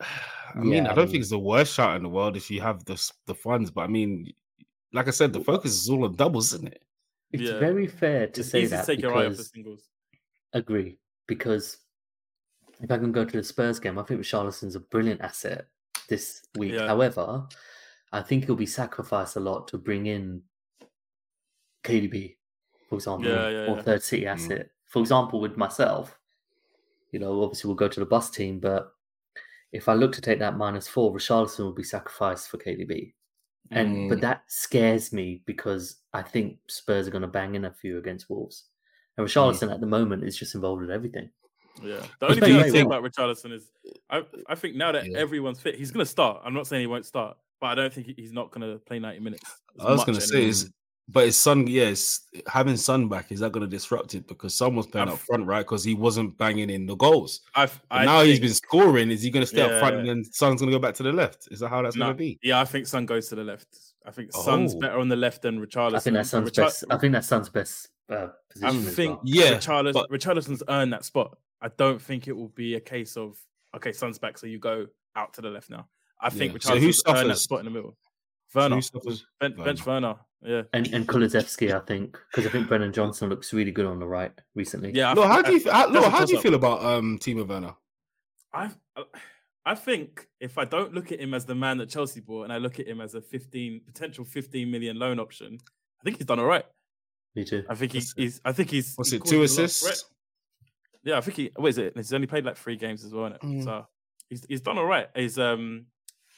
I 0.54 0.58
mean, 0.58 0.72
Yeah, 0.72 0.88
I 0.88 0.92
I 0.92 0.94
don't 0.94 1.04
mean- 1.04 1.12
think 1.12 1.20
it's 1.22 1.30
the 1.30 1.38
worst 1.38 1.74
shot 1.74 1.96
in 1.96 2.02
the 2.02 2.08
world 2.08 2.36
if 2.36 2.50
you 2.50 2.60
have 2.60 2.84
the 2.84 2.96
the 3.26 3.34
funds, 3.34 3.70
but 3.70 3.82
I 3.82 3.86
mean, 3.86 4.32
like 4.92 5.08
I 5.08 5.10
said, 5.10 5.32
the 5.32 5.40
focus 5.40 5.72
is 5.72 5.88
all 5.90 6.04
on 6.04 6.14
doubles, 6.16 6.52
isn't 6.54 6.68
it? 6.68 6.82
It's 7.32 7.42
Yeah. 7.42 7.58
very 7.58 7.86
fair 7.86 8.26
to 8.28 8.40
It's 8.40 8.50
say 8.50 8.62
easy 8.62 8.70
to 8.70 8.76
that 8.76 8.86
take 8.86 9.00
your 9.02 9.14
eye 9.14 9.26
off 9.26 9.32
the 9.32 9.36
because 9.36 9.50
singles. 9.52 9.88
agree 10.54 10.98
because 11.26 11.78
if 12.80 12.90
I 12.90 12.96
can 12.98 13.12
go 13.12 13.24
to 13.24 13.36
the 13.36 13.42
Spurs 13.44 13.78
game, 13.80 13.98
I 13.98 14.02
think 14.04 14.20
Richarlison's 14.20 14.76
a 14.76 14.80
brilliant 14.80 15.20
asset 15.20 15.66
this 16.08 16.42
week. 16.56 16.72
Yeah. 16.72 16.86
However, 16.86 17.46
I 18.12 18.22
think 18.22 18.46
he'll 18.46 18.56
be 18.56 18.64
sacrificed 18.66 19.36
a 19.36 19.40
lot 19.40 19.68
to 19.68 19.78
bring 19.78 20.06
in 20.06 20.42
KDB, 21.84 22.36
for 22.88 22.94
example, 22.96 23.28
Yeah, 23.30 23.48
yeah, 23.48 23.66
or 23.72 23.76
yeah. 23.76 23.82
third 23.82 24.02
city 24.02 24.24
mm. 24.24 24.28
asset. 24.32 24.70
For 24.86 25.00
example, 25.00 25.40
with 25.40 25.56
myself, 25.56 26.18
you 27.12 27.18
know, 27.18 27.42
obviously 27.42 27.68
we'll 27.68 27.76
go 27.76 27.88
to 27.88 28.00
the 28.00 28.06
bus 28.06 28.30
team, 28.30 28.58
but 28.60 28.94
if 29.72 29.88
I 29.88 29.94
look 29.94 30.12
to 30.12 30.20
take 30.20 30.38
that 30.38 30.56
minus 30.56 30.88
four, 30.88 31.12
Richarlison 31.12 31.60
will 31.60 31.72
be 31.74 31.82
sacrificed 31.82 32.48
for 32.48 32.58
KDB. 32.58 33.12
And 33.70 34.08
but 34.08 34.18
Mm. 34.18 34.20
that 34.22 34.42
scares 34.46 35.12
me 35.12 35.42
because 35.44 35.96
I 36.14 36.22
think 36.22 36.58
Spurs 36.68 37.06
are 37.06 37.10
going 37.10 37.22
to 37.22 37.28
bang 37.28 37.54
in 37.54 37.66
a 37.66 37.70
few 37.72 37.98
against 37.98 38.30
Wolves. 38.30 38.64
And 39.16 39.26
Richarlison 39.26 39.70
at 39.72 39.80
the 39.80 39.86
moment 39.86 40.24
is 40.24 40.38
just 40.38 40.54
involved 40.54 40.80
with 40.80 40.90
everything. 40.90 41.28
Yeah. 41.82 42.06
The 42.18 42.26
only 42.28 42.40
thing 42.40 42.54
I 42.54 42.60
very 42.60 42.70
think 42.70 42.88
well. 42.88 42.98
about 43.00 43.12
Richarlison 43.12 43.52
is 43.52 43.70
I, 44.08 44.24
I 44.48 44.54
think 44.54 44.76
now 44.76 44.92
that 44.92 45.06
Yeah. 45.06 45.18
everyone's 45.18 45.60
fit, 45.60 45.74
he's 45.74 45.90
going 45.90 46.04
to 46.04 46.10
start. 46.10 46.40
I'm 46.44 46.54
not 46.54 46.66
saying 46.66 46.80
he 46.80 46.86
won't 46.86 47.04
start, 47.04 47.36
but 47.60 47.66
I 47.66 47.74
don't 47.74 47.92
think 47.92 48.06
he's 48.16 48.32
not 48.32 48.50
going 48.52 48.72
to 48.72 48.78
play 48.78 48.98
90 48.98 49.20
minutes. 49.20 49.44
I 49.78 49.92
was 49.92 50.04
going 50.04 50.16
to 50.18 50.24
say 50.24 50.46
is, 50.46 50.70
but 51.08 51.24
his 51.26 51.36
son, 51.36 51.66
yes, 51.66 52.20
having 52.46 52.76
son 52.76 53.08
back 53.08 53.32
is 53.32 53.40
that 53.40 53.52
going 53.52 53.62
to 53.62 53.66
disrupt 53.70 54.14
it 54.14 54.28
because 54.28 54.54
son 54.54 54.76
was 54.76 54.86
playing 54.86 55.08
I've- 55.08 55.14
up 55.14 55.20
front, 55.20 55.46
right? 55.46 55.60
Because 55.60 55.82
he 55.82 55.94
wasn't 55.94 56.36
banging 56.38 56.70
in 56.70 56.86
the 56.86 56.94
goals. 56.96 57.40
I've, 57.54 57.80
But 57.88 57.96
I 58.00 58.04
now 58.04 58.20
he's 58.22 58.34
think- 58.34 58.42
been 58.42 58.54
scoring. 58.54 59.10
Is 59.10 59.22
he 59.22 59.30
going 59.30 59.42
to 59.42 59.46
stay 59.46 59.62
up 59.62 59.78
front 59.80 59.94
Yeah. 59.94 59.98
and 60.00 60.08
then 60.08 60.24
son's 60.24 60.60
going 60.60 60.70
to 60.70 60.78
go 60.78 60.82
back 60.82 60.94
to 60.96 61.02
the 61.02 61.12
left? 61.12 61.48
Is 61.50 61.60
that 61.60 61.68
how 61.68 61.82
that's 61.82 61.96
No, 61.96 62.06
going 62.06 62.14
to 62.16 62.18
be? 62.18 62.38
Yeah, 62.42 62.60
I 62.60 62.64
think 62.64 62.86
Son 62.86 63.06
goes 63.06 63.28
to 63.28 63.34
the 63.36 63.44
left. 63.44 63.68
I 64.06 64.10
think 64.10 64.32
Son's 64.32 64.74
Oh. 64.74 64.80
better 64.80 64.98
on 64.98 65.08
the 65.08 65.16
left 65.16 65.42
than 65.42 65.58
Richarlison. 65.64 65.94
I 65.94 66.00
think 66.00 66.14
that's 66.14 66.32
and 66.34 66.46
Son's 66.46 66.50
Richar- 66.50 66.64
best. 66.64 66.84
I 66.90 66.98
think 66.98 67.12
that's 67.12 67.28
Son's 67.28 67.48
best 67.48 67.88
uh, 68.10 68.14
I 68.14 68.28
position. 68.52 68.86
as 68.88 68.94
think 68.94 69.10
well. 69.16 69.20
Yeah, 69.24 69.54
Richarlison, 69.58 69.92
but- 69.92 70.10
Richarlison's 70.10 70.62
earned 70.68 70.92
that 70.92 71.04
spot. 71.04 71.36
I 71.60 71.68
don't 71.76 72.00
think 72.00 72.28
it 72.28 72.32
will 72.36 72.48
be 72.50 72.74
a 72.76 72.80
case 72.80 73.16
of 73.16 73.36
okay, 73.76 73.92
Son's 73.92 74.18
back, 74.18 74.38
so 74.38 74.46
you 74.46 74.58
go 74.58 74.86
out 75.16 75.34
to 75.34 75.42
the 75.42 75.50
left 75.50 75.68
now. 75.70 75.86
I 76.20 76.30
think 76.30 76.52
Yeah. 76.54 76.58
So 76.60 76.78
who 76.78 76.88
Richarlison's 76.88 77.02
earned 77.06 77.30
that 77.30 77.38
spot 77.38 77.58
in 77.60 77.64
the 77.66 77.70
middle. 77.70 77.96
So 78.50 78.60
Werner, 78.60 78.76
who 78.76 78.82
suffers? 78.82 79.26
Ben, 79.40 79.54
bench 79.54 79.84
Werner. 79.84 80.16
Yeah, 80.40 80.62
And 80.72 80.86
and 80.94 81.06
Kulusevski, 81.06 81.74
I 81.74 81.80
think, 81.84 82.16
because 82.30 82.46
I 82.46 82.50
think 82.50 82.68
Brennan 82.68 82.92
Johnson 82.92 83.28
looks 83.28 83.52
really 83.52 83.72
good 83.72 83.86
on 83.86 83.98
the 83.98 84.06
right 84.06 84.32
recently. 84.54 84.92
yeah. 84.94 85.10
I 85.10 85.14
No, 85.14 85.22
think- 85.22 85.32
how 85.32 85.42
do 85.42 85.50
you 85.52 85.56
I- 85.58 85.60
fe- 85.62 85.70
how, 85.70 85.86
no, 85.86 86.02
how 86.08 86.24
do 86.24 86.30
you 86.32 86.36
toss-up. 86.38 86.42
feel 86.42 86.54
about 86.54 86.84
um 86.84 87.18
Timo 87.18 87.46
Werner? 87.46 87.74
I 88.52 88.70
I 89.66 89.74
think 89.74 90.26
if 90.40 90.56
I 90.56 90.64
don't 90.64 90.94
look 90.94 91.12
at 91.12 91.20
him 91.20 91.34
as 91.34 91.44
the 91.44 91.54
man 91.54 91.76
that 91.78 91.90
Chelsea 91.90 92.20
bought, 92.20 92.44
and 92.44 92.52
I 92.52 92.58
look 92.58 92.78
at 92.80 92.86
him 92.86 93.00
as 93.00 93.14
a 93.14 93.20
fifteen 93.20 93.80
potential 93.84 94.24
fifteen 94.24 94.70
million 94.70 94.98
loan 94.98 95.18
option, 95.20 95.58
I 96.00 96.04
think 96.04 96.16
he's 96.18 96.26
done 96.26 96.38
all 96.38 96.46
right. 96.46 96.64
Me 97.34 97.44
too. 97.44 97.64
I 97.68 97.74
think 97.74 97.92
he's, 97.92 98.14
he's 98.16 98.40
I 98.44 98.52
think 98.52 98.70
he's 98.70 98.94
What's 98.94 99.10
he 99.10 99.16
it? 99.18 99.24
Two 99.24 99.38
a 99.38 99.40
lot 99.40 99.44
of 99.44 99.50
threat. 99.50 99.64
assists. 99.66 100.10
Yeah, 101.04 101.18
I 101.18 101.20
think 101.20 101.36
he. 101.36 101.50
What 101.56 101.68
is 101.68 101.78
it? 101.78 101.92
He's 101.96 102.12
only 102.12 102.26
played 102.26 102.44
like 102.44 102.56
three 102.56 102.76
games 102.76 103.04
as 103.04 103.12
well, 103.12 103.28
innit? 103.28 103.40
Mm. 103.42 103.64
So 103.64 103.86
he's 104.30 104.44
he's 104.48 104.60
done 104.62 104.78
all 104.78 104.86
right. 104.86 105.08
He's 105.14 105.38
um 105.38 105.86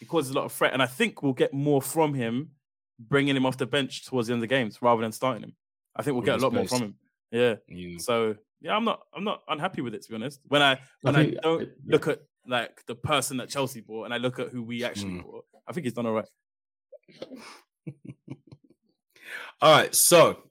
he 0.01 0.07
causes 0.07 0.31
a 0.33 0.35
lot 0.35 0.47
of 0.47 0.53
threat, 0.53 0.73
and 0.73 0.83
I 0.83 0.87
think 0.87 1.23
we'll 1.23 1.33
get 1.35 1.55
more 1.55 1.81
from 1.81 2.15
him, 2.15 2.51
bringing 2.99 3.37
him 3.37 3.47
off 3.47 3.57
the 3.59 3.67
bench 3.67 4.07
towards 4.07 4.27
the 4.27 4.35
end 4.35 4.43
of 4.43 4.49
the 4.49 4.55
games 4.55 4.79
rather 4.83 5.03
than 5.03 5.13
starting 5.13 5.45
him. 5.45 5.55
I 5.95 6.03
think 6.03 6.15
we'll 6.15 6.25
get 6.25 6.41
a 6.41 6.43
lot 6.43 6.53
more 6.55 6.67
from 6.67 6.81
him. 6.83 6.95
Yeah. 7.31 7.55
Yeah. 7.69 7.99
So 7.99 8.35
yeah, 8.61 8.75
I'm 8.75 8.85
not 8.85 9.03
I'm 9.15 9.23
not 9.25 9.43
unhappy 9.49 9.83
with 9.83 9.95
it 9.95 10.03
to 10.03 10.09
be 10.09 10.15
honest. 10.17 10.41
When 10.49 10.63
I 10.63 10.81
when 11.03 11.15
I, 11.15 11.25
think- 11.25 11.37
uh, 11.37 11.41
don't 11.43 11.61
yeah. 11.61 11.67
look 11.87 12.09
at 12.09 12.21
like 12.47 12.85
the 12.87 12.95
person 12.95 13.37
that 13.37 13.49
Chelsea 13.51 13.81
bought, 13.81 14.07
and 14.07 14.15
I 14.15 14.17
look 14.17 14.39
at 14.39 14.49
who 14.49 14.63
we 14.63 14.83
actually 14.85 15.13
Mm. 15.13 15.23
bought, 15.23 15.45
I 15.69 15.73
think 15.73 15.85
he's 15.85 15.93
done 15.93 16.07
all 16.07 16.13
right. 16.15 16.29
All 19.63 19.73
right, 19.77 19.95
so 19.95 20.45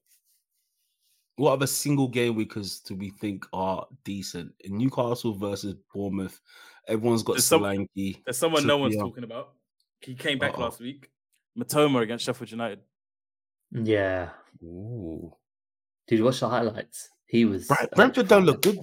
what 1.37 1.53
other 1.53 1.67
single 1.67 2.07
game 2.07 2.35
weekers 2.35 2.79
do 2.81 2.95
we 2.95 3.09
think 3.09 3.45
are 3.53 3.87
decent? 4.03 4.51
Newcastle 4.65 5.33
versus 5.33 5.75
Bournemouth, 5.93 6.39
everyone's 6.89 7.23
got 7.23 7.33
There's 7.33 7.45
some- 7.45 7.61
There's 7.95 8.37
someone 8.37 8.65
no 8.67 8.77
one's 8.77 8.95
talking 8.97 9.23
about. 9.23 9.53
He 10.01 10.15
came 10.15 10.37
back 10.39 10.53
Uh-oh. 10.53 10.61
last 10.61 10.79
week. 10.79 11.09
Mitoma 11.57 12.01
against 12.01 12.25
Sheffield 12.25 12.51
United. 12.51 12.79
Yeah. 13.71 14.29
Ooh. 14.63 15.33
Did 16.07 16.19
you 16.19 16.25
watch 16.25 16.39
the 16.39 16.49
highlights? 16.49 17.09
He 17.25 17.45
was. 17.45 17.67
Bright- 17.67 17.91
Brentford 17.91 18.27
don't 18.27 18.45
look 18.45 18.61
good 18.61 18.77
Yeah. 18.77 18.81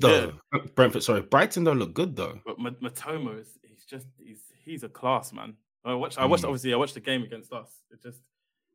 though. 0.53 0.61
Brentford, 0.75 1.03
sorry, 1.03 1.23
Brighton 1.23 1.65
don't 1.65 1.79
look 1.79 1.95
good 1.95 2.15
though. 2.15 2.41
But 2.45 2.59
Ma- 2.59 2.71
Mitoma 2.71 3.41
is 3.41 3.59
he's 3.63 3.85
just 3.85 4.07
he's 4.19 4.41
he's 4.65 4.83
a 4.85 4.89
class 4.89 5.33
man. 5.33 5.55
I 5.85 5.95
watched 5.95 6.19
I 6.19 6.27
watched 6.27 6.45
Mm. 6.45 6.49
obviously 6.49 6.73
I 6.73 6.77
watched 6.77 6.95
the 6.95 7.01
game 7.01 7.23
against 7.23 7.53
us. 7.53 7.83
It 7.91 8.03
just 8.03 8.21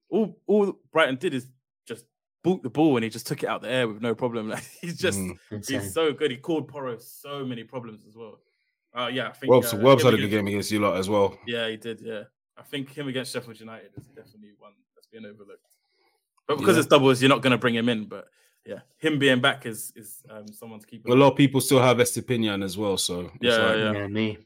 all 0.09 0.37
all 0.47 0.73
Brighton 0.91 1.15
did 1.15 1.33
is 1.33 1.47
just 1.87 2.05
boot 2.43 2.63
the 2.63 2.69
ball 2.69 2.97
and 2.97 3.03
he 3.03 3.09
just 3.09 3.27
took 3.27 3.43
it 3.43 3.49
out 3.49 3.61
the 3.61 3.69
air 3.69 3.87
with 3.87 4.01
no 4.01 4.13
problem. 4.15 4.49
Like 4.49 4.63
he's 4.81 4.97
just 4.97 5.17
mm, 5.19 5.37
he's 5.67 5.93
so 5.93 6.11
good. 6.11 6.31
He 6.31 6.37
called 6.37 6.67
Porro 6.67 6.97
so 6.97 7.45
many 7.45 7.63
problems 7.63 8.03
as 8.05 8.15
well. 8.17 8.39
Uh 8.93 9.09
yeah, 9.11 9.29
I 9.29 9.31
think 9.31 9.51
Welbs, 9.51 9.73
uh, 9.73 9.77
Welbs 9.77 10.03
had 10.03 10.13
a 10.13 10.17
good 10.17 10.29
game 10.29 10.47
against 10.47 10.71
you 10.71 10.79
lot 10.79 10.97
as 10.97 11.07
well. 11.09 11.37
Yeah, 11.47 11.67
he 11.69 11.77
did. 11.77 12.01
Yeah, 12.01 12.23
I 12.57 12.63
think 12.63 12.89
him 12.89 13.07
against 13.07 13.31
Sheffield 13.33 13.59
United 13.59 13.91
is 13.97 14.05
definitely 14.07 14.51
one 14.57 14.73
that's 14.95 15.07
being 15.07 15.25
overlooked. 15.25 15.65
But 16.47 16.57
because 16.57 16.75
Yeah. 16.75 16.81
it's 16.81 16.89
doubles, 16.89 17.21
you're 17.21 17.29
not 17.29 17.41
going 17.41 17.51
to 17.51 17.57
bring 17.57 17.75
him 17.75 17.87
in. 17.87 18.05
But 18.05 18.27
yeah, 18.65 18.79
him 18.97 19.17
being 19.19 19.39
back 19.39 19.65
is 19.65 19.93
is 19.95 20.21
um, 20.29 20.47
someone 20.49 20.79
to 20.81 20.87
keep. 20.87 21.05
A 21.07 21.09
lot 21.13 21.31
of 21.31 21.37
people 21.37 21.61
still 21.61 21.81
have 21.81 21.97
Estupiñán 21.97 22.63
as 22.63 22.77
well, 22.77 22.97
so 22.97 23.31
Yeah, 23.39 23.57
like, 23.57 23.77
yeah. 23.77 23.91
yeah. 23.93 24.07
me. 24.07 24.37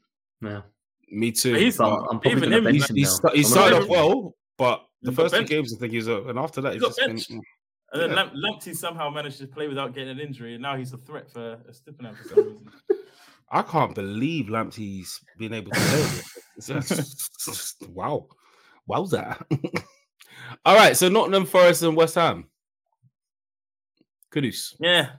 Yeah. 0.41 0.61
me 1.09 1.31
too. 1.31 1.53
But 1.53 1.61
he's- 1.61 1.75
So 1.77 1.85
I'm, 1.85 2.19
I'm 2.23 2.31
even 2.31 2.51
him, 2.53 2.65
he's, 2.67 2.87
he's, 2.89 3.19
he 3.33 3.39
I'm 3.39 3.43
started 3.45 3.77
off 3.83 3.87
well, 3.89 4.35
but 4.57 4.85
the 5.01 5.11
He 5.11 5.15
first 5.15 5.33
two 5.33 5.39
benched. 5.39 5.49
games 5.51 5.73
I 5.73 5.77
think 5.79 5.93
he's 5.93 6.07
a, 6.07 6.21
and 6.23 6.37
after 6.37 6.61
that 6.61 6.73
he's, 6.73 6.83
it's 6.83 6.97
just 6.97 7.29
been. 7.29 7.41
And 7.93 8.01
then 8.01 8.11
Yeah. 8.11 8.29
Lamptey 8.35 8.75
somehow 8.75 9.09
managed 9.09 9.37
to 9.39 9.47
play 9.47 9.67
without 9.67 9.93
getting 9.95 10.09
an 10.09 10.19
injury, 10.19 10.53
and 10.53 10.61
now 10.61 10.75
he's 10.75 10.93
a 10.93 10.97
threat 10.97 11.31
for 11.31 11.57
Estupiñán 11.69 12.15
for 12.17 12.27
some 12.27 12.37
reason. 12.43 12.69
I 13.51 13.61
can't 13.61 13.93
believe 13.95 14.47
Lamptey's 14.47 15.19
been 15.37 15.53
able 15.53 15.71
to 15.71 15.79
play. 15.79 16.21
It's 16.57 16.67
just- 16.67 17.83
wow, 17.89 18.27
wowza! 18.89 19.41
All 20.65 20.75
right, 20.75 20.95
so 20.97 21.09
Nottingham 21.09 21.45
Forest 21.45 21.83
and 21.83 21.95
West 21.95 22.15
Ham. 22.15 22.49
Kudus, 24.31 24.75
yeah, 24.79 25.11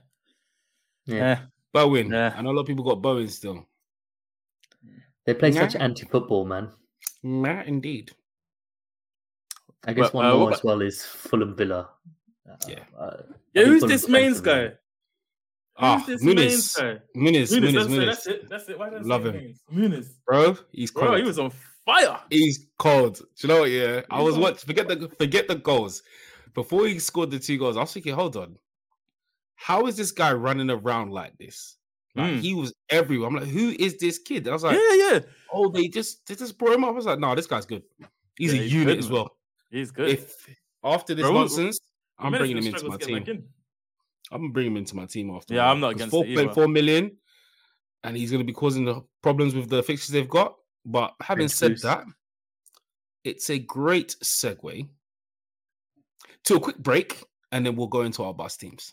Yeah. 1.06 1.16
yeah. 1.16 1.38
Bowen. 1.72 2.10
Yeah. 2.10 2.34
I 2.36 2.42
know 2.42 2.50
a 2.50 2.52
lot 2.52 2.62
of 2.62 2.66
people 2.66 2.84
got 2.84 3.02
Bowen 3.02 3.28
still. 3.28 3.66
They 5.24 5.34
play 5.34 5.52
such 5.52 5.74
anti-football, 5.76 6.44
man. 6.46 6.70
Yeah, 7.22 7.62
indeed. 7.64 8.12
I 9.84 9.92
guess 9.92 10.12
Well, 10.12 10.22
one 10.22 10.26
uh, 10.26 10.34
more 10.36 10.44
what 10.46 10.54
as 10.54 10.64
well 10.64 10.82
is 10.82 11.04
Fulham 11.04 11.54
Villa. 11.56 11.90
Uh, 12.48 12.56
Yeah. 12.68 12.84
uh, 12.98 13.22
Yeah, 13.52 13.64
who's 13.64 13.80
Fulham 13.80 13.88
this 13.92 14.02
defense 14.02 14.12
mains 14.12 14.40
guy? 14.40 14.72
Ah, 15.78 16.02
Muniz. 16.06 16.22
Muniz, 16.22 16.76
Muniz, 17.14 17.52
Muniz, 17.52 17.74
that's, 17.74 17.86
it, 17.92 18.06
that's 18.06 18.26
it. 18.26 18.48
That's 18.48 18.68
it. 18.70 18.78
Why 18.78 18.90
don't 18.90 19.04
I 19.04 19.06
Love 19.06 19.26
him. 19.26 19.54
Muniz. 19.72 20.08
Bro, 20.26 20.56
he's 20.72 20.90
cold. 20.90 21.08
Bro, 21.08 21.16
he 21.16 21.22
was 21.22 21.38
on 21.38 21.50
fire. 21.84 22.18
He's 22.30 22.66
cold. 22.78 23.16
Do 23.16 23.24
you 23.40 23.48
know 23.48 23.60
what? 23.60 23.70
Yeah, 23.70 24.00
I 24.10 24.22
was 24.22 24.38
watching. 24.38 24.66
Forget 24.66 24.88
the 24.88 25.08
forget 25.18 25.48
the 25.48 25.56
goals. 25.56 26.02
Before 26.54 26.86
he 26.86 26.98
scored 26.98 27.30
the 27.30 27.38
two 27.38 27.58
goals, 27.58 27.76
I 27.76 27.80
was 27.80 27.92
thinking, 27.92 28.14
hold 28.14 28.36
on, 28.36 28.56
how 29.56 29.86
is 29.86 29.96
this 29.96 30.12
guy 30.12 30.32
running 30.32 30.70
around 30.70 31.12
like 31.12 31.36
this? 31.38 31.76
Like 32.14 32.32
Mm. 32.34 32.40
he 32.40 32.54
was 32.54 32.72
everywhere. 32.88 33.28
I'm 33.28 33.34
like, 33.34 33.44
who 33.48 33.76
is 33.78 33.98
this 33.98 34.18
kid? 34.18 34.48
I 34.48 34.52
was 34.52 34.64
like, 34.64 34.74
yeah, 34.74 34.94
yeah. 35.12 35.20
oh, 35.52 35.68
they 35.68 35.88
just 35.88 36.26
they 36.26 36.34
just 36.34 36.56
brought 36.56 36.72
him 36.72 36.84
up. 36.84 36.90
I 36.90 36.92
was 36.92 37.04
like, 37.04 37.18
no, 37.18 37.34
this 37.34 37.46
guy's 37.46 37.66
good. 37.66 37.82
He's 38.38 38.54
Yeah, 38.54 38.60
a 38.60 38.62
he's 38.62 38.72
unit 38.72 38.86
good, 38.88 38.98
as 38.98 39.10
well. 39.10 39.36
He's 39.70 39.90
good. 39.90 40.08
If 40.08 40.46
after 40.82 41.14
this 41.14 41.24
Bro, 41.26 41.34
nonsense, 41.34 41.78
I'm 42.18 42.32
bringing 42.32 42.56
him 42.56 42.66
into 42.68 42.88
my 42.88 42.96
team. 42.96 43.44
In. 44.30 44.34
I'm 44.34 44.42
gonna 44.42 44.52
bring 44.52 44.66
him 44.68 44.76
into 44.76 44.96
my 44.96 45.06
team 45.06 45.30
after. 45.30 45.54
Yeah, 45.54 45.70
I'm 45.70 45.80
not 45.80 45.92
against 45.92 46.10
four 46.10 46.24
it 46.24 46.30
either. 46.30 46.44
point 46.44 46.54
four 46.54 46.68
million, 46.68 47.16
and 48.04 48.16
he's 48.16 48.30
gonna 48.30 48.44
be 48.44 48.52
causing 48.52 48.84
the 48.84 49.02
problems 49.22 49.54
with 49.54 49.68
the 49.68 49.82
fixtures 49.82 50.12
they've 50.12 50.28
got. 50.28 50.54
But 50.84 51.14
having 51.20 51.42
Bench 51.42 51.52
said 51.52 51.72
boost. 51.72 51.82
that, 51.84 52.04
it's 53.24 53.50
a 53.50 53.58
great 53.58 54.16
segue 54.22 54.88
to 56.44 56.54
a 56.54 56.60
quick 56.60 56.78
break, 56.78 57.24
and 57.52 57.66
then 57.66 57.76
we'll 57.76 57.88
go 57.88 58.02
into 58.02 58.22
our 58.22 58.34
bus 58.34 58.56
teams. 58.56 58.92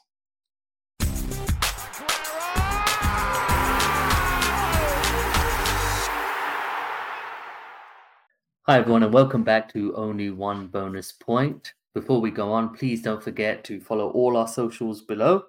Hi, 8.66 8.78
everyone, 8.78 9.04
and 9.04 9.14
welcome 9.14 9.44
back 9.44 9.72
to 9.74 9.94
Only 9.94 10.30
One 10.30 10.68
Bonus 10.68 11.12
Point. 11.12 11.74
Before 11.94 12.20
we 12.20 12.32
go 12.32 12.52
on, 12.52 12.76
please 12.76 13.02
don't 13.02 13.24
forget 13.24 13.64
to 13.66 13.80
follow 13.80 14.10
all 14.10 14.36
our 14.36 14.48
socials 14.48 15.02
below 15.02 15.44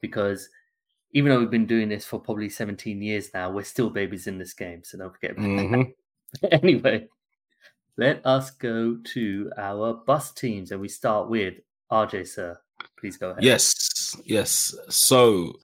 because 0.00 0.48
even 1.12 1.30
though 1.30 1.38
we've 1.38 1.50
been 1.50 1.66
doing 1.66 1.88
this 1.88 2.04
for 2.04 2.20
probably 2.20 2.48
17 2.48 3.00
years 3.02 3.30
now, 3.34 3.50
we're 3.50 3.64
still 3.64 3.90
babies 3.90 4.26
in 4.26 4.38
this 4.38 4.52
game. 4.52 4.82
So 4.84 4.98
don't 4.98 5.12
forget. 5.12 5.36
Mhm. 5.36 5.92
anyway, 6.50 7.08
let 7.96 8.24
us 8.24 8.50
go 8.50 8.98
to 9.14 9.52
our 9.56 9.94
bus 9.94 10.32
teams 10.32 10.72
and 10.72 10.80
we 10.80 10.88
start 10.88 11.28
with 11.28 11.54
RJ, 11.90 12.28
sir. 12.28 12.58
Please 12.98 13.16
go 13.16 13.30
ahead. 13.30 13.42
Yes, 13.42 14.16
yes. 14.24 14.74
So 14.88 15.54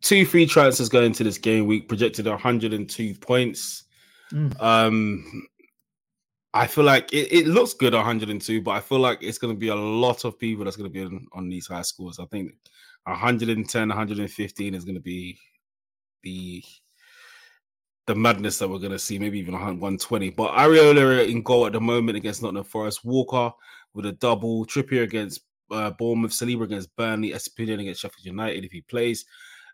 two 0.00 0.24
free 0.24 0.46
transfers 0.46 0.88
going 0.88 1.06
into 1.06 1.24
this 1.24 1.38
game 1.38 1.66
week, 1.66 1.88
projected 1.88 2.26
102 2.26 3.14
points. 3.14 3.84
Mm. 4.32 4.60
Um, 4.60 5.48
I 6.52 6.66
feel 6.66 6.84
like 6.84 7.12
it, 7.12 7.32
it 7.32 7.46
looks 7.46 7.74
good 7.74 7.94
102, 7.94 8.62
but 8.62 8.72
I 8.72 8.80
feel 8.80 8.98
like 8.98 9.22
it's 9.22 9.38
going 9.38 9.54
to 9.54 9.58
be 9.58 9.68
a 9.68 9.74
lot 9.74 10.24
of 10.24 10.38
people 10.38 10.64
that's 10.64 10.76
going 10.76 10.90
to 10.90 10.92
be 10.92 11.04
on, 11.04 11.26
on 11.32 11.48
these 11.48 11.68
high 11.68 11.82
scores. 11.82 12.18
I 12.18 12.24
think 12.26 12.52
110, 13.04 13.88
115 13.88 14.74
is 14.74 14.84
going 14.84 14.94
to 14.94 15.00
be 15.00 15.38
the 16.22 16.62
the 18.06 18.14
madness 18.16 18.58
that 18.58 18.68
we're 18.68 18.78
going 18.78 18.90
to 18.90 18.98
see, 18.98 19.20
maybe 19.20 19.38
even 19.38 19.52
120. 19.52 20.30
But 20.30 20.54
Areola 20.54 21.28
in 21.28 21.42
goal 21.42 21.66
at 21.66 21.72
the 21.72 21.80
moment 21.80 22.16
against 22.16 22.42
Nottingham 22.42 22.64
Forest, 22.64 23.04
Walker 23.04 23.52
with 23.94 24.06
a 24.06 24.12
double, 24.12 24.66
Trippier 24.66 25.04
against 25.04 25.42
uh, 25.70 25.90
Bournemouth, 25.90 26.32
Saliba 26.32 26.64
against 26.64 26.94
Burnley, 26.96 27.30
Estupiñán 27.30 27.80
against 27.80 28.00
Sheffield 28.00 28.24
United 28.24 28.64
if 28.64 28.72
he 28.72 28.80
plays. 28.80 29.24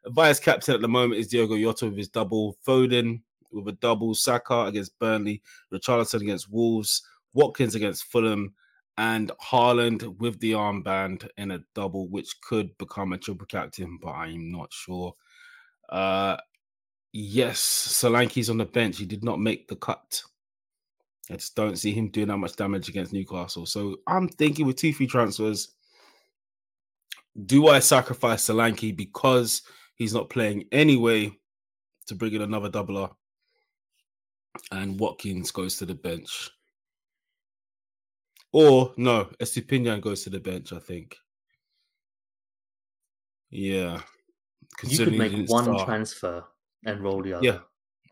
Vice 0.09 0.39
captain 0.39 0.75
at 0.75 0.83
the 0.83 0.89
moment 0.89 1.19
is 1.19 1.29
Diogo 1.29 1.57
Jota 1.57 1.87
with 1.87 1.97
his 1.97 2.09
double, 2.09 2.59
Foden 2.67 3.23
with 3.57 3.75
a 3.75 3.79
double, 3.79 4.15
Saka 4.15 4.65
against 4.65 4.99
Burnley, 4.99 5.43
Richarlison 5.73 6.23
against 6.23 6.51
Wolves, 6.51 7.03
Watkins 7.35 7.75
against 7.75 8.05
Fulham, 8.05 8.55
and 8.99 9.31
Haaland 9.43 10.19
with 10.19 10.41
the 10.41 10.53
armband 10.53 11.29
in 11.37 11.51
a 11.51 11.61
double, 11.75 12.09
which 12.09 12.41
could 12.41 12.77
become 12.79 13.13
a 13.13 13.19
triple 13.19 13.47
captain, 13.47 13.99
but 14.01 14.13
I'm 14.13 14.51
not 14.51 14.73
sure. 14.73 15.15
Uh, 15.89 16.37
yes, 17.13 17.61
Solanke's 17.61 18.51
on 18.51 18.59
the 18.59 18.65
bench. 18.65 18.99
He 18.99 19.05
did 19.05 19.23
not 19.23 19.39
make 19.39 19.69
the 19.69 19.77
cut. 19.77 20.23
I 21.31 21.35
just 21.35 21.57
don't 21.57 21.77
see 21.77 21.93
him 21.93 22.09
doing 22.09 22.29
that 22.29 22.39
much 22.39 22.57
damage 22.57 22.89
against 22.89 23.13
Newcastle. 23.13 23.67
So 23.67 23.97
I'm 24.07 24.29
thinking 24.29 24.67
with 24.67 24.77
two 24.77 24.93
free 24.93 25.07
transfers, 25.07 25.75
do 27.45 27.69
I 27.69 27.81
sacrifice 27.81 28.47
Solanke 28.47 28.97
because 28.97 29.63
he's 29.97 30.15
not 30.15 30.31
playing 30.31 30.65
anyway 30.73 31.33
to 32.07 32.15
bring 32.15 32.33
in 32.33 32.43
another 32.43 32.71
doubler? 32.71 33.11
And 34.73 34.99
Watkins 34.99 35.51
goes 35.51 35.77
to 35.79 35.87
the 35.87 35.95
bench. 35.95 36.51
Or 38.53 38.93
no, 38.97 39.29
Estupiñán 39.41 40.01
goes 40.01 40.25
to 40.25 40.31
the 40.31 40.41
bench, 40.41 40.73
I 40.73 40.79
think. 40.79 41.17
Yeah. 43.51 44.01
You 44.85 44.99
could 44.99 45.15
make 45.15 45.49
one 45.49 45.65
start. 45.65 45.87
transfer 45.87 46.45
and 46.85 47.01
roll 47.03 47.23
the 47.23 47.35
other. 47.35 47.45
Yeah, 47.45 47.59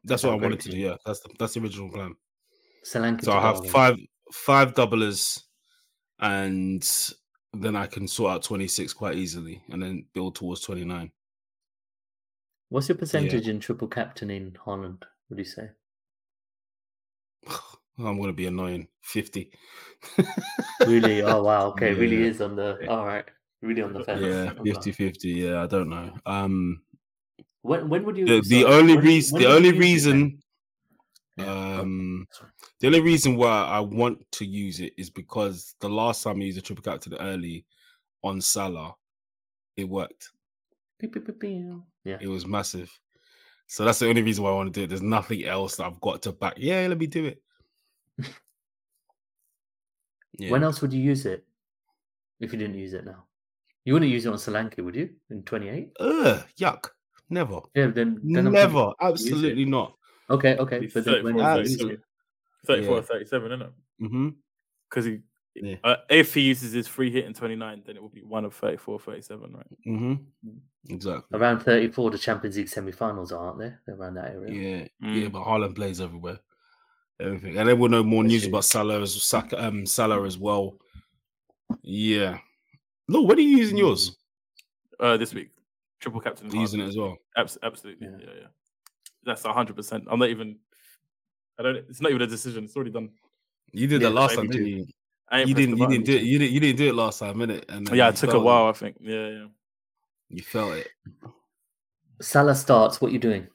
That's 0.04 0.22
what 0.22 0.32
I 0.32 0.36
wanted 0.36 0.48
great 0.48 0.60
to 0.60 0.70
to 0.70 0.76
do. 0.76 0.82
Yeah, 0.82 0.96
that's 1.04 1.20
the 1.20 1.30
that's 1.38 1.54
the 1.54 1.60
original 1.60 1.90
plan. 1.90 2.14
Solanke 2.84 3.24
So 3.24 3.32
I 3.32 3.40
have 3.40 3.66
five 3.68 3.98
five 4.32 4.74
doublers, 4.74 5.42
and 6.20 6.86
then 7.52 7.76
I 7.76 7.86
can 7.86 8.08
sort 8.08 8.32
out 8.32 8.42
twenty 8.42 8.68
six 8.68 8.92
quite 8.92 9.16
easily, 9.16 9.62
and 9.70 9.82
then 9.82 10.06
build 10.14 10.36
towards 10.36 10.62
twenty 10.62 10.84
nine. 10.84 11.10
What's 12.70 12.88
your 12.88 12.98
percentage 12.98 13.48
in 13.48 13.60
triple 13.60 13.88
captain 13.88 14.30
in 14.30 14.52
Haaland? 14.52 15.02
Would 15.28 15.38
you 15.38 15.44
say? 15.44 15.70
I'm 17.98 18.20
gonna 18.20 18.32
be 18.32 18.46
annoying. 18.46 18.88
Fifty. 19.02 19.50
Really? 20.86 21.22
Oh 21.22 21.42
wow. 21.42 21.66
Okay, 21.72 21.94
really 21.94 22.22
is 22.22 22.40
on 22.40 22.56
the. 22.56 22.86
All 22.88 23.06
right, 23.06 23.24
really 23.62 23.82
on 23.82 23.92
the 23.92 24.04
fence. 24.04 24.22
Yeah, 24.22 24.52
Okay. 24.60 24.72
50 24.72 24.92
50. 24.92 25.28
Yeah, 25.30 25.62
I 25.62 25.66
don't 25.66 25.88
know. 25.88 26.12
Um, 26.26 26.82
When 27.62 27.88
when 27.88 28.04
would 28.04 28.16
you? 28.16 28.26
the, 28.26 28.40
the 28.48 28.64
only 28.64 28.96
reason, 28.96 29.38
the 29.38 29.46
only 29.46 29.70
you 29.70 29.74
use 29.82 30.06
it 30.06 30.10
then? 30.10 30.40
reason, 31.38 31.48
um, 31.48 32.26
Sorry. 32.30 32.50
the 32.80 32.86
only 32.88 33.00
reason 33.00 33.36
why 33.36 33.64
I 33.64 33.80
want 33.80 34.18
to 34.32 34.44
use 34.44 34.80
it 34.80 34.92
is 34.98 35.10
because 35.10 35.74
the 35.80 35.88
last 35.88 36.22
time 36.22 36.40
I 36.40 36.44
used 36.44 36.58
a 36.58 36.62
triple 36.62 36.82
captain 36.82 37.14
early 37.14 37.64
on 38.22 38.40
Salah, 38.40 38.94
it 39.76 39.88
worked. 39.88 40.30
Yeah. 42.04 42.18
It 42.20 42.28
was 42.28 42.46
massive. 42.46 42.90
So 43.66 43.84
that's 43.84 43.98
the 43.98 44.08
only 44.08 44.22
reason 44.22 44.44
why 44.44 44.50
I 44.50 44.54
want 44.54 44.72
to 44.72 44.80
do 44.80 44.84
it. 44.84 44.88
There's 44.88 45.02
nothing 45.02 45.44
else 45.44 45.76
that 45.76 45.86
I've 45.86 46.00
got 46.00 46.22
to 46.22 46.32
back. 46.32 46.54
Yeah, 46.56 46.86
let 46.88 46.98
me 46.98 47.06
do 47.06 47.24
it. 47.24 47.42
Yeah. 50.38 50.50
When 50.50 50.62
else 50.64 50.80
would 50.82 50.92
you 50.92 51.00
use 51.00 51.26
it? 51.26 51.44
If 52.40 52.52
you 52.52 52.58
didn't 52.58 52.78
use 52.78 52.92
it 52.94 53.04
now, 53.04 53.24
you 53.84 53.92
wouldn't 53.92 54.10
use 54.10 54.26
it 54.26 54.30
on 54.30 54.34
Solanke, 54.36 54.82
would 54.84 54.94
you? 54.96 55.10
In 55.30 55.42
twenty 55.44 55.68
eight? 55.68 55.90
Ugh, 56.00 56.42
yuck. 56.58 56.88
Never. 57.30 57.60
Yeah. 57.74 57.86
Then, 57.86 58.20
then 58.22 58.52
Never. 58.52 58.90
Absolutely 59.00 59.64
not. 59.64 59.94
Okay. 60.28 60.56
Okay. 60.56 60.80
He's 60.80 60.92
But 60.92 61.04
then 61.04 61.24
when 61.24 61.34
34, 61.34 61.34
would 61.34 61.42
you 61.42 61.60
Absolutely. 61.62 61.94
use 61.94 62.00
37. 62.00 62.00
it? 62.00 62.66
34 62.66 62.96
Yeah. 62.96 63.02
37, 63.02 63.52
isn't 63.52 63.62
it? 63.62 63.72
hmm 64.00 64.28
Because 64.90 65.04
he, 65.06 65.20
Yeah. 65.54 65.76
uh, 65.84 65.96
if 66.10 66.34
he 66.34 66.42
uses 66.42 66.72
his 66.72 66.86
free 66.86 67.10
hit 67.10 67.24
in 67.24 67.32
29, 67.34 67.82
then 67.86 67.96
it 67.96 68.02
will 68.02 68.08
be 68.10 68.22
one 68.22 68.44
of 68.44 68.54
34, 68.54 69.00
37, 69.00 69.52
right? 69.54 69.66
Mm-hmm. 69.86 70.50
Exactly. 70.90 71.38
Around 71.38 71.60
thirty 71.60 71.88
four, 71.88 72.10
the 72.10 72.18
Champions 72.18 72.56
League 72.58 72.68
semi-finals, 72.68 73.32
aren't 73.32 73.58
they? 73.58 73.72
They're 73.86 73.96
around 73.96 74.14
that 74.14 74.32
area. 74.32 74.52
Yeah, 74.52 75.08
Mm. 75.08 75.22
yeah, 75.22 75.28
but 75.28 75.44
Haaland 75.44 75.76
plays 75.76 76.00
everywhere. 76.02 76.40
Everything, 77.20 77.56
and 77.58 77.68
then 77.68 77.78
we'll 77.78 77.90
know 77.90 78.02
more 78.02 78.22
That's 78.24 78.32
news 78.32 78.42
true. 78.42 78.50
about 78.50 78.64
Salah 78.64 79.00
as 79.00 79.22
Saka, 79.22 79.64
um, 79.64 79.86
Salah 79.86 80.24
as 80.26 80.36
well. 80.36 80.78
Yeah. 81.82 82.38
Look, 83.08 83.28
when 83.28 83.38
are 83.38 83.42
you 83.42 83.56
using 83.56 83.76
yours? 83.76 84.16
Uh, 84.98 85.16
this 85.16 85.32
week, 85.32 85.50
triple 86.00 86.20
captain. 86.20 86.50
You're 86.50 86.62
using 86.62 86.80
it 86.80 86.88
as 86.88 86.96
well. 86.96 87.16
Abs- 87.36 87.58
absolutely. 87.62 88.08
Yeah. 88.08 88.16
Yeah. 88.18 88.32
yeah, 88.40 88.46
That's 89.24 89.42
100%. 89.42 90.04
I'm 90.08 90.18
not 90.18 90.28
even, 90.28 90.56
I 91.58 91.62
don't, 91.62 91.76
it's 91.76 92.00
not 92.00 92.10
even 92.10 92.22
a 92.22 92.26
decision. 92.26 92.64
It's 92.64 92.74
already 92.74 92.90
done. 92.90 93.10
You 93.72 93.86
did 93.86 94.02
Yeah, 94.02 94.08
that 94.08 94.14
last 94.14 94.36
maybe 94.36 94.48
time, 94.48 94.50
didn't 94.50 94.66
you? 94.66 94.86
I 95.28 95.42
You 95.42 95.54
didn't. 95.54 95.78
You 95.78 95.88
didn't 95.88 96.06
do 96.06 96.16
it. 96.16 96.22
You 96.22 96.38
didn't. 96.38 96.52
You 96.52 96.60
didn't 96.60 96.78
do 96.78 96.88
it 96.88 96.94
last 96.94 97.18
time, 97.18 97.36
innit? 97.36 97.64
And 97.68 97.88
Yeah, 97.90 98.08
it 98.08 98.16
took 98.16 98.30
a 98.30 98.32
felt 98.32 98.44
while, 98.44 98.66
I 98.66 98.72
think. 98.72 98.96
Yeah, 99.00 99.28
yeah. 99.28 99.46
You 100.28 100.42
felt 100.42 100.74
it. 100.74 100.88
Salah 102.20 102.54
starts. 102.54 103.00
What 103.00 103.10
you 103.12 103.18
doing? 103.18 103.48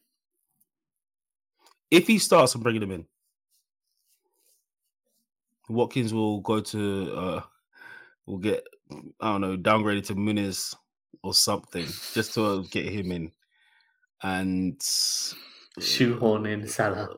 If 1.92 2.08
he 2.08 2.18
starts, 2.18 2.56
I'm 2.56 2.62
bringing 2.62 2.84
him 2.84 2.92
in. 2.92 3.06
Watkins 5.70 6.14
will 6.14 6.42
go 6.42 6.60
to. 6.60 7.14
uh 7.16 7.42
Will 8.26 8.38
get. 8.38 8.64
I 9.22 9.32
don't 9.32 9.42
know. 9.42 9.58
Downgraded 9.58 10.06
to 10.08 10.16
Muniz 10.16 10.76
or 11.24 11.34
something, 11.34 11.86
just 12.14 12.34
to 12.36 12.64
get 12.72 12.86
him 12.86 13.12
in. 13.12 13.32
And 14.22 14.80
Shoehorn 15.80 16.46
in 16.46 16.68
Salah. 16.68 17.10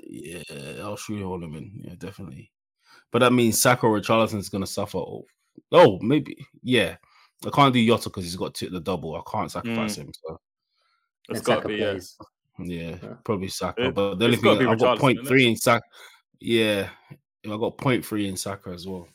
yeah, 0.00 0.42
I'll 0.80 0.96
shoehorn 0.96 1.42
him 1.42 1.54
in. 1.54 1.72
Yeah, 1.82 1.94
definitely. 1.98 2.52
But 3.10 3.20
that 3.20 3.32
means 3.32 3.60
Saka 3.60 3.86
or 3.86 4.00
Charlton 4.00 4.38
is 4.38 4.48
going 4.48 4.62
to 4.64 4.70
suffer. 4.70 4.98
Oh, 4.98 5.24
oh, 5.72 5.98
maybe. 6.02 6.36
Yeah. 6.62 6.96
I 7.46 7.50
can't 7.50 7.74
do 7.74 7.84
Jota 7.86 8.08
because 8.10 8.24
he's 8.24 8.36
got 8.36 8.54
to 8.54 8.70
the 8.70 8.80
double. 8.80 9.14
I 9.16 9.22
can't 9.30 9.50
sacrifice 9.50 9.96
him. 9.96 10.10
So, 10.24 10.40
It's 11.30 11.38
And 11.40 11.46
got 11.46 11.62
to 11.62 11.68
be, 11.68 11.74
yeah. 11.76 11.98
yeah, 12.58 12.96
Yeah. 13.02 13.14
probably 13.24 13.48
Saka. 13.48 13.86
It- 13.88 13.94
but 13.94 14.16
the 14.16 14.24
only 14.26 14.36
thing 14.36 14.66
I've 14.68 14.78
got 14.78 14.98
Richarlison, 14.98 15.26
three 15.26 15.48
in 15.48 15.56
Saka. 15.56 15.84
Yeah. 16.40 16.88
I 17.52 17.56
got 17.58 17.76
point 17.78 18.04
three 18.04 18.28
in 18.28 18.36
Saka 18.36 18.70
as 18.70 18.86
well. 18.86 19.08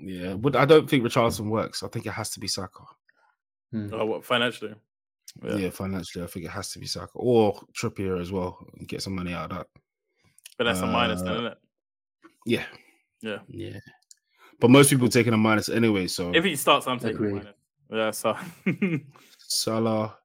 Yeah. 0.00 0.34
But 0.34 0.56
I 0.56 0.64
don't 0.64 0.88
think 0.88 1.04
Richarlison 1.04 1.48
works. 1.48 1.82
I 1.82 1.88
think 1.88 2.06
it 2.06 2.12
has 2.12 2.30
to 2.30 2.40
be 2.40 2.48
Saka. 2.48 2.82
Hmm. 3.72 3.88
Oh, 3.92 4.04
what, 4.06 4.24
financially? 4.24 4.74
Yeah. 5.42 5.70
financially, 5.70 6.24
I 6.24 6.26
think 6.28 6.46
it 6.46 6.50
has 6.50 6.70
to 6.72 6.78
be 6.78 6.86
Saka 6.86 7.10
or 7.14 7.60
Trippier 7.78 8.20
as 8.20 8.32
well 8.32 8.58
and 8.78 8.88
get 8.88 9.02
some 9.02 9.14
money 9.14 9.32
out 9.32 9.50
of 9.52 9.58
that. 9.58 9.66
But 10.56 10.64
that's 10.64 10.80
a 10.80 10.86
minus, 10.86 11.20
then, 11.22 11.30
Uh, 11.30 11.34
isn't 11.34 11.46
it? 11.46 11.58
Yeah. 12.46 12.64
Yeah. 13.20 13.38
Yeah. 13.48 13.78
But 14.60 14.70
most 14.70 14.90
people 14.90 15.08
taking 15.08 15.32
a 15.34 15.36
minus 15.36 15.68
anyway. 15.68 16.08
So 16.08 16.34
If 16.34 16.44
he 16.44 16.56
starts, 16.56 16.86
I'm 16.88 16.98
taking 16.98 17.16
Agreed. 17.16 17.34
minus. 17.34 17.54
Yeah, 17.90 18.10
so. 18.10 18.36
Salah, 19.38 20.16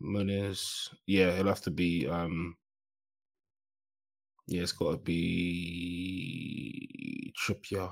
Muniz. 0.00 0.88
Yeah, 1.06 1.28
it'll 1.30 1.48
have 1.48 1.60
to 1.62 1.70
be. 1.70 2.08
um 2.08 2.56
Yeah, 4.52 4.62
it's 4.64 4.72
got 4.72 4.90
to 4.90 4.98
be 4.98 5.32
Trippier 7.42 7.90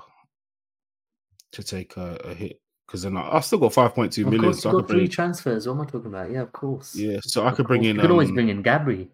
to 1.53 1.63
take 1.63 1.97
a, 1.97 2.17
a 2.23 2.35
hit 2.35 2.61
because 2.85 3.01
then 3.01 3.17
I, 3.17 3.35
I've 3.35 3.45
still 3.45 3.57
got 3.57 3.73
five 3.73 3.95
point 3.95 4.13
two 4.13 4.27
Of 4.27 4.39
course, 4.39 4.61
So 4.61 4.69
I 4.69 4.73
got 4.73 4.87
three 4.87 5.07
transfers. 5.07 5.67
What 5.67 5.73
am 5.73 5.81
I 5.81 5.85
talking 5.85 6.05
about? 6.13 6.29
Yeah, 6.29 6.41
of 6.41 6.51
course. 6.51 6.95
yeah, 6.95 7.17
so 7.23 7.47
I 7.47 7.51
could 7.51 7.65
bring 7.65 7.83
in. 7.85 7.95
You 7.95 8.01
could 8.03 8.11
always 8.11 8.29
um, 8.29 8.35
bring 8.35 8.49
in 8.49 8.61
Gabri. 8.61 9.07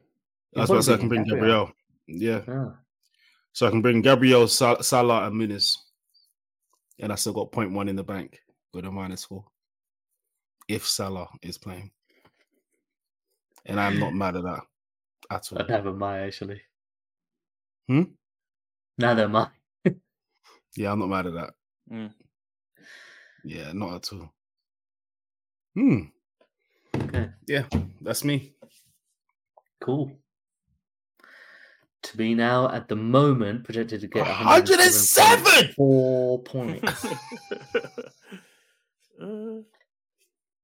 I 0.57 0.59
was 0.59 0.69
about 0.69 0.79
to 0.79 0.83
say 0.83 0.95
I 0.95 0.97
can 0.97 1.07
bring 1.07 1.23
Gabriel. 1.23 1.71
Yeah, 2.07 2.41
Ah, 2.49 2.75
so 3.53 3.65
I 3.65 3.69
can 3.69 3.81
bring 3.81 4.01
Gabriel, 4.01 4.45
Sal- 4.49 4.83
Salah, 4.83 5.27
and 5.27 5.35
Muniz, 5.39 5.77
and 6.99 7.13
I 7.13 7.15
still 7.15 7.31
got 7.31 7.53
point 7.53 7.71
one 7.71 7.87
in 7.87 7.95
the 7.95 8.03
bank 8.03 8.41
with 8.73 8.83
a 8.83 8.91
minus 8.91 9.23
four 9.23 9.45
if 10.67 10.85
Salah 10.85 11.29
is 11.41 11.57
playing, 11.57 11.91
and 13.65 13.79
I'm 13.79 13.99
not 14.01 14.13
mad 14.13 14.35
at 14.35 14.43
that 14.43 14.63
at 15.31 15.49
all. 15.53 15.61
I 15.61 15.65
never 15.69 15.93
mind 15.93 16.25
actually. 16.25 16.61
Hmm? 17.87 18.03
Neither 18.97 19.23
am 19.23 19.35
I. 19.35 19.47
Yeah, 20.75 20.91
I'm 20.91 20.99
not 20.99 21.09
mad 21.09 21.25
at 21.27 21.33
that. 21.33 21.49
Mm. 21.91 22.13
Yeah, 23.43 23.71
not 23.73 23.95
at 23.95 24.13
all. 24.13 24.31
Hmm. 25.75 25.99
Okay, 26.95 27.29
Yeah, 27.47 27.63
that's 28.01 28.23
me. 28.23 28.53
cool. 29.81 30.11
To 32.03 32.17
be 32.17 32.35
now 32.35 32.69
at 32.69 32.87
the 32.89 32.95
moment 32.95 33.63
projected 33.63 34.01
to 34.01 34.07
get 34.07 34.27
107! 34.27 35.73
four 35.75 36.43
points. 36.43 37.05
Uh, 39.19 39.61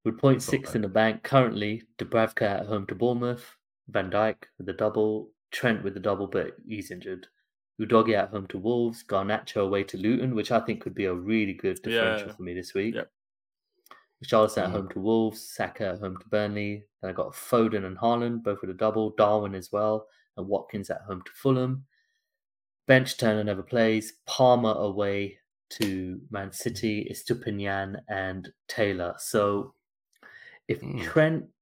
With 0.05 0.19
point 0.19 0.37
That's 0.37 0.47
not 0.47 0.51
six 0.51 0.75
in 0.75 0.83
the 0.83 0.87
bank 0.87 1.23
currently, 1.23 1.81
Dubravka 1.97 2.43
at 2.43 2.65
home 2.67 2.85
to 2.85 2.93
Bournemouth, 2.93 3.57
Van 3.89 4.11
Dijk 4.11 4.35
with 4.59 4.67
the 4.67 4.73
double, 4.73 5.31
Trent 5.53 5.83
with 5.83 5.93
the 5.93 5.99
double, 6.01 6.27
but 6.27 6.57
he's 6.67 6.91
injured. 6.91 7.27
Udogie 7.79 8.15
at 8.15 8.29
home 8.29 8.47
to 8.47 8.57
Wolves, 8.57 9.03
Garnacho 9.07 9.57
away 9.65 9.83
to 9.85 9.97
Luton, 9.97 10.35
which 10.35 10.51
I 10.51 10.59
think 10.59 10.81
could 10.81 10.93
be 10.93 11.05
a 11.05 11.13
really 11.13 11.53
good 11.53 11.81
differential 11.81 12.27
Yeah. 12.27 12.33
for 12.35 12.43
me 12.43 12.53
this 12.53 12.73
week. 12.73 12.95
Yep. 12.95 13.11
Richarlison 14.23 14.63
at 14.63 14.69
Mm. 14.69 14.71
home 14.71 14.89
to 14.89 14.99
Wolves, 14.99 15.41
Saka 15.49 15.87
at 15.89 15.99
home 15.99 16.17
to 16.17 16.27
Burnley. 16.29 16.85
Then 17.01 17.09
I 17.11 17.13
got 17.13 17.33
Foden 17.33 17.85
and 17.85 17.97
Haaland, 17.97 18.43
both 18.43 18.61
with 18.61 18.69
a 18.69 18.73
double, 18.73 19.11
Darwin 19.11 19.55
as 19.55 19.71
well, 19.71 20.07
and 20.37 20.47
Watkins 20.47 20.89
at 20.89 21.01
home 21.01 21.21
to 21.23 21.31
Fulham. 21.33 21.85
Bench 22.87 23.17
Turner 23.17 23.43
never 23.43 23.63
plays. 23.63 24.13
Palmer 24.25 24.73
away 24.73 25.39
to 25.71 26.21
Man 26.29 26.51
City, 26.51 27.07
Estupiñán 27.11 28.01
and 28.07 28.53
Taylor. 28.67 29.15
So 29.17 29.73
if 30.67 30.79
Mm. 30.81 31.01
Trent 31.03 31.39
w- 31.41 31.52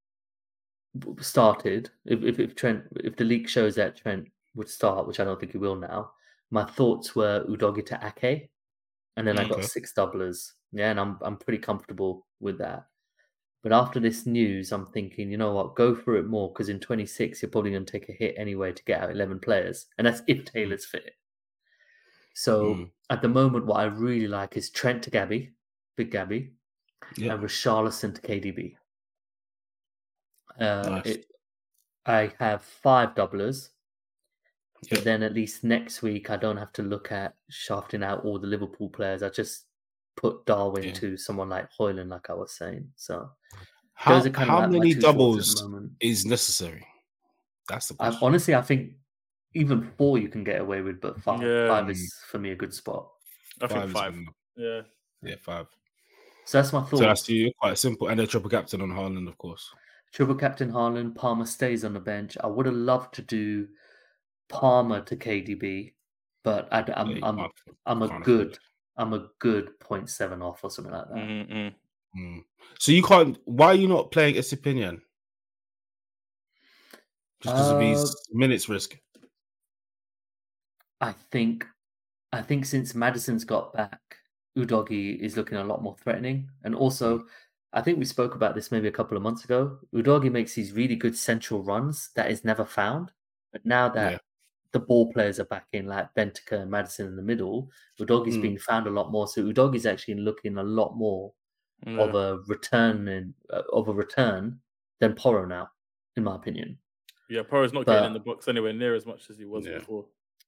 started, 1.19 1.89
if, 2.05 2.23
if 2.23 2.39
if 2.39 2.55
Trent, 2.55 2.83
if 2.97 3.15
the 3.15 3.23
leak 3.23 3.47
shows 3.47 3.75
that 3.75 3.95
Trent 3.97 4.27
would 4.55 4.69
start, 4.69 5.07
which 5.07 5.19
I 5.19 5.23
don't 5.23 5.39
think 5.39 5.53
he 5.53 5.57
will 5.57 5.75
now, 5.75 6.11
my 6.49 6.65
thoughts 6.65 7.15
were 7.15 7.45
Udogie 7.47 7.85
to 7.87 7.99
Ake, 8.05 8.49
and 9.17 9.25
then 9.27 9.37
I 9.39 9.47
got 9.47 9.63
six 9.63 9.93
doublers. 9.93 10.51
Yeah, 10.73 10.91
and 10.91 10.99
I'm 10.99 11.17
I'm 11.21 11.37
pretty 11.37 11.59
comfortable 11.59 12.27
with 12.39 12.57
that. 12.59 12.85
But 13.63 13.71
after 13.73 13.99
this 13.99 14.25
news, 14.25 14.71
I'm 14.71 14.87
thinking, 14.87 15.29
you 15.29 15.37
know 15.37 15.53
what, 15.53 15.75
go 15.75 15.93
for 15.93 16.15
it 16.17 16.25
more 16.25 16.49
because 16.51 16.67
in 16.69 16.79
26 16.79 17.41
you're 17.43 17.51
probably 17.51 17.69
going 17.71 17.85
to 17.85 17.91
take 17.91 18.09
a 18.09 18.13
hit 18.13 18.33
anyway 18.37 18.71
to 18.73 18.83
get 18.85 19.01
out 19.01 19.11
11 19.11 19.39
players, 19.39 19.85
and 19.97 20.07
that's 20.07 20.21
if 20.27 20.45
Taylor's 20.45 20.85
fit. 20.85 21.11
So 22.33 22.75
Mm. 22.75 22.91
at 23.09 23.21
the 23.21 23.27
moment, 23.27 23.65
what 23.65 23.79
I 23.79 23.83
really 23.85 24.27
like 24.27 24.57
is 24.57 24.69
Trent 24.71 25.03
to 25.03 25.09
Gabby, 25.11 25.51
Big 25.95 26.11
Gabby, 26.11 26.53
Yeah. 27.17 27.33
and 27.33 27.43
Richarlison 27.43 28.15
to 28.15 28.21
KDB. 28.21 28.75
Uh, 30.59 30.89
Nice. 30.89 31.05
it, 31.05 31.25
I 32.05 32.31
have 32.39 32.63
five 32.63 33.15
doublers, 33.15 33.69
but 34.89 35.03
then 35.03 35.23
at 35.23 35.33
least 35.33 35.63
next 35.63 36.01
week 36.01 36.29
I 36.29 36.37
don't 36.37 36.57
have 36.57 36.73
to 36.73 36.81
look 36.83 37.11
at 37.11 37.35
shafting 37.49 38.03
out 38.03 38.25
all 38.25 38.39
the 38.39 38.47
Liverpool 38.47 38.89
players. 38.89 39.23
I 39.23 39.29
just 39.29 39.65
put 40.17 40.45
Darwin 40.45 40.83
Yeah. 40.83 40.93
to 40.93 41.17
someone 41.17 41.49
like 41.49 41.69
Højlund, 41.79 42.09
like 42.09 42.29
I 42.29 42.33
was 42.33 42.53
saying. 42.57 42.91
So 42.95 43.29
How, 43.93 44.15
those 44.15 44.25
are 44.25 44.29
kind 44.31 44.49
how 44.49 44.57
of 44.63 44.71
like 44.71 44.79
many 44.79 44.93
two 44.95 45.01
thoughts 45.01 45.05
at 45.05 45.15
the 45.15 45.63
doubles 45.63 45.89
is 45.99 46.25
necessary? 46.25 46.85
That's 47.69 47.87
the 47.87 47.95
I, 47.99 48.17
honestly, 48.21 48.55
I 48.55 48.61
think 48.61 48.93
even 49.53 49.91
four 49.97 50.17
you 50.17 50.27
can 50.29 50.43
get 50.43 50.59
away 50.59 50.81
with, 50.81 50.99
but 50.99 51.21
five, 51.21 51.41
Yeah. 51.41 51.67
five 51.67 51.89
is 51.89 52.13
for 52.27 52.39
me 52.39 52.51
a 52.51 52.55
good 52.55 52.73
spot. 52.73 53.09
I 53.61 53.67
think 53.67 53.91
five. 53.91 54.17
Yeah. 54.55 54.81
Yeah, 55.21 55.35
five. 55.41 55.67
So 56.45 56.57
that's 56.57 56.73
my 56.73 56.81
thought. 56.81 56.97
So 56.97 57.03
that's 57.05 57.29
you. 57.29 57.51
Quite 57.59 57.77
simple. 57.77 58.07
And 58.07 58.19
a 58.19 58.25
triple 58.25 58.49
captain 58.49 58.81
on 58.81 58.89
Haaland, 58.89 59.27
of 59.27 59.37
course. 59.37 59.69
Triple 60.11 60.35
captain 60.35 60.71
Haaland, 60.71 61.15
Palmer 61.15 61.45
stays 61.45 61.85
on 61.85 61.93
the 61.93 61.99
bench. 61.99 62.37
I 62.43 62.47
would 62.47 62.65
have 62.65 62.75
loved 62.75 63.13
to 63.15 63.21
do 63.21 63.67
Palmer 64.49 65.01
to 65.01 65.15
KDB, 65.15 65.93
but 66.43 66.67
I, 66.71 66.79
am 66.99 67.09
Yeah, 67.09 67.15
you 67.15 67.21
I'm 67.23 67.47
I'm 67.85 68.01
a 68.01 68.19
good. 68.21 68.57
I'm 68.97 69.13
a 69.13 69.29
good 69.39 69.79
point 69.79 70.09
seven 70.09 70.41
off 70.41 70.63
or 70.63 70.69
something 70.69 70.93
like 70.93 71.07
that. 71.07 71.15
Mm-mm. 71.15 71.73
Mm. 72.17 72.43
So 72.77 72.91
you 72.91 73.01
can't. 73.01 73.37
Why 73.45 73.67
are 73.67 73.75
you 73.75 73.87
not 73.87 74.11
playing 74.11 74.35
Estupiñán? 74.35 74.99
Just 77.41 77.55
because 77.55 77.71
of 77.71 77.77
Uh, 77.77 77.79
his 77.79 78.29
minutes 78.33 78.67
risk. 78.67 78.97
I 80.99 81.13
think 81.31 81.65
I 82.33 82.41
think 82.41 82.65
since 82.65 82.93
Maddison's 82.93 83.45
got 83.45 83.73
back, 83.73 84.17
Udogie 84.57 85.17
is 85.19 85.37
looking 85.37 85.57
a 85.57 85.63
lot 85.63 85.81
more 85.81 85.95
threatening, 86.03 86.49
and 86.63 86.75
also. 86.75 87.25
I 87.73 87.81
think 87.81 87.99
we 87.99 88.05
spoke 88.05 88.35
about 88.35 88.53
this 88.55 88.71
maybe 88.71 88.87
a 88.87 88.91
couple 88.91 89.15
of 89.15 89.23
months 89.23 89.45
ago. 89.45 89.79
Udogie 89.93 90.31
makes 90.31 90.53
these 90.55 90.73
really 90.73 90.95
good 90.95 91.15
central 91.15 91.63
runs 91.63 92.09
that 92.15 92.29
is 92.29 92.43
never 92.43 92.65
found. 92.65 93.11
But 93.51 93.65
now 93.65 93.87
that 93.89 94.11
Yeah. 94.13 94.17
the 94.73 94.79
ball 94.79 95.11
players 95.13 95.39
are 95.39 95.45
back 95.45 95.67
in, 95.71 95.85
like 95.87 96.13
Bentancur 96.13 96.61
and 96.61 96.71
Maddison 96.71 97.07
in 97.07 97.15
the 97.15 97.21
middle, 97.21 97.69
Udogie's 97.99 98.37
Mm. 98.37 98.41
being 98.41 98.57
found 98.57 98.87
a 98.87 98.89
lot 98.89 99.11
more. 99.11 99.27
So 99.27 99.43
Udogie's 99.43 99.85
actually 99.85 100.15
looking 100.15 100.57
a 100.57 100.63
lot 100.63 100.95
more 100.97 101.33
Yeah. 101.85 101.97
of 101.99 102.15
a 102.15 102.37
return 102.47 103.07
in, 103.07 103.33
uh, 103.51 103.63
of 103.71 103.87
a 103.87 103.93
return 103.93 104.61
than 104.99 105.15
Porro 105.15 105.45
now, 105.45 105.69
in 106.15 106.23
my 106.23 106.35
opinion. 106.35 106.77
Yeah, 107.29 107.43
Porro's 107.43 107.71
not 107.73 107.85
getting 107.85 108.05
in 108.07 108.13
the 108.13 108.19
box 108.19 108.47
anywhere 108.49 108.73
near 108.73 108.93
as 108.95 109.05
much 109.05 109.29
as 109.29 109.37
he 109.37 109.45
was 109.45 109.65
Yeah. 109.65 109.79
before. 109.79 110.07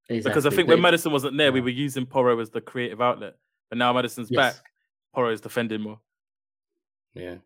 Exactly. 0.09 0.29
Because 0.29 0.45
I 0.45 0.49
think 0.49 0.67
but 0.67 0.73
when 0.75 0.81
Maddison 0.81 1.13
wasn't 1.13 1.37
there, 1.37 1.51
we 1.53 1.61
were 1.61 1.69
using 1.69 2.05
Porro 2.05 2.37
as 2.39 2.49
the 2.49 2.59
creative 2.59 2.99
outlet. 3.01 3.37
But 3.69 3.77
now 3.77 3.93
Maddison's 3.93 4.29
Yes. 4.29 4.57
back, 4.59 4.71
Porro 5.13 5.29
is 5.31 5.39
defending 5.39 5.79
more. 5.81 6.01
Yeah. 7.13 7.37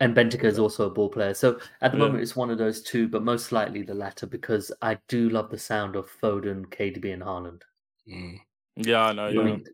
and 0.00 0.14
Bentancur 0.14 0.44
is 0.44 0.58
also 0.58 0.86
a 0.86 0.90
ball 0.90 1.08
player. 1.08 1.32
So 1.32 1.58
at 1.80 1.92
the 1.92 1.96
Yeah. 1.98 2.04
moment, 2.04 2.22
it's 2.22 2.36
one 2.36 2.50
of 2.50 2.58
those 2.58 2.82
two, 2.82 3.08
but 3.08 3.22
most 3.22 3.50
likely 3.50 3.82
the 3.82 3.94
latter 3.94 4.26
because 4.26 4.70
I 4.82 4.98
do 5.08 5.30
love 5.30 5.48
the 5.50 5.58
sound 5.58 5.96
of 5.96 6.06
Foden, 6.20 6.66
KDB, 6.66 7.12
and 7.14 7.22
Haaland. 7.22 7.62
Mm. 8.06 8.38
Yeah, 8.76 9.06
I 9.06 9.12
know. 9.14 9.26
I 9.26 9.30
Yeah. 9.30 9.42
mean, 9.42 9.64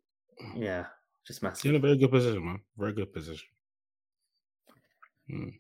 yeah, 0.55 0.87
just 1.27 1.43
massive. 1.43 1.65
You're 1.65 1.75
in 1.75 1.81
a 1.81 1.87
very 1.87 1.97
good 1.97 2.11
position, 2.13 2.45
man. 2.45 2.61
Very 2.79 2.93
good 2.93 3.13
position. 3.13 3.49
Mm. 5.29 5.59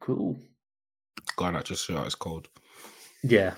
Cool. 0.00 0.38
God, 1.36 1.54
that 1.54 1.64
just 1.64 1.86
shot 1.86 2.04
it's 2.04 2.14
cold. 2.14 2.48
Yeah. 3.22 3.54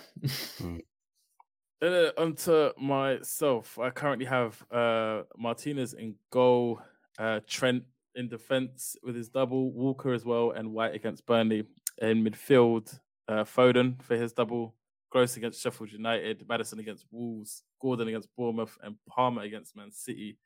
Uh, 1.82 2.10
onto 2.16 2.70
myself. 2.78 3.78
I 3.78 3.90
currently 3.90 4.26
have 4.26 4.64
uh, 4.70 5.24
Martinez 5.36 5.92
in 5.94 6.14
goal, 6.30 6.80
uh, 7.18 7.40
Trent 7.46 7.84
in 8.16 8.28
defence 8.28 8.96
with 9.02 9.14
his 9.14 9.28
double, 9.28 9.70
Walker 9.72 10.12
as 10.12 10.24
well, 10.24 10.50
and 10.50 10.72
White 10.72 10.94
against 10.94 11.26
Burnley. 11.26 11.64
In 11.98 12.24
midfield, 12.24 12.98
uh, 13.28 13.44
Foden 13.44 14.02
for 14.02 14.16
his 14.16 14.32
double, 14.32 14.74
Gross 15.10 15.36
against 15.36 15.62
Sheffield 15.62 15.92
United, 15.92 16.44
Maddison 16.48 16.78
against 16.78 17.06
Wolves, 17.10 17.62
Gordon 17.80 18.08
against 18.08 18.28
Bournemouth, 18.36 18.76
and 18.82 18.96
Palmer 19.08 19.42
against 19.42 19.76
Man 19.76 19.92
City. 19.92 20.38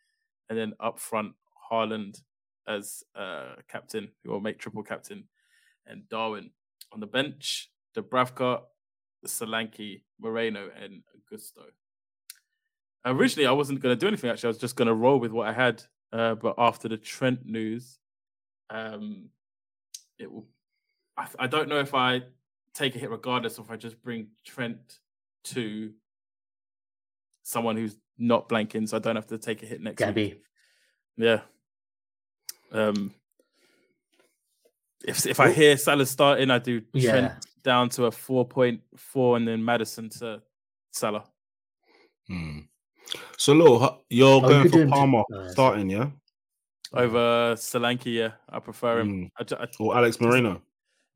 And 0.48 0.58
then 0.58 0.74
up 0.80 0.98
front, 0.98 1.32
Haaland 1.70 2.22
as 2.68 3.02
uh, 3.14 3.54
captain, 3.68 4.08
who 4.22 4.30
will 4.30 4.40
make 4.40 4.58
triple 4.58 4.82
captain, 4.82 5.24
and 5.86 6.08
Darwin 6.08 6.50
on 6.92 7.00
the 7.00 7.06
bench, 7.06 7.70
Dubravka, 7.96 8.62
Solanke, 9.26 10.02
Moreno, 10.20 10.70
and 10.80 11.02
Gusto. 11.28 11.62
Originally, 13.04 13.46
I 13.46 13.52
wasn't 13.52 13.80
going 13.80 13.96
to 13.96 13.98
do 13.98 14.08
anything. 14.08 14.30
Actually, 14.30 14.48
I 14.48 14.50
was 14.50 14.58
just 14.58 14.76
going 14.76 14.88
to 14.88 14.94
roll 14.94 15.18
with 15.18 15.32
what 15.32 15.48
I 15.48 15.52
had. 15.52 15.82
Uh, 16.12 16.34
but 16.34 16.54
after 16.58 16.88
the 16.88 16.96
Trent 16.96 17.46
news, 17.46 17.98
um, 18.68 19.30
it 20.18 20.30
will. 20.30 20.46
I, 21.16 21.26
I 21.38 21.46
don't 21.46 21.68
know 21.68 21.78
if 21.78 21.94
I 21.94 22.22
take 22.74 22.96
a 22.96 22.98
hit 22.98 23.10
regardless, 23.10 23.58
or 23.58 23.64
if 23.64 23.70
I 23.70 23.76
just 23.76 24.02
bring 24.02 24.28
Trent 24.44 24.98
to 25.44 25.92
someone 27.42 27.76
who's 27.76 27.96
not 28.18 28.48
blanking, 28.48 28.88
so 28.88 28.96
I 28.96 29.00
don't 29.00 29.16
have 29.16 29.28
to 29.28 29.38
take 29.38 29.62
a 29.62 29.66
hit 29.66 29.80
next 29.80 30.00
week. 30.00 30.06
Gabby. 30.06 30.42
Yeah. 31.16 31.40
Um. 32.72 33.14
If 35.06 35.26
if 35.26 35.40
I 35.40 35.50
hear 35.52 35.76
Salah 35.76 36.06
starting, 36.06 36.50
I 36.50 36.58
do 36.58 36.80
Trent 36.80 36.94
Yeah. 36.94 37.34
down 37.62 37.88
to 37.90 38.04
a 38.06 38.10
four 38.10 38.46
point 38.46 38.82
four, 38.96 39.36
and 39.36 39.46
then 39.46 39.64
Maddison 39.64 40.10
to 40.18 40.42
Salah. 40.92 41.24
Mm. 42.30 42.66
So, 43.36 43.52
look, 43.54 44.04
you're 44.10 44.28
Oh, 44.36 44.40
going 44.40 44.62
could 44.62 44.72
for 44.72 44.78
him 44.80 44.88
to- 44.88 44.92
Palmer 44.92 45.22
oh, 45.32 45.48
starting, 45.48 45.90
yeah? 45.90 46.10
Over 46.92 47.54
Solanke, 47.56 48.12
yeah, 48.12 48.32
I 48.48 48.58
prefer 48.58 49.00
him 49.00 49.08
Mm. 49.08 49.30
I, 49.38 49.44
ju- 49.44 49.56
I- 49.58 49.66
Or 49.78 49.96
Alex 49.96 50.20
Moreno? 50.20 50.60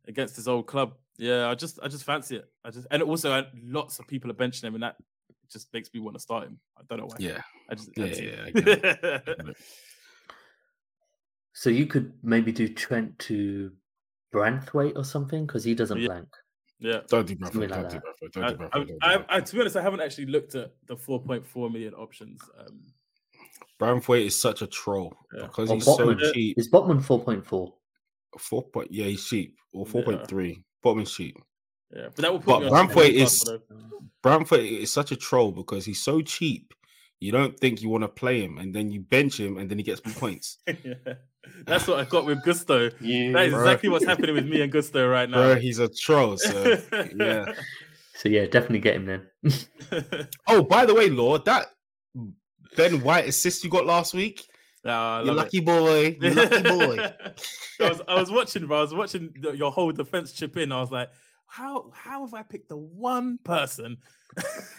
against 0.06 0.36
his 0.36 0.46
old 0.48 0.66
club. 0.66 0.94
Yeah, 1.18 1.48
I 1.48 1.54
just 1.54 1.78
I 1.82 1.88
just 1.88 2.04
fancy 2.04 2.36
it. 2.36 2.50
I 2.64 2.70
just 2.70 2.86
and 2.90 3.02
also 3.02 3.32
uh, 3.32 3.44
lots 3.62 3.98
of 3.98 4.06
people 4.06 4.30
are 4.30 4.34
benching 4.34 4.64
him, 4.64 4.74
and 4.74 4.82
that 4.82 4.96
just 5.50 5.72
makes 5.72 5.88
me 5.94 6.00
want 6.00 6.14
to 6.16 6.20
start 6.20 6.44
him. 6.46 6.58
I 6.76 6.82
don't 6.88 6.98
know 6.98 7.06
why. 7.06 7.16
Yeah. 7.18 7.40
I 7.70 7.74
just 7.74 7.90
Yeah, 7.96 8.04
fancy 8.06 8.24
yeah, 8.24 8.42
I 8.44 8.48
it. 8.48 8.54
get 8.54 8.68
it. 8.68 8.84
I 8.84 9.32
get 9.34 9.48
it. 9.48 9.56
So 11.56 11.70
you 11.70 11.86
could 11.86 12.12
maybe 12.22 12.50
do 12.50 12.66
Trent 12.68 13.16
to 13.20 13.70
Branthwaite 14.34 14.96
or 14.96 15.04
something 15.04 15.46
because 15.46 15.62
he 15.62 15.72
doesn't 15.74 15.98
Yeah. 16.00 16.08
blank. 16.08 16.28
Yeah. 16.80 17.00
Don't 17.08 17.26
do 17.26 17.36
Bradford. 17.36 17.70
Like 17.70 17.70
Don't 17.70 17.88
do 17.88 17.94
that. 17.94 18.02
Bradford. 18.02 18.32
Don't 18.32 18.44
I, 18.44 18.50
do 18.50 18.56
Bradford. 18.56 18.70
I, 18.74 18.78
don't 18.78 18.86
do 18.88 18.96
Bradford. 19.00 19.26
I, 19.30 19.40
to 19.40 19.54
be 19.54 19.60
honest, 19.60 19.76
I 19.76 19.82
haven't 19.82 20.00
actually 20.00 20.26
looked 20.26 20.54
at 20.54 20.72
the 20.86 20.96
4.4 20.96 21.72
million 21.72 21.94
options. 21.94 22.40
Um, 22.58 22.80
Branthwaite 23.80 24.26
is 24.26 24.40
such 24.40 24.62
a 24.62 24.66
troll 24.66 25.16
Yeah. 25.36 25.46
because 25.46 25.70
Or 25.70 25.74
he's 25.74 25.84
so 25.84 26.14
cheap. 26.32 26.58
Is 26.58 26.70
Botman 26.70 27.02
four 27.02 27.22
point 27.22 27.44
four? 27.44 27.74
Four 28.38 28.62
point, 28.68 28.92
yeah, 28.92 29.06
he's 29.06 29.24
cheap. 29.24 29.56
Or 29.72 29.84
Yeah. 29.86 29.92
four 29.92 30.02
point 30.02 30.28
three. 30.28 30.62
Botman's 30.84 31.12
cheap. 31.12 31.36
yeah, 31.94 32.04
but 32.06 32.16
that 32.16 32.32
will 32.32 32.38
put 32.40 32.46
But 32.46 32.60
me 32.60 32.68
on 32.68 32.88
Branthwaite 32.88 33.12
is- 33.12 33.44
Newcastle. 33.46 33.60
Branthwaite 34.22 34.78
is 34.80 34.90
such 34.92 35.12
a 35.12 35.16
troll 35.16 35.52
because 35.52 35.84
he's 35.84 36.02
so 36.02 36.20
cheap. 36.20 36.72
you 37.20 37.32
don't 37.32 37.58
think 37.58 37.80
you 37.80 37.88
want 37.88 38.02
to 38.02 38.08
play 38.08 38.42
him, 38.42 38.58
and 38.58 38.74
then 38.74 38.90
you 38.90 39.00
bench 39.00 39.40
him, 39.40 39.56
and 39.56 39.70
then 39.70 39.78
he 39.78 39.84
gets 39.84 40.00
points. 40.20 40.58
yeah. 40.84 40.94
That's 41.66 41.86
what 41.86 41.98
I 41.98 42.04
got 42.04 42.26
with 42.26 42.42
Gusto. 42.44 42.90
You, 43.00 43.32
That 43.32 43.46
is 43.46 43.52
Bro. 43.52 43.60
exactly 43.62 43.88
what's 43.88 44.04
happening 44.04 44.34
with 44.34 44.46
me 44.46 44.60
and 44.62 44.70
Gusto 44.72 45.08
right 45.08 45.28
now. 45.28 45.54
Bro, 45.54 45.56
he's 45.56 45.78
a 45.78 45.88
troll. 45.88 46.36
So 46.36 46.78
yeah. 47.16 47.52
so 48.16 48.28
yeah, 48.28 48.46
definitely 48.46 48.80
get 48.80 48.96
him 48.96 49.06
then. 49.06 49.26
Oh, 50.46 50.62
by 50.62 50.86
the 50.86 50.94
way, 50.94 51.08
Law, 51.08 51.38
that 51.38 51.66
Ben 52.76 53.00
White 53.02 53.28
assist 53.28 53.64
you 53.64 53.70
got 53.70 53.86
last 53.86 54.14
week, 54.14 54.46
I 54.84 55.20
you 55.20 55.26
love 55.26 55.36
it. 55.36 55.38
lucky 55.38 55.60
boy, 55.60 56.16
you 56.20 56.30
lucky 56.30 56.62
boy. 56.62 56.98
I 57.80 57.88
was 57.88 58.02
I 58.08 58.20
was 58.20 58.30
watching, 58.30 58.66
bro. 58.66 58.78
I 58.78 58.82
was 58.82 58.94
watching 58.94 59.32
your 59.54 59.70
whole 59.72 59.92
defense 59.92 60.32
chip 60.32 60.56
in. 60.56 60.72
I 60.72 60.80
was 60.80 60.90
like, 60.90 61.10
how 61.46 61.90
how 61.94 62.24
have 62.24 62.34
I 62.34 62.42
picked 62.42 62.68
the 62.68 62.76
one 62.76 63.38
person, 63.44 63.98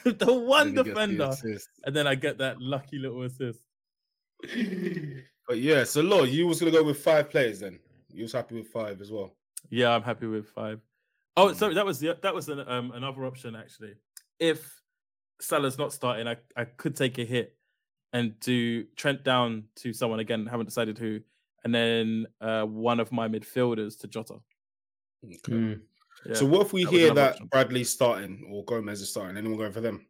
the 0.04 0.34
one 0.34 0.76
Then 0.76 0.86
he 0.86 0.92
gets 0.92 1.08
the 1.08 1.08
defender, 1.08 1.60
and 1.86 1.96
then 1.96 2.08
I 2.08 2.16
get 2.16 2.38
that 2.40 2.62
lucky 2.62 3.00
little 3.00 3.24
assist. 3.24 3.60
But 5.48 5.60
yeah, 5.60 5.84
so 5.84 6.02
Law, 6.02 6.24
you 6.24 6.48
was 6.48 6.60
gonna 6.60 6.72
go 6.72 6.84
with 6.84 7.00
five 7.00 7.30
players 7.30 7.60
then. 7.60 7.80
You 8.12 8.24
was 8.24 8.34
happy 8.34 8.56
with 8.56 8.68
five 8.70 9.02
as 9.02 9.12
well. 9.12 9.36
Yeah, 9.70 9.92
I'm 9.92 10.02
happy 10.04 10.28
with 10.28 10.48
five. 10.50 10.80
Oh, 11.38 11.48
Mm. 11.48 11.56
sorry, 11.56 11.74
that 11.76 11.86
was 11.86 12.00
the 12.00 12.18
that 12.22 12.34
was 12.34 12.50
an, 12.50 12.68
um, 12.68 12.92
another 12.92 13.26
option 13.26 13.56
actually. 13.56 13.96
If 14.40 14.82
Salah's 15.42 15.78
not 15.78 15.92
starting, 15.94 16.28
I, 16.28 16.38
I 16.56 16.66
could 16.66 16.96
take 16.96 17.18
a 17.18 17.26
hit 17.26 17.58
and 18.14 18.40
do 18.40 18.86
Trent 18.96 19.24
down 19.24 19.66
to 19.78 19.92
someone 19.94 20.20
again. 20.20 20.46
Haven't 20.46 20.66
decided 20.68 20.98
who, 20.98 21.20
and 21.64 21.76
then 21.76 22.26
uh, 22.42 22.64
one 22.64 23.00
of 23.00 23.12
my 23.12 23.28
midfielders 23.28 24.00
to 24.00 24.08
Jota. 24.08 24.36
Okay. 25.26 25.52
Mm. 25.52 25.82
Yeah. 26.26 26.34
So 26.36 26.46
what 26.46 26.62
if 26.68 26.74
we 26.74 26.86
that 26.86 26.92
hear 26.94 27.14
that 27.14 27.34
option. 27.34 27.48
Bradley's 27.48 27.90
starting 27.90 28.48
or 28.50 28.64
Gomez 28.64 29.02
is 29.02 29.10
starting? 29.10 29.38
Anyone 29.38 29.58
going 29.58 29.72
for 29.74 29.82
them? 29.82 30.08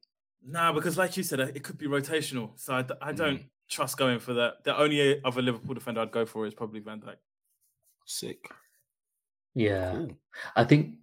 Nah, 0.48 0.72
because 0.72 0.98
like 0.98 1.18
you 1.18 1.24
said, 1.24 1.40
uh, 1.40 1.48
it 1.56 1.64
could 1.64 1.78
be 1.80 1.88
rotational. 1.88 2.52
So 2.58 2.74
I, 2.76 2.86
I 3.02 3.12
don't 3.12 3.40
Mm. 3.40 3.46
Trust 3.70 3.98
going 3.98 4.20
for 4.20 4.34
that. 4.34 4.64
The 4.64 4.78
only 4.78 5.24
other 5.24 5.42
Liverpool 5.42 5.74
defender 5.74 6.02
I'd 6.02 6.12
go 6.12 6.26
for 6.26 6.46
is 6.46 6.54
probably 6.54 6.80
Van 6.80 7.00
Dijk. 7.02 7.16
Sick. 8.06 8.50
Yeah, 9.56 9.94
Cool. 9.94 10.18
I 10.56 10.64
think 10.64 10.96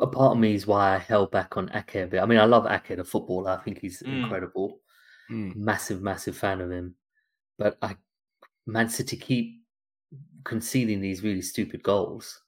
a 0.00 0.06
part 0.06 0.32
of 0.32 0.38
me 0.38 0.54
is 0.54 0.66
why 0.66 0.94
I 0.94 0.98
held 0.98 1.30
back 1.30 1.56
on 1.56 1.70
Ake 1.74 1.96
a 1.96 2.06
bit. 2.06 2.20
I 2.22 2.26
mean, 2.26 2.38
I 2.38 2.44
love 2.44 2.66
Ake, 2.66 2.96
the 2.96 3.04
footballer. 3.04 3.50
I 3.50 3.62
think 3.62 3.78
he's 3.80 4.02
Mm. 4.02 4.22
incredible. 4.22 4.80
Mm. 5.30 5.54
Massive, 5.56 6.00
massive 6.02 6.36
fan 6.36 6.60
of 6.60 6.70
him. 6.70 6.94
But 7.58 7.76
I, 7.82 7.96
Man 8.66 8.88
City 8.88 9.16
keep 9.16 9.62
conceding 10.44 11.00
these 11.00 11.22
really 11.22 11.42
stupid 11.42 11.82
goals, 11.82 12.42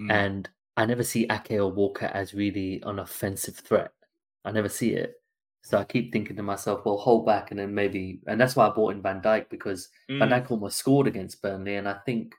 Mm. 0.00 0.10
and 0.12 0.50
I 0.76 0.86
never 0.86 1.02
see 1.02 1.26
Ake 1.30 1.52
or 1.52 1.68
Walker 1.70 2.06
as 2.06 2.34
really 2.34 2.80
an 2.82 2.98
offensive 2.98 3.56
threat. 3.56 3.92
I 4.44 4.50
never 4.52 4.68
see 4.68 4.94
it. 4.94 5.22
So 5.66 5.76
I 5.78 5.82
keep 5.84 6.12
thinking 6.12 6.36
to 6.36 6.44
myself, 6.44 6.84
well, 6.84 6.96
hold 6.96 7.26
back, 7.26 7.50
and 7.50 7.58
then 7.58 7.74
maybe, 7.74 8.20
and 8.28 8.40
that's 8.40 8.54
why 8.54 8.68
I 8.68 8.70
bought 8.70 8.94
in 8.94 9.02
Van 9.02 9.20
Dijk 9.20 9.48
because 9.50 9.88
Van 10.08 10.28
Mm. 10.28 10.30
Dijk 10.46 10.50
almost 10.52 10.76
scored 10.78 11.08
against 11.08 11.42
Burnley, 11.42 11.74
and 11.74 11.88
I 11.88 11.94
think 12.06 12.36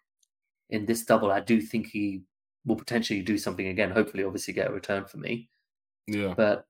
in 0.69 0.85
this 0.85 1.03
double, 1.03 1.29
I 1.29 1.41
do 1.41 1.59
think 1.59 1.87
he 1.87 2.23
will 2.65 2.77
potentially 2.77 3.21
do 3.21 3.37
something 3.37 3.67
again. 3.67 3.91
Hopefully, 3.91 4.23
obviously, 4.23 4.53
get 4.53 4.69
a 4.69 4.73
return 4.73 5.03
for 5.03 5.17
me. 5.17 5.49
Yeah. 6.07 6.35
But 6.37 6.67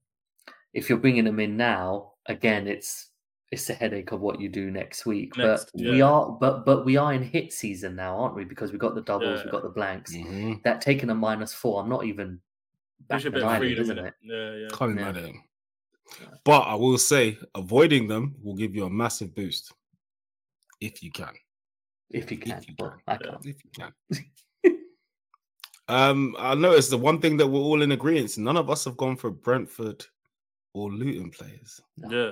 if 0.73 0.89
you're 0.89 0.97
bringing 0.97 1.27
him 1.27 1.39
in 1.39 1.57
now, 1.57 2.13
again, 2.25 2.67
it's 2.67 3.11
it's 3.51 3.69
a 3.69 3.75
headache 3.75 4.11
of 4.11 4.19
what 4.21 4.41
you 4.41 4.49
do 4.49 4.71
next 4.71 5.05
week. 5.05 5.37
Next, 5.37 5.69
but 5.75 5.81
we 5.81 6.01
are, 6.01 6.31
but 6.41 6.65
but 6.65 6.85
we 6.85 6.97
are 6.97 7.13
in 7.13 7.21
hit 7.21 7.53
season 7.53 7.95
now, 7.95 8.17
aren't 8.17 8.35
we? 8.35 8.45
Because 8.45 8.71
we 8.71 8.79
got 8.79 8.95
the 8.95 9.01
doubles, 9.03 9.41
we 9.41 9.45
Yeah. 9.45 9.51
got 9.51 9.61
the 9.61 9.69
blanks. 9.69 10.11
Mhm. 10.15 10.63
That 10.63 10.81
taking 10.81 11.11
a 11.11 11.15
minus 11.15 11.53
four, 11.53 11.79
I'm 11.83 11.87
not 11.87 12.03
even 12.05 12.41
There's 13.07 13.25
a 13.25 13.29
batting 13.29 13.31
bit 13.31 13.43
of 13.43 13.57
freedom 13.59 13.81
isn't 13.83 13.97
it. 13.99 14.05
it? 14.07 14.13
Yeah, 14.23 14.55
yeah. 14.55 14.67
Can't 14.75 14.95
Yeah. 14.99 15.09
imagine. 15.09 15.43
But 16.43 16.61
I 16.61 16.75
will 16.75 16.97
say, 16.97 17.37
avoiding 17.55 18.07
them 18.07 18.35
will 18.41 18.55
give 18.55 18.75
you 18.75 18.85
a 18.85 18.89
massive 18.89 19.35
boost 19.35 19.73
if 20.81 21.03
you 21.03 21.11
can. 21.11 21.33
If 22.09 22.31
you 22.31 22.37
can, 22.37 22.57
If 22.59 22.67
you 22.69 22.75
well, 22.79 22.91
can. 22.91 22.99
I 23.07 23.17
can't. 23.17 23.45
If 23.45 23.57
you 23.65 23.71
can. 24.63 24.77
um, 25.87 26.35
I 26.39 26.55
noticed 26.55 26.89
the 26.89 26.97
one 26.97 27.19
thing 27.19 27.37
that 27.37 27.47
we're 27.47 27.59
all 27.59 27.81
in 27.81 27.91
agreement. 27.91 28.37
None 28.37 28.57
of 28.57 28.69
us 28.69 28.85
have 28.85 28.97
gone 28.97 29.17
for 29.17 29.29
Brentford 29.31 30.05
or 30.73 30.91
Luton 30.91 31.29
players. 31.31 31.81
No. 31.97 32.09
Yeah. 32.09 32.31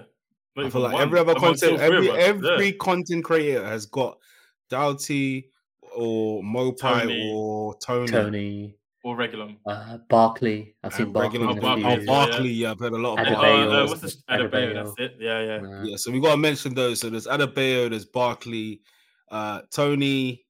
Not 0.56 0.68
I 0.68 0.70
feel 0.70 0.82
like 0.82 0.94
one 0.94 1.02
every 1.02 1.20
other 1.20 1.36
content, 1.36 1.74
all 1.74 1.82
every. 1.82 2.08
Yeah. 2.08 2.14
every 2.14 2.72
content 2.74 3.26
creator 3.26 3.66
has 3.66 3.86
got 3.86 4.18
Doughty 4.70 5.50
or 5.94 6.42
Maupay 6.44 7.02
Toney. 7.02 7.32
or 7.34 7.78
Toney. 7.80 8.08
Toney, 8.12 8.76
or 9.06 9.16
Reguilón. 9.16 9.56
uh, 9.68 10.00
Barkley. 10.10 10.76
I've 10.84 10.94
seen 10.94 11.06
And 11.06 11.14
Barkley. 11.14 11.38
regular 11.40 11.52
in 11.52 11.58
a 11.60 11.62
Bar- 11.62 11.78
few 11.78 11.86
oh, 11.86 11.90
oh, 11.90 11.94
years. 11.94 12.06
Bar- 12.08 12.28
Barkley, 12.28 12.50
yeah, 12.50 12.72
I've 12.72 12.80
heard 12.80 12.94
a 12.94 12.98
lot 12.98 13.20
of 13.20 13.28
Uh, 13.28 13.30
Adebayo. 13.30 13.36
Barkley. 13.70 13.78
uh, 13.78 13.88
what's 13.88 14.02
the 14.02 14.24
Adebayo? 14.34 14.50
Adebayo. 14.50 14.74
That's 14.74 14.94
it. 14.98 15.18
Yeah, 15.20 15.42
yeah. 15.62 15.78
Uh, 15.80 15.84
Yeah, 15.84 15.96
so 15.98 16.12
we 16.12 16.20
gotta 16.20 16.38
mention 16.38 16.74
those. 16.74 17.00
So 17.02 17.10
there's 17.12 17.28
Adebayo, 17.28 17.90
there's 17.92 18.06
Barkley, 18.06 18.82
uh, 19.30 19.62
Toney, 19.72 20.44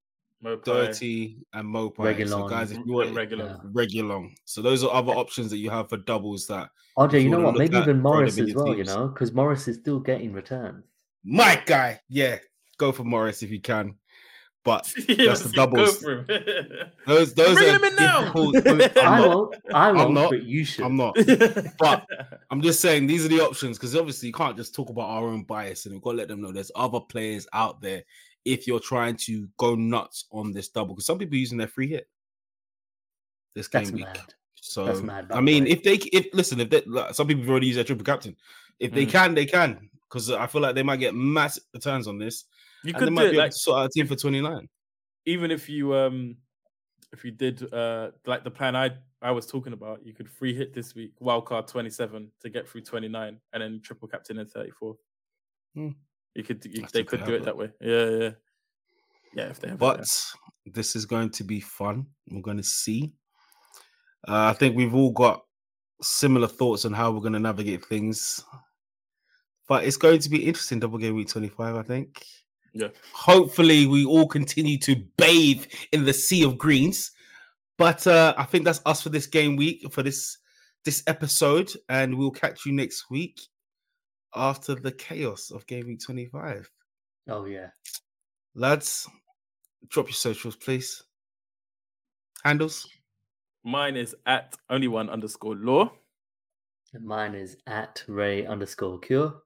Maupay. 0.43 0.63
Dirty, 0.63 1.37
and 1.53 1.67
Maupay. 1.67 2.27
So 2.29 2.47
guys, 2.47 2.71
if 2.71 2.77
you 2.85 2.93
want 2.93 3.13
Regular. 3.13 3.59
Yeah. 3.61 3.69
Reguilón, 3.73 4.29
so 4.45 4.61
those 4.61 4.83
are 4.85 4.93
other 4.93 5.11
options 5.11 5.49
that 5.51 5.57
you 5.57 5.69
have 5.69 5.89
for 5.89 5.97
doubles. 5.97 6.47
That 6.47 6.69
RJ, 6.97 7.07
if 7.07 7.13
you 7.13 7.19
you 7.19 7.29
know 7.31 7.39
what? 7.41 7.57
Maybe 7.57 7.75
even 7.75 7.83
throwing 7.83 8.01
Morris 8.01 8.39
as 8.39 8.47
your 8.49 8.63
well. 8.63 8.75
You 8.77 8.83
know, 8.85 9.07
because 9.09 9.33
Morris 9.33 9.67
is 9.67 9.75
still 9.77 9.99
getting 9.99 10.31
returns. 10.31 10.85
my 11.25 11.61
guy, 11.65 11.99
yeah, 12.07 12.37
go 12.77 12.91
for 12.93 13.03
Morris 13.03 13.43
if 13.43 13.49
you 13.51 13.59
can. 13.59 13.95
But 14.65 14.91
Yeah, 15.07 15.27
That's 15.27 15.43
the 15.43 15.51
doubles. 15.53 15.99
those 17.07 17.33
those 17.35 17.55
Bring 17.55 17.69
are 17.69 17.75
him 17.75 17.83
in 17.85 17.95
now. 17.95 18.33
I 18.35 18.99
I'm 19.01 19.21
not. 19.21 19.29
won't. 19.29 19.55
I 19.73 19.91
won't. 19.93 20.13
not. 20.13 20.29
But 20.31 20.43
you 20.43 20.65
should. 20.65 20.83
I'm 20.83 20.97
not. 20.97 21.15
But 21.79 22.05
I'm 22.49 22.61
just 22.61 22.81
saying 22.81 23.05
these 23.07 23.23
are 23.23 23.29
the 23.29 23.39
options 23.41 23.77
because 23.77 23.95
obviously 23.95 24.27
you 24.27 24.33
can't 24.33 24.57
just 24.57 24.73
talk 24.75 24.89
about 24.89 25.07
our 25.09 25.27
own 25.27 25.43
bias 25.43 25.85
and 25.85 25.93
we've 25.93 26.01
got 26.01 26.11
to 26.11 26.17
let 26.17 26.27
them 26.27 26.41
know 26.41 26.51
there's 26.51 26.71
other 26.75 26.99
players 26.99 27.47
out 27.53 27.79
there 27.79 28.03
if 28.43 28.65
you're 28.67 28.79
trying 28.79 29.15
to 29.17 29.47
go 29.57 29.75
nuts 29.75 30.25
on 30.31 30.51
this 30.51 30.69
double 30.69 30.95
because 30.95 31.05
some 31.05 31.19
people 31.19 31.35
are 31.35 31.39
using 31.39 31.57
their 31.59 31.67
free 31.67 31.87
hit 31.87 32.09
this 33.53 33.67
game 33.67 33.83
That's 33.83 33.91
week. 33.93 34.05
mad. 34.05 34.33
So 34.55 34.85
That's 34.85 35.01
mad, 35.01 35.27
I 35.31 35.41
mean, 35.41 35.65
way. 35.65 35.69
if 35.69 35.83
they 35.83 35.93
if 36.11 36.27
listen, 36.33 36.59
if 36.59 36.71
they, 36.71 36.81
like, 36.87 37.13
some 37.13 37.27
people 37.27 37.43
have 37.43 37.51
already 37.51 37.67
used 37.67 37.77
their 37.77 37.83
triple 37.85 38.03
captain, 38.03 38.35
if 38.79 38.91
they 38.93 39.05
Mm. 39.05 39.11
can, 39.11 39.35
they 39.35 39.45
can 39.45 39.89
because 40.09 40.31
I 40.31 40.47
feel 40.47 40.61
like 40.61 40.75
they 40.75 40.83
might 40.83 40.97
get 40.97 41.15
massive 41.15 41.63
returns 41.73 42.07
on 42.07 42.17
this, 42.17 42.45
you 42.83 42.93
they 42.93 42.99
could 42.99 43.05
do 43.05 43.11
might 43.11 43.27
it 43.27 43.31
be 43.31 43.37
able 43.37 43.43
like 43.43 43.51
to 43.51 43.57
sort 43.57 43.79
out 43.79 43.85
a 43.85 43.89
team 43.89 44.07
for 44.07 44.15
29. 44.15 44.67
even 45.25 45.51
if 45.51 45.67
you 45.69 45.95
um 45.95 46.37
if 47.13 47.23
you 47.23 47.31
did 47.31 47.73
uh 47.73 48.11
like 48.25 48.43
the 48.43 48.51
plan 48.51 48.75
I 48.75 48.91
I 49.21 49.31
was 49.31 49.47
talking 49.47 49.73
about, 49.73 50.05
you 50.05 50.13
could 50.13 50.29
free 50.29 50.53
hit 50.53 50.73
this 50.73 50.93
week, 50.93 51.13
wildcard 51.19 51.67
27 51.67 52.31
to 52.41 52.49
get 52.49 52.69
through 52.69 52.81
29 52.81 53.39
and 53.53 53.63
then 53.63 53.81
triple 53.83 54.07
captain 54.07 54.37
in 54.37 54.45
34. 54.45 54.95
Hmm. 55.73 55.89
You 56.35 56.43
could 56.43 56.63
you, 56.65 56.81
they 56.81 56.87
they 56.93 57.03
could 57.03 57.25
do 57.25 57.31
have 57.31 57.41
it 57.41 57.45
that 57.45 57.57
way. 57.57 57.71
Yeah, 57.81 58.09
yeah. 58.09 58.29
Yeah, 59.33 59.49
if 59.49 59.59
they 59.59 59.69
have 59.69 59.77
it, 59.77 59.79
But 59.79 59.99
yeah. 60.65 60.73
this 60.73 60.95
is 60.95 61.05
going 61.05 61.31
to 61.31 61.43
be 61.43 61.59
fun. 61.59 62.05
We're 62.29 62.41
going 62.41 62.57
to 62.57 62.63
see. 62.63 63.13
Uh, 64.27 64.51
I 64.51 64.53
think 64.53 64.75
we've 64.75 64.93
all 64.93 65.11
got 65.11 65.43
similar 66.01 66.47
thoughts 66.47 66.85
on 66.85 66.93
how 66.93 67.11
we're 67.11 67.21
going 67.21 67.33
to 67.33 67.39
navigate 67.39 67.85
things. 67.85 68.43
But 69.67 69.83
it's 69.83 69.97
going 69.97 70.19
to 70.19 70.29
be 70.29 70.45
interesting. 70.45 70.79
Double 70.79 70.97
game 70.97 71.15
week 71.15 71.29
25, 71.29 71.75
I 71.75 71.81
think. 71.81 72.25
Yeah. 72.73 72.89
Hopefully, 73.13 73.87
we 73.87 74.05
all 74.05 74.27
continue 74.27 74.77
to 74.79 74.95
bathe 75.17 75.65
in 75.91 76.05
the 76.05 76.13
sea 76.13 76.43
of 76.43 76.57
greens. 76.57 77.11
But 77.77 78.05
uh, 78.07 78.33
I 78.37 78.43
think 78.45 78.65
that's 78.65 78.81
us 78.85 79.01
for 79.01 79.09
this 79.09 79.27
game 79.27 79.55
week, 79.55 79.91
for 79.91 80.03
this 80.03 80.37
this 80.83 81.03
episode. 81.07 81.71
And 81.89 82.17
we'll 82.17 82.31
catch 82.31 82.65
you 82.65 82.73
next 82.73 83.09
week 83.09 83.41
after 84.35 84.75
the 84.75 84.91
chaos 84.91 85.51
of 85.51 85.65
game 85.67 85.87
week 85.87 86.01
25. 86.05 86.69
Oh 87.29 87.45
yeah. 87.45 87.69
Lads, 88.53 89.07
drop 89.89 90.07
your 90.07 90.13
socials, 90.13 90.55
please. 90.55 91.03
Handles. 92.43 92.87
mine 93.63 93.95
is 93.95 94.15
at 94.27 94.55
only 94.69 94.87
one 94.87 95.09
underscore 95.09 95.55
law. 95.55 95.91
And 96.93 97.03
mine 97.05 97.33
is 97.33 97.57
at 97.65 98.03
Rey 98.07 98.45
underscore 98.45 98.99
cure. 98.99 99.41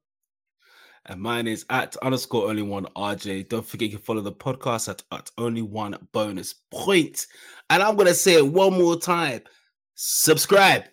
And 1.05 1.21
mine 1.21 1.47
is 1.47 1.65
at 1.69 1.95
underscore 1.97 2.49
only 2.49 2.61
one 2.61 2.85
RJ. 2.95 3.49
Don't 3.49 3.65
forget 3.65 3.89
you 3.89 3.97
can 3.97 4.05
follow 4.05 4.21
the 4.21 4.31
podcast 4.31 4.89
at, 4.89 5.01
at 5.11 5.31
only 5.37 5.61
one 5.61 5.95
bonus 6.11 6.53
point. 6.71 7.25
And 7.69 7.81
I'm 7.81 7.95
gonna 7.95 8.13
say 8.13 8.35
it 8.35 8.47
one 8.47 8.73
more 8.73 8.97
time. 8.99 9.41
Subscribe, 9.95 10.83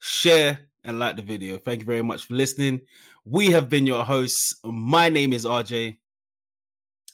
share, 0.00 0.58
and 0.84 0.98
like 0.98 1.16
the 1.16 1.22
video. 1.22 1.56
Thank 1.58 1.80
you 1.80 1.86
very 1.86 2.02
much 2.02 2.26
for 2.26 2.34
listening. 2.34 2.80
We 3.24 3.50
have 3.52 3.68
been 3.68 3.86
your 3.86 4.04
hosts. 4.04 4.54
My 4.64 5.08
name 5.08 5.32
is 5.32 5.44
RJ. 5.44 5.96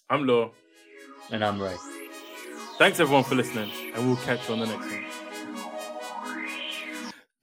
I'm 0.09 0.26
Law. 0.26 0.51
And 1.30 1.45
I'm 1.45 1.61
Rey. 1.62 1.76
Thanks 2.78 2.99
everyone 2.99 3.24
for 3.24 3.36
listening, 3.36 3.70
and 3.95 4.07
we'll 4.07 4.16
catch 4.16 4.49
you 4.49 4.55
on 4.55 4.61
the 4.61 4.66
next 4.66 4.86
one. 4.86 5.05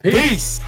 Peace. 0.03 0.59